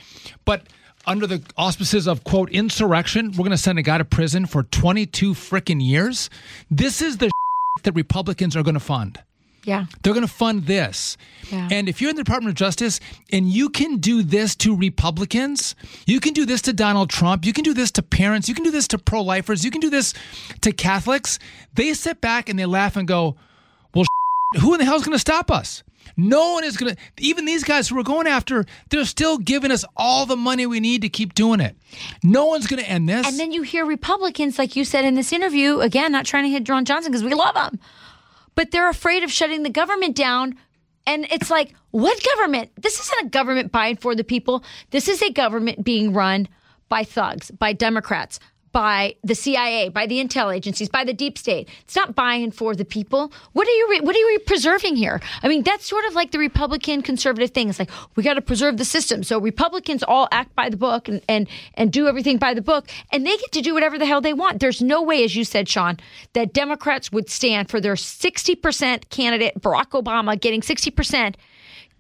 but 0.46 0.64
under 1.06 1.26
the 1.26 1.42
auspices 1.58 2.08
of 2.08 2.24
quote 2.24 2.50
insurrection, 2.52 3.32
we're 3.32 3.38
going 3.38 3.52
to 3.52 3.58
send 3.58 3.80
a 3.80 3.84
guy 3.84 3.98
to 3.98 4.06
prison 4.06 4.46
for 4.46 4.64
22 4.64 5.34
frickin' 5.34 5.82
years. 5.84 6.30
This 6.70 7.02
is 7.02 7.18
the 7.18 7.32
that 7.84 7.94
Republicans 7.94 8.56
are 8.56 8.64
going 8.64 8.74
to 8.74 8.80
fund. 8.80 9.20
Yeah. 9.68 9.88
They're 10.02 10.14
going 10.14 10.26
to 10.26 10.32
fund 10.32 10.66
this. 10.66 11.18
Yeah. 11.52 11.68
And 11.70 11.90
if 11.90 12.00
you're 12.00 12.10
in 12.10 12.16
the 12.16 12.24
Department 12.24 12.52
of 12.52 12.56
Justice 12.56 13.02
and 13.34 13.50
you 13.50 13.68
can 13.68 13.98
do 13.98 14.24
this 14.24 14.56
to 14.56 14.74
Republicans, 14.74 15.76
you 16.06 16.22
can 16.22 16.32
do 16.32 16.46
this 16.46 16.62
to 16.64 16.74
Donald 16.74 17.10
Trump, 17.10 17.46
you 17.46 17.52
can 17.52 17.66
do 17.66 17.74
this 17.74 17.92
to 17.92 18.02
parents, 18.02 18.48
you 18.48 18.56
can 18.56 18.64
do 18.64 18.72
this 18.72 18.88
to 18.88 18.98
pro 18.98 19.22
lifers, 19.22 19.66
you 19.66 19.70
can 19.70 19.82
do 19.82 19.90
this 19.90 20.14
to 20.62 20.72
Catholics, 20.72 21.38
they 21.74 21.94
sit 21.94 22.22
back 22.22 22.48
and 22.48 22.58
they 22.58 22.66
laugh 22.66 22.96
and 22.96 23.10
go, 23.10 23.36
well, 23.94 24.06
who 24.62 24.74
in 24.74 24.80
the 24.80 24.86
hell 24.86 24.96
is 24.96 25.04
going 25.04 25.16
to 25.16 25.20
stop 25.20 25.52
us? 25.52 25.84
No 26.16 26.54
one 26.54 26.64
is 26.64 26.78
going 26.78 26.96
to, 26.96 27.02
even 27.18 27.44
these 27.44 27.66
guys 27.66 27.90
who 27.90 27.98
we're 27.98 28.04
going 28.04 28.26
after, 28.26 28.66
they're 28.90 29.04
still 29.04 29.38
giving 29.38 29.70
us 29.70 29.84
all 29.98 30.26
the 30.26 30.38
money 30.38 30.66
we 30.66 30.80
need 30.80 31.02
to 31.02 31.10
keep 31.10 31.34
doing 31.34 31.60
it. 31.60 31.76
No 32.24 32.46
one's 32.46 32.68
going 32.68 32.82
to 32.82 32.90
end 32.90 33.10
this. 33.10 33.28
And 33.28 33.38
then 33.38 33.52
you 33.52 33.64
hear 33.64 33.86
Republicans, 33.86 34.58
like 34.58 34.78
you 34.78 34.86
said 34.86 35.04
in 35.04 35.16
this 35.16 35.34
interview, 35.34 35.82
again, 35.82 36.14
not 36.14 36.26
trying 36.26 36.46
to 36.46 36.50
hit 36.50 36.68
Ron 36.70 36.86
Johnson 36.86 37.12
because 37.12 37.24
we 37.26 37.34
love 37.34 37.56
him, 37.56 37.80
but 38.58 38.72
they're 38.72 38.90
afraid 38.90 39.24
of 39.24 39.32
shutting 39.32 39.62
the 39.62 39.70
government 39.70 40.16
down. 40.16 40.56
And 41.06 41.28
it's 41.32 41.52
like, 41.52 41.76
what 41.92 42.22
government? 42.36 42.72
This 42.76 43.00
isn't 43.00 43.28
a 43.28 43.30
government 43.30 43.72
by 43.72 43.90
and 43.90 44.02
for 44.02 44.16
the 44.16 44.24
people. 44.24 44.64
This 44.90 45.08
is 45.08 45.22
a 45.22 45.32
government 45.32 45.86
being 45.86 46.12
run 46.12 46.50
by 46.90 47.04
thugs, 47.04 47.52
by 47.52 47.74
Democrats, 47.74 48.40
by 48.78 49.16
the 49.24 49.34
CIA, 49.34 49.90
by 49.90 50.06
the 50.06 50.24
intel 50.24 50.56
agencies, 50.56 50.88
by 50.88 51.04
the 51.04 51.12
deep 51.12 51.36
state. 51.36 51.68
It's 51.82 51.96
not 51.96 52.14
buying 52.14 52.52
for 52.52 52.76
the 52.76 52.86
people. 52.86 53.34
What 53.54 53.68
are 53.68 53.72
you 53.72 53.88
re- 53.90 54.02
what 54.02 54.16
are 54.16 54.20
you 54.20 54.38
preserving 54.46 54.98
here? 54.98 55.20
I 55.42 55.48
mean, 55.48 55.64
that's 55.64 55.84
sort 55.84 56.06
of 56.06 56.14
like 56.14 56.30
the 56.30 56.38
Republican 56.38 57.02
conservative 57.02 57.50
thing. 57.50 57.70
It's 57.70 57.80
like 57.80 57.90
we 58.16 58.22
got 58.22 58.36
to 58.36 58.42
preserve 58.42 58.78
the 58.78 58.86
system. 58.86 59.24
So 59.24 59.40
Republicans 59.40 60.04
all 60.04 60.28
act 60.32 60.54
by 60.54 60.70
the 60.70 60.78
book 60.78 61.08
and, 61.08 61.24
and 61.28 61.48
and 61.74 61.92
do 61.92 62.08
everything 62.08 62.38
by 62.38 62.54
the 62.54 62.62
book, 62.62 62.88
and 63.12 63.26
they 63.26 63.36
get 63.36 63.52
to 63.54 63.62
do 63.62 63.74
whatever 63.74 63.98
the 63.98 64.06
hell 64.06 64.22
they 64.22 64.34
want. 64.34 64.60
There's 64.60 64.80
no 64.80 65.02
way, 65.02 65.24
as 65.24 65.36
you 65.36 65.44
said, 65.44 65.68
Sean, 65.68 65.98
that 66.34 66.54
Democrats 66.54 67.12
would 67.12 67.32
stand 67.32 67.72
for 67.72 67.82
their 67.82 67.96
60% 67.96 69.10
candidate 69.10 69.60
Barack 69.60 70.00
Obama 70.00 70.40
getting 70.40 70.62
60% 70.62 71.34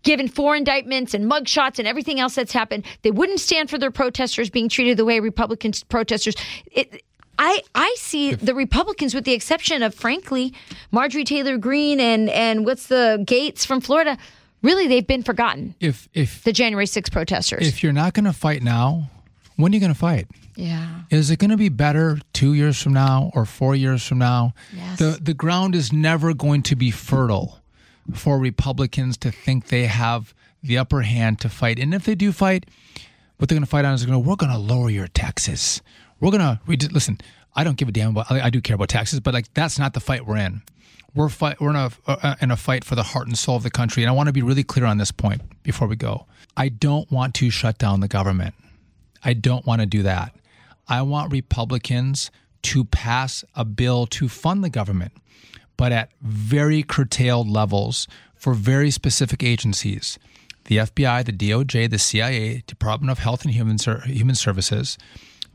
given 0.07 0.29
four 0.29 0.55
indictments 0.55 1.13
and 1.13 1.29
mugshots 1.29 1.79
and 1.79 1.87
everything 1.87 2.17
else 2.17 2.35
that's 2.35 2.53
happened. 2.53 2.85
They 3.01 3.11
wouldn't 3.11 3.41
stand 3.41 3.69
for 3.69 3.77
their 3.77 3.91
protesters 3.91 4.49
being 4.49 4.69
treated 4.69 4.95
the 4.95 5.03
way 5.03 5.19
Republican 5.19 5.73
protesters. 5.89 6.33
It, 6.71 7.03
I, 7.37 7.61
I 7.75 7.93
see 7.99 8.33
the 8.33 8.55
Republicans, 8.55 9.13
with 9.13 9.25
the 9.25 9.33
exception 9.33 9.83
of, 9.83 9.93
frankly, 9.93 10.53
Marjorie 10.91 11.25
Taylor 11.25 11.57
Greene 11.57 11.99
and, 11.99 12.29
and 12.29 12.65
what's 12.65 12.87
the 12.87 13.21
Gaetz 13.27 13.65
from 13.65 13.81
Florida, 13.81 14.17
really 14.61 14.87
they've 14.87 15.05
been 15.05 15.23
forgotten. 15.23 15.75
If 15.81 16.07
if 16.13 16.41
the 16.43 16.53
January 16.53 16.87
6 16.87 17.09
protesters. 17.09 17.67
If 17.67 17.83
you're 17.83 17.91
not 17.91 18.13
going 18.13 18.25
to 18.25 18.33
fight 18.33 18.63
now, 18.63 19.09
when 19.57 19.73
are 19.73 19.75
you 19.75 19.81
going 19.81 19.93
to 19.93 19.99
fight? 19.99 20.27
Yeah. 20.55 21.01
Is 21.09 21.29
it 21.31 21.37
going 21.37 21.51
to 21.51 21.57
be 21.57 21.67
better 21.67 22.17
two 22.31 22.53
years 22.53 22.81
from 22.81 22.93
now 22.93 23.29
or 23.35 23.45
four 23.45 23.75
years 23.75 24.07
from 24.07 24.19
now? 24.19 24.53
Yes. 24.73 24.99
The 24.99 25.19
the 25.21 25.33
ground 25.33 25.75
is 25.75 25.91
never 25.91 26.33
going 26.33 26.63
to 26.63 26.77
be 26.77 26.91
fertile 26.91 27.59
for 28.13 28.39
Republicans 28.39 29.17
to 29.17 29.31
think 29.31 29.67
they 29.67 29.85
have 29.85 30.33
the 30.63 30.77
upper 30.77 31.01
hand 31.01 31.39
to 31.41 31.49
fight. 31.49 31.79
And 31.79 31.93
if 31.93 32.05
they 32.05 32.15
do 32.15 32.31
fight, 32.31 32.65
what 33.37 33.49
they're 33.49 33.55
going 33.55 33.63
to 33.63 33.69
fight 33.69 33.85
on 33.85 33.93
is 33.93 34.05
going 34.05 34.21
to 34.21 34.27
we're 34.27 34.35
going 34.35 34.51
to 34.51 34.57
lower 34.57 34.89
your 34.89 35.07
taxes. 35.07 35.81
We're 36.19 36.31
going 36.31 36.41
to 36.41 36.59
listen. 36.91 37.19
I 37.55 37.63
don't 37.63 37.77
give 37.77 37.87
a 37.87 37.91
damn 37.91 38.11
about. 38.11 38.31
I, 38.31 38.45
I 38.45 38.49
do 38.49 38.61
care 38.61 38.75
about 38.75 38.89
taxes, 38.89 39.19
but 39.19 39.33
like 39.33 39.53
that's 39.53 39.77
not 39.77 39.93
the 39.93 39.99
fight 39.99 40.25
we're 40.25 40.37
in. 40.37 40.61
We're 41.15 41.29
fight. 41.29 41.59
We're 41.59 41.71
in 41.71 41.75
a 41.75 41.91
uh, 42.05 42.35
in 42.41 42.51
a 42.51 42.57
fight 42.57 42.83
for 42.83 42.95
the 42.95 43.03
heart 43.03 43.27
and 43.27 43.37
soul 43.37 43.55
of 43.55 43.63
the 43.63 43.71
country. 43.71 44.03
And 44.03 44.09
I 44.09 44.13
want 44.13 44.27
to 44.27 44.33
be 44.33 44.41
really 44.41 44.63
clear 44.63 44.85
on 44.85 44.97
this 44.97 45.11
point 45.11 45.41
before 45.63 45.87
we 45.87 45.95
go. 45.95 46.25
I 46.55 46.69
don't 46.69 47.11
want 47.11 47.33
to 47.35 47.49
shut 47.49 47.77
down 47.77 47.99
the 47.99 48.07
government. 48.07 48.55
I 49.23 49.33
don't 49.33 49.65
want 49.65 49.81
to 49.81 49.85
do 49.85 50.03
that. 50.03 50.35
I 50.87 51.01
want 51.01 51.31
Republicans 51.31 52.31
to 52.63 52.83
pass 52.85 53.43
a 53.55 53.65
bill 53.65 54.07
to 54.07 54.29
fund 54.29 54.63
the 54.63 54.69
government 54.69 55.13
but 55.77 55.91
at 55.91 56.11
very 56.21 56.83
curtailed 56.83 57.47
levels 57.47 58.07
for 58.35 58.53
very 58.53 58.91
specific 58.91 59.43
agencies 59.43 60.19
the 60.65 60.77
FBI, 60.77 61.23
the 61.23 61.31
DOJ, 61.31 61.89
the 61.89 61.97
CIA, 61.97 62.61
Department 62.67 63.09
of 63.09 63.19
Health 63.19 63.45
and 63.45 63.53
Human, 63.53 63.77
Human 64.05 64.35
Services, 64.35 64.97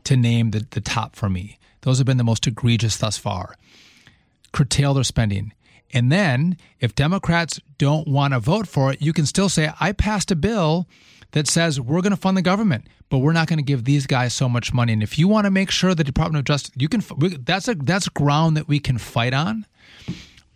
to 0.05 0.17
name 0.17 0.49
the, 0.49 0.65
the 0.71 0.81
top 0.81 1.15
for 1.15 1.29
me. 1.29 1.59
Those 1.81 1.99
have 1.99 2.07
been 2.07 2.17
the 2.17 2.23
most 2.23 2.47
egregious 2.47 2.97
thus 2.97 3.15
far. 3.15 3.55
Curtail 4.51 4.95
their 4.95 5.03
spending. 5.03 5.53
And 5.93 6.11
then, 6.11 6.57
if 6.79 6.95
Democrats 6.95 7.59
don't 7.77 8.07
want 8.07 8.33
to 8.33 8.39
vote 8.39 8.67
for 8.67 8.91
it, 8.91 9.03
you 9.03 9.13
can 9.13 9.27
still 9.27 9.49
say, 9.49 9.71
I 9.79 9.91
passed 9.91 10.31
a 10.31 10.35
bill 10.35 10.87
that 11.31 11.47
says 11.47 11.79
we're 11.79 12.01
going 12.01 12.11
to 12.11 12.17
fund 12.17 12.35
the 12.35 12.41
government, 12.41 12.87
but 13.13 13.19
we're 13.19 13.31
not 13.31 13.47
going 13.47 13.59
to 13.59 13.63
give 13.63 13.83
these 13.83 14.07
guys 14.07 14.33
so 14.33 14.49
much 14.49 14.73
money. 14.73 14.91
And 14.91 15.03
if 15.03 15.19
you 15.19 15.27
want 15.27 15.45
to 15.45 15.51
make 15.51 15.69
sure 15.69 15.93
the 15.93 16.03
Department 16.03 16.39
of 16.39 16.45
Justice, 16.45 16.71
you 16.75 16.89
can, 16.89 17.03
that's 17.45 17.67
a, 17.67 17.75
that's 17.75 18.09
ground 18.09 18.57
that 18.57 18.67
we 18.67 18.79
can 18.79 18.97
fight 18.97 19.35
on 19.35 19.67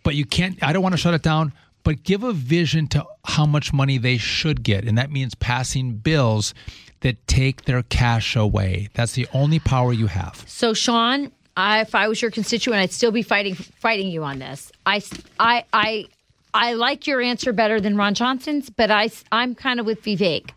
but 0.04 0.14
you 0.14 0.24
can't 0.24 0.56
i 0.62 0.72
don't 0.72 0.82
want 0.82 0.94
to 0.94 0.96
shut 0.96 1.12
it 1.12 1.22
down 1.22 1.52
but 1.84 2.02
give 2.02 2.22
a 2.22 2.32
vision 2.32 2.86
to 2.86 3.04
how 3.24 3.46
much 3.46 3.72
money 3.72 3.96
they 3.96 4.18
should 4.18 4.62
get. 4.62 4.84
And 4.84 4.98
that 4.98 5.10
means 5.10 5.34
passing 5.34 5.94
bills 5.94 6.52
that 7.00 7.26
take 7.26 7.64
their 7.64 7.82
cash 7.82 8.36
away. 8.36 8.90
That's 8.92 9.12
the 9.12 9.26
only 9.32 9.58
power 9.58 9.92
you 9.92 10.06
have. 10.08 10.44
So 10.46 10.74
sean 10.74 11.32
I, 11.56 11.80
if 11.80 11.94
i 11.94 12.06
was 12.06 12.22
your 12.22 12.30
constituent 12.30 12.80
i'd 12.80 12.92
still 12.92 13.10
be 13.10 13.22
fighting 13.22 13.54
fighting 13.54 14.08
you 14.08 14.22
on 14.22 14.38
this. 14.38 14.70
I 14.86 15.02
i 15.40 15.64
i 15.72 16.06
i 16.52 16.74
like 16.74 17.06
your 17.06 17.20
answer 17.20 17.52
better 17.52 17.80
than 17.80 17.96
ron 17.96 18.14
johnson's 18.14 18.70
but 18.70 18.90
i 18.90 19.10
i'm 19.32 19.54
kind 19.54 19.80
of 19.80 19.86
with 19.86 20.02
vivek. 20.02 20.50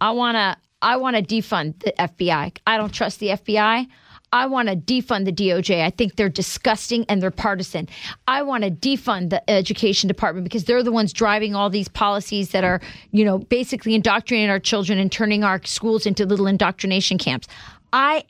I 0.00 0.10
want 0.10 0.36
to 0.36 0.56
i 0.84 0.96
want 0.96 1.16
to 1.16 1.22
defund 1.22 1.78
the 1.80 1.92
fbi 1.98 2.56
i 2.66 2.76
don't 2.76 2.92
trust 2.92 3.18
the 3.18 3.28
fbi 3.28 3.86
I 4.34 4.46
want 4.46 4.68
to 4.68 4.74
defund 4.74 5.26
the 5.26 5.32
DOJ. 5.32 5.84
I 5.84 5.90
think 5.90 6.16
they're 6.16 6.28
disgusting 6.28 7.06
and 7.08 7.22
they're 7.22 7.30
partisan. 7.30 7.88
I 8.26 8.42
want 8.42 8.64
to 8.64 8.70
defund 8.70 9.30
the 9.30 9.48
education 9.48 10.08
department 10.08 10.42
because 10.42 10.64
they're 10.64 10.82
the 10.82 10.90
ones 10.90 11.12
driving 11.12 11.54
all 11.54 11.70
these 11.70 11.86
policies 11.86 12.50
that 12.50 12.64
are, 12.64 12.80
you 13.12 13.24
know, 13.24 13.38
basically 13.38 13.94
indoctrinating 13.94 14.50
our 14.50 14.58
children 14.58 14.98
and 14.98 15.12
turning 15.12 15.44
our 15.44 15.62
schools 15.64 16.04
into 16.04 16.26
little 16.26 16.48
indoctrination 16.48 17.16
camps. 17.16 17.46
I 17.92 18.24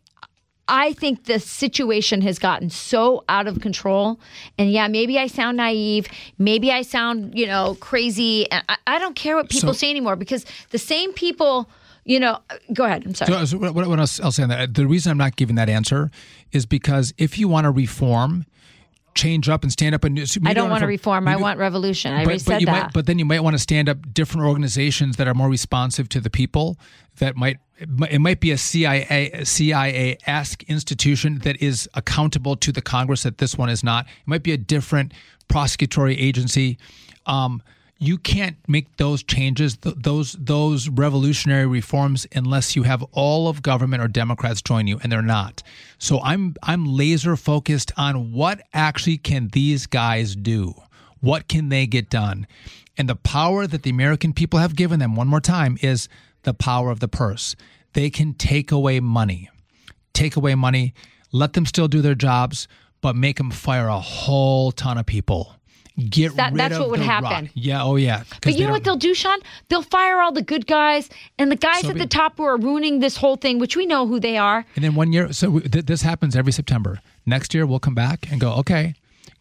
I 0.69 0.93
think 0.93 1.25
the 1.25 1.41
situation 1.41 2.21
has 2.21 2.39
gotten 2.39 2.69
so 2.69 3.25
out 3.31 3.47
of 3.47 3.61
control. 3.61 4.21
And 4.59 4.71
yeah, 4.71 4.89
maybe 4.89 5.19
I 5.19 5.27
sound 5.27 5.57
naive. 5.57 6.07
Maybe 6.39 6.71
I 6.71 6.83
sound, 6.83 7.39
you 7.39 7.47
know, 7.47 7.77
crazy. 7.81 8.47
I, 8.51 8.77
I 8.87 8.99
don't 8.99 9.17
care 9.17 9.37
what 9.37 9.49
people 9.49 9.73
so, 9.75 9.79
say 9.79 9.91
anymore 9.91 10.17
because 10.17 10.45
the 10.71 10.79
same 10.79 11.15
people 11.15 11.69
you 12.05 12.21
know, 12.21 12.39
go 12.73 12.85
ahead. 12.85 13.05
I'm 13.07 13.15
sorry. 13.15 13.47
So, 13.47 13.59
what, 13.59 13.75
what 13.75 13.99
else, 13.99 14.21
I'll 14.21 14.33
say 14.33 14.43
on 14.43 14.51
that, 14.51 14.75
the 14.75 14.87
reason 14.87 15.11
I'm 15.11 15.19
not 15.19 15.37
giving 15.37 15.57
that 15.57 15.69
answer 15.69 16.11
is 16.53 16.67
because 16.67 17.15
if 17.19 17.39
you 17.39 17.49
want 17.49 17.65
to 17.65 17.71
reform, 17.71 18.47
change 19.15 19.49
up 19.49 19.63
and 19.63 19.73
stand 19.73 19.95
up 19.95 20.03
and 20.05 20.29
so 20.29 20.41
I 20.45 20.55
don't 20.55 20.71
want 20.71 20.81
to 20.81 20.87
reform. 20.87 21.29
I 21.29 21.37
want 21.37 21.59
revolution. 21.59 22.13
I 22.13 22.25
but, 22.25 22.27
already 22.27 22.39
said 22.41 22.61
that. 22.63 22.67
Might, 22.67 22.93
but 22.93 23.07
then 23.07 23.19
you 23.19 23.25
might 23.25 23.41
want 23.41 23.55
to 23.55 23.59
stand 23.59 23.89
up 23.89 24.13
different 24.13 24.47
organizations 24.47 25.17
that 25.17 25.29
are 25.29 25.35
more 25.35 25.49
responsive 25.49 26.09
to 26.11 26.21
the 26.21 26.31
people. 26.31 26.79
That 27.19 27.37
might 27.37 27.59
it 27.79 28.21
might 28.21 28.41
be 28.41 28.51
a 28.51 28.59
CIA 28.59 29.45
CIA 29.45 30.19
esque 30.27 30.63
institution 30.65 31.39
that 31.41 31.61
is 31.63 31.89
accountable 31.95 32.57
to 32.57 32.73
the 32.73 32.83
Congress. 32.83 33.23
That 33.23 33.39
this 33.39 33.57
one 33.57 33.69
is 33.69 33.85
not. 33.85 34.07
It 34.07 34.27
might 34.27 34.43
be 34.43 34.53
a 34.53 34.59
different 34.59 35.13
prosecutory 35.49 36.17
agency. 36.19 36.79
Um, 37.27 37.63
you 38.07 38.19
can't 38.19 38.57
make 38.69 38.97
those 38.97 39.23
changes, 39.23 39.77
those 39.81 40.33
those 40.39 40.89
revolutionary 40.89 41.67
reforms, 41.67 42.27
unless 42.35 42.77
you 42.77 42.83
have 42.83 43.03
all 43.13 43.49
of 43.49 43.63
government 43.63 44.03
or 44.03 44.09
Democrats 44.09 44.63
join 44.63 44.87
you, 44.87 44.99
and 45.03 45.11
they're 45.11 45.23
not. 45.23 45.63
So 45.99 46.21
I'm 46.21 46.55
I'm 46.63 46.85
laser 46.85 47.37
focused 47.37 47.93
on 47.97 48.33
what 48.33 48.61
actually 48.73 49.19
can 49.19 49.49
these 49.49 49.87
guys 49.87 50.35
do. 50.37 50.75
What 51.21 51.49
can 51.49 51.69
they 51.69 51.87
get 51.87 52.11
done? 52.11 52.47
And 52.97 53.09
the 53.09 53.17
power 53.17 53.67
that 53.67 53.83
the 53.83 53.91
American 53.91 54.33
people 54.33 54.61
have 54.61 54.77
given 54.77 55.01
them, 55.01 55.17
one 55.17 55.29
more 55.29 55.41
time, 55.41 55.79
is 55.81 56.09
the 56.43 56.55
power 56.55 56.91
of 56.91 57.01
the 57.01 57.09
purse. 57.09 57.57
They 57.93 58.11
can 58.11 58.35
take 58.35 58.71
away 58.71 59.01
money, 59.01 59.51
take 60.13 60.37
away 60.37 60.55
money, 60.55 60.95
let 61.33 61.55
them 61.55 61.67
still 61.67 61.89
do 61.89 62.03
their 62.03 62.15
jobs, 62.15 62.69
but 63.01 63.17
make 63.17 63.39
them 63.39 63.51
fire 63.51 63.89
a 63.89 63.99
whole 63.99 64.73
ton 64.73 64.99
of 64.99 65.07
people 65.07 65.57
get 65.99 66.35
that, 66.37 66.53
rid 66.53 66.61
that's 66.61 66.75
of 66.75 66.81
what 66.81 66.91
would 66.91 67.01
happen. 67.01 67.45
Rock. 67.45 67.53
Yeah, 67.55 67.85
oh 67.85 67.97
yeah. 67.97 68.25
But 68.43 68.55
you 68.55 68.67
know 68.67 68.73
what 68.73 68.85
they'll 68.85 68.97
do, 68.97 69.15
Sean? 69.15 69.39
They'll 69.69 69.83
fire 69.83 70.21
all 70.21 70.33
the 70.33 70.43
good 70.43 70.67
guys 70.67 71.09
and 71.39 71.51
the 71.51 71.57
guys 71.57 71.83
so 71.83 71.91
at 71.91 71.99
the 71.99 72.07
top 72.07 72.37
who 72.37 72.45
are 72.45 72.57
ruining 72.57 73.01
this 73.01 73.17
whole 73.17 73.37
thing, 73.37 73.59
which 73.59 73.77
we 73.77 73.87
know 73.87 74.07
who 74.07 74.19
they 74.19 74.37
are. 74.37 74.65
And 74.75 74.85
then 74.85 74.95
one 74.95 75.13
year, 75.13 75.33
so 75.33 75.61
th- 75.61 75.87
this 75.87 76.03
happens 76.03 76.37
every 76.37 76.53
September. 76.53 77.01
Next 77.27 77.55
year, 77.55 77.67
we'll 77.67 77.79
come 77.79 77.95
back 77.95 78.31
and 78.31 78.41
go, 78.41 78.53
okay, 78.55 78.95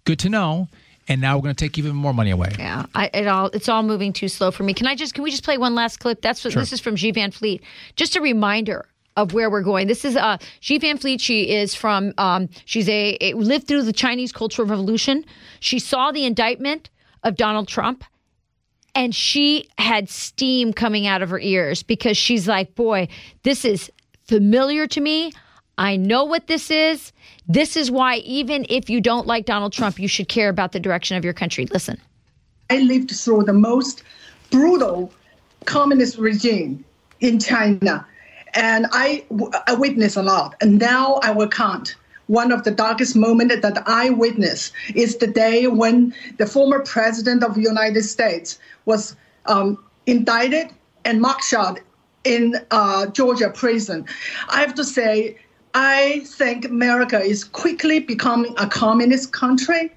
good 0.06 0.20
to 0.20 0.30
know. 0.30 0.68
And 1.08 1.20
now 1.20 1.36
we're 1.36 1.44
going 1.44 1.56
to 1.56 1.66
take 1.66 1.78
even 1.78 1.96
more 1.96 2.14
money 2.14 2.32
away. 2.32 2.56
Yeah, 2.58 2.86
I, 2.96 3.10
it 3.14 3.28
all 3.28 3.48
it's 3.48 3.68
all 3.68 3.84
moving 3.84 4.14
too 4.14 4.30
slow 4.30 4.52
for 4.52 4.64
me. 4.64 4.74
Can 4.74 4.88
I 4.88 4.96
just 4.96 5.14
can 5.14 5.24
we 5.24 5.32
just 5.32 5.44
play 5.44 5.58
one 5.58 5.76
last 5.76 6.00
clip? 6.00 6.22
That's 6.22 6.46
what 6.46 6.54
sure. 6.54 6.62
this 6.62 6.72
is 6.72 6.80
from 6.80 6.96
Xi 6.96 7.12
Van 7.12 7.32
Fleet. 7.32 7.62
Just 7.98 8.16
a 8.16 8.22
reminder 8.22 8.86
of 9.16 9.34
where 9.34 9.50
we're 9.50 9.62
going. 9.62 9.88
This 9.88 10.06
is 10.06 10.16
uh, 10.16 10.38
Xi 10.60 10.78
Van 10.78 10.98
Fleet. 10.98 11.22
She 11.22 11.50
is 11.50 11.76
from. 11.76 12.14
Um, 12.18 12.50
she's 12.66 12.90
a, 12.90 13.18
a 13.22 13.34
lived 13.34 13.68
through 13.68 13.84
the 13.84 13.94
Chinese 13.94 14.32
Cultural 14.32 14.68
Revolution. 14.68 15.26
She 15.60 15.80
saw 15.80 16.12
the 16.12 16.26
indictment 16.26 16.90
of 17.24 17.36
Donald 17.36 17.68
Trump. 17.68 18.04
And 18.96 19.16
she 19.16 19.68
had 19.80 20.08
steam 20.08 20.72
coming 20.72 21.08
out 21.08 21.24
of 21.24 21.32
her 21.32 21.40
ears 21.40 21.82
because 21.82 22.16
she's 22.16 22.48
like, 22.48 22.76
boy, 22.76 23.08
this 23.42 23.66
is 23.66 23.92
familiar 24.28 24.86
to 24.86 25.02
me. 25.02 25.32
I 25.80 25.96
know 25.96 26.26
what 26.26 26.46
this 26.46 26.70
is. 26.70 27.12
This 27.48 27.76
is 27.76 27.90
why, 27.90 28.18
even 28.18 28.68
if 28.70 28.92
you 28.92 29.02
don't 29.02 29.26
like 29.26 29.46
Donald 29.46 29.74
Trump, 29.74 29.98
you 29.98 30.08
should 30.08 30.30
care 30.30 30.50
about 30.50 30.74
the 30.74 30.80
direction 30.80 31.18
of 31.18 31.26
your 31.26 31.34
country. 31.34 31.66
Listen. 31.66 32.00
I 32.70 32.80
lived 32.80 33.12
through 33.12 33.46
the 33.46 33.54
most 33.54 34.04
brutal 34.52 35.12
communist 35.66 36.20
regime 36.20 36.86
in 37.20 37.40
China, 37.40 38.06
and 38.54 38.88
I, 38.92 39.26
I 39.68 39.74
witnessed 39.74 40.18
a 40.18 40.22
lot. 40.22 40.56
And 40.62 40.80
now 40.80 41.16
I 41.24 41.32
will 41.32 41.48
count 41.48 41.96
one 42.28 42.52
of 42.52 42.64
the 42.64 42.72
darkest 42.72 43.16
moments 43.16 43.62
that 43.62 43.84
I 43.86 44.10
witnessed 44.10 44.74
is 44.96 45.18
the 45.18 45.28
day 45.28 45.68
when 45.68 46.14
the 46.38 46.46
former 46.46 46.80
president 46.80 47.44
of 47.44 47.56
the 47.56 47.62
United 47.62 48.04
States 48.04 48.60
was 48.86 49.16
um, 49.46 49.84
indicted 50.06 50.70
and 51.06 51.22
mugshot 51.22 51.80
in 52.24 52.56
uh, 52.72 53.08
Georgia 53.08 53.50
prison. 53.50 54.06
I 54.50 54.62
have 54.62 54.74
to 54.76 54.84
say, 54.84 55.38
I 55.74 56.22
think 56.26 56.66
America 56.66 57.20
is 57.20 57.44
quickly 57.44 58.00
becoming 58.00 58.54
a 58.58 58.68
communist 58.68 59.34
country, 59.34 59.92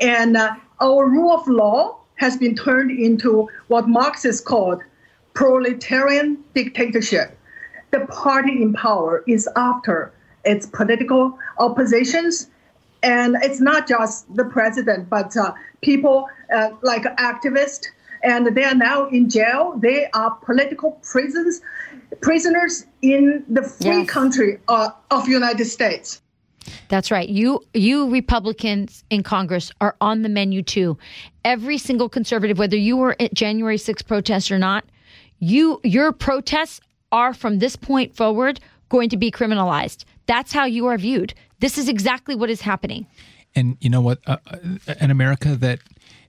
and 0.00 0.36
uh, 0.36 0.54
our 0.80 1.08
rule 1.08 1.32
of 1.32 1.46
law 1.46 1.98
has 2.14 2.36
been 2.36 2.54
turned 2.54 2.90
into 2.90 3.48
what 3.68 3.88
Marxists 3.88 4.40
called 4.40 4.82
proletarian 5.34 6.38
dictatorship. 6.54 7.36
The 7.90 8.00
party 8.06 8.62
in 8.62 8.72
power 8.72 9.24
is 9.26 9.48
after 9.56 10.12
its 10.44 10.66
political 10.66 11.38
oppositions. 11.58 12.48
And 13.02 13.36
it's 13.42 13.60
not 13.60 13.88
just 13.88 14.32
the 14.34 14.44
president, 14.44 15.08
but 15.08 15.36
uh, 15.36 15.52
people 15.80 16.28
uh, 16.54 16.70
like 16.82 17.04
activists, 17.16 17.86
and 18.22 18.54
they 18.54 18.64
are 18.64 18.74
now 18.74 19.08
in 19.08 19.30
jail. 19.30 19.74
They 19.78 20.06
are 20.10 20.32
political 20.44 20.92
prisons, 21.02 21.62
prisoners 22.20 22.84
in 23.00 23.44
the 23.48 23.62
free 23.62 24.00
Yes. 24.00 24.10
country 24.10 24.58
uh, 24.68 24.90
of 25.10 25.26
United 25.28 25.64
States. 25.64 26.20
That's 26.88 27.10
right. 27.10 27.26
You 27.28 27.64
you 27.72 28.10
Republicans 28.10 29.02
in 29.08 29.22
Congress 29.22 29.72
are 29.80 29.96
on 30.02 30.20
the 30.20 30.28
menu 30.28 30.62
too. 30.62 30.98
Every 31.42 31.78
single 31.78 32.10
conservative, 32.10 32.58
whether 32.58 32.76
you 32.76 32.98
were 32.98 33.16
at 33.18 33.32
January 33.32 33.78
6th 33.78 34.06
protests 34.06 34.50
or 34.50 34.58
not, 34.58 34.84
you 35.38 35.80
your 35.84 36.12
protests 36.12 36.80
are 37.12 37.34
from 37.34 37.58
this 37.58 37.76
point 37.76 38.14
forward 38.14 38.60
going 38.88 39.08
to 39.08 39.16
be 39.16 39.30
criminalized. 39.30 40.04
That's 40.26 40.52
how 40.52 40.64
you 40.64 40.86
are 40.86 40.98
viewed. 40.98 41.34
This 41.60 41.78
is 41.78 41.88
exactly 41.88 42.34
what 42.34 42.50
is 42.50 42.60
happening. 42.60 43.06
And 43.54 43.76
you 43.80 43.90
know 43.90 44.00
what? 44.00 44.18
Uh, 44.26 44.36
uh, 44.46 44.94
an 45.00 45.10
America 45.10 45.56
that 45.56 45.80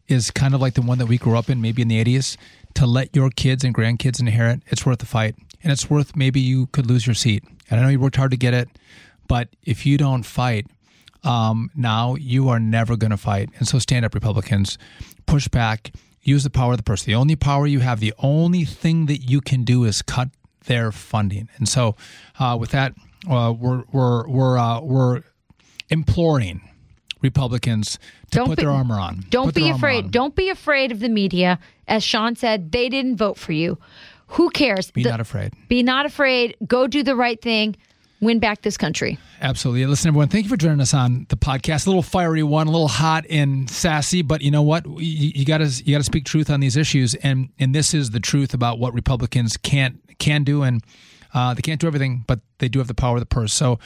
is 0.07 0.31
kind 0.31 0.53
of 0.53 0.61
like 0.61 0.73
the 0.73 0.81
one 0.81 0.97
that 0.97 1.05
we 1.05 1.17
grew 1.17 1.37
up 1.37 1.49
in, 1.49 1.61
maybe 1.61 1.81
in 1.81 1.87
the 1.87 2.03
80s, 2.03 2.37
to 2.75 2.85
let 2.85 3.15
your 3.15 3.29
kids 3.29 3.63
and 3.63 3.75
grandkids 3.75 4.19
inherit, 4.19 4.61
it's 4.67 4.85
worth 4.85 4.99
the 4.99 5.05
fight. 5.05 5.35
And 5.63 5.71
it's 5.71 5.89
worth 5.89 6.15
maybe 6.15 6.39
you 6.39 6.67
could 6.67 6.87
lose 6.87 7.05
your 7.05 7.13
seat. 7.13 7.43
And 7.69 7.79
I 7.79 7.83
know 7.83 7.89
you 7.89 7.99
worked 7.99 8.15
hard 8.15 8.31
to 8.31 8.37
get 8.37 8.53
it, 8.53 8.69
but 9.27 9.49
if 9.63 9.85
you 9.85 9.97
don't 9.97 10.23
fight 10.23 10.67
um, 11.23 11.69
now, 11.75 12.15
you 12.15 12.49
are 12.49 12.59
never 12.59 12.97
going 12.97 13.11
to 13.11 13.17
fight. 13.17 13.49
And 13.57 13.67
so 13.67 13.79
stand 13.79 14.05
up, 14.05 14.13
Republicans. 14.13 14.77
Push 15.25 15.47
back. 15.49 15.91
Use 16.23 16.43
the 16.43 16.49
power 16.49 16.71
of 16.71 16.77
the 16.77 16.83
purse. 16.83 17.03
The 17.03 17.15
only 17.15 17.35
power 17.35 17.65
you 17.65 17.79
have, 17.79 17.99
the 17.99 18.13
only 18.19 18.65
thing 18.65 19.05
that 19.07 19.29
you 19.29 19.41
can 19.41 19.63
do 19.63 19.85
is 19.85 20.01
cut 20.01 20.29
their 20.65 20.91
funding. 20.91 21.49
And 21.57 21.67
so, 21.67 21.95
uh, 22.39 22.57
with 22.59 22.71
that, 22.71 22.93
uh, 23.29 23.53
we're 23.57 23.83
we're 23.91 24.27
we're 24.27 24.57
uh, 24.57 24.81
we're 24.81 25.23
imploring 25.89 26.61
Republicans 27.21 27.99
to 28.31 28.37
Don't 28.39 28.47
put 28.47 28.57
be- 28.57 28.63
their 28.63 28.71
armor 28.71 28.99
on. 28.99 29.25
Don't 29.29 29.45
Put 29.47 29.55
be 29.55 29.69
afraid. 29.69 30.11
Don't 30.11 30.35
be 30.35 30.49
afraid 30.49 30.91
of 30.91 30.99
the 30.99 31.09
media. 31.09 31.59
As 31.87 32.03
Sean 32.03 32.35
said, 32.35 32.71
they 32.71 32.89
didn't 32.89 33.17
vote 33.17 33.37
for 33.37 33.51
you. 33.51 33.77
Who 34.27 34.49
cares? 34.49 34.91
Be 34.91 35.03
The- 35.03 35.09
not 35.09 35.19
afraid. 35.19 35.53
Be 35.67 35.83
not 35.83 36.05
afraid. 36.05 36.55
Go 36.65 36.87
do 36.87 37.03
the 37.03 37.15
right 37.15 37.41
thing. 37.41 37.75
Win 38.21 38.37
back 38.37 38.61
this 38.61 38.77
country. 38.77 39.17
Absolutely. 39.41 39.83
Listen, 39.87 40.09
everyone, 40.09 40.27
thank 40.27 40.45
you 40.45 40.49
for 40.49 40.57
joining 40.57 40.79
us 40.79 40.93
on 40.93 41.25
the 41.29 41.35
podcast. 41.35 41.87
A 41.87 41.89
little 41.89 42.03
fiery 42.03 42.43
one, 42.43 42.67
a 42.67 42.71
little 42.71 42.87
hot 42.87 43.25
and 43.31 43.67
sassy, 43.67 44.21
but 44.21 44.41
you 44.41 44.51
know 44.51 44.61
what? 44.61 44.85
You, 44.85 45.31
you 45.33 45.43
gotta 45.43 45.65
you 45.65 45.95
gotta 45.95 46.03
speak 46.03 46.25
truth 46.25 46.51
on 46.51 46.59
these 46.59 46.77
issues, 46.77 47.15
and 47.15 47.49
and 47.57 47.73
this 47.73 47.95
is 47.95 48.11
the 48.11 48.19
truth 48.19 48.53
about 48.53 48.77
what 48.77 48.93
Republicans 48.93 49.57
can't 49.57 49.99
can 50.19 50.43
do, 50.43 50.61
and 50.61 50.83
uh, 51.33 51.55
they 51.55 51.61
can't 51.61 51.81
do 51.81 51.87
everything, 51.87 52.23
but 52.27 52.41
they 52.59 52.69
do 52.69 52.77
have 52.77 52.87
the 52.87 52.93
power 52.93 53.15
of 53.15 53.21
the 53.21 53.25
purse. 53.25 53.53
So. 53.53 53.79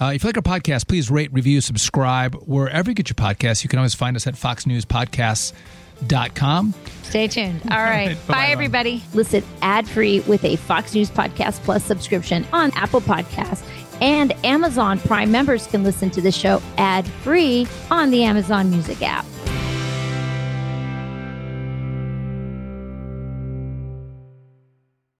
Uh, 0.00 0.12
if 0.14 0.22
you 0.24 0.28
like 0.28 0.38
our 0.38 0.42
podcast, 0.42 0.88
please 0.88 1.10
rate, 1.12 1.32
review, 1.32 1.60
subscribe 1.60 2.34
wherever 2.34 2.90
you 2.90 2.94
get 2.94 3.08
your 3.08 3.14
podcasts. 3.14 3.62
You 3.62 3.68
can 3.68 3.78
always 3.78 3.94
find 3.94 4.16
us 4.16 4.26
at 4.26 4.34
foxnewspodcasts.com. 4.34 6.74
Stay 7.02 7.28
tuned. 7.28 7.60
All 7.70 7.76
right. 7.76 8.16
Bye-bye, 8.26 8.48
everybody. 8.48 9.04
Listen 9.14 9.44
ad 9.60 9.86
free 9.86 10.18
with 10.20 10.44
a 10.44 10.56
Fox 10.56 10.92
News 10.94 11.08
Podcast 11.08 11.62
Plus 11.62 11.84
subscription 11.84 12.44
on 12.52 12.72
Apple 12.72 13.00
Podcasts. 13.00 13.62
And 14.02 14.34
Amazon 14.44 14.98
Prime 14.98 15.30
members 15.30 15.68
can 15.68 15.84
listen 15.84 16.10
to 16.10 16.20
the 16.20 16.32
show 16.32 16.60
ad 16.76 17.06
free 17.06 17.68
on 17.88 18.10
the 18.10 18.24
Amazon 18.24 18.68
Music 18.68 19.00
app. 19.00 19.24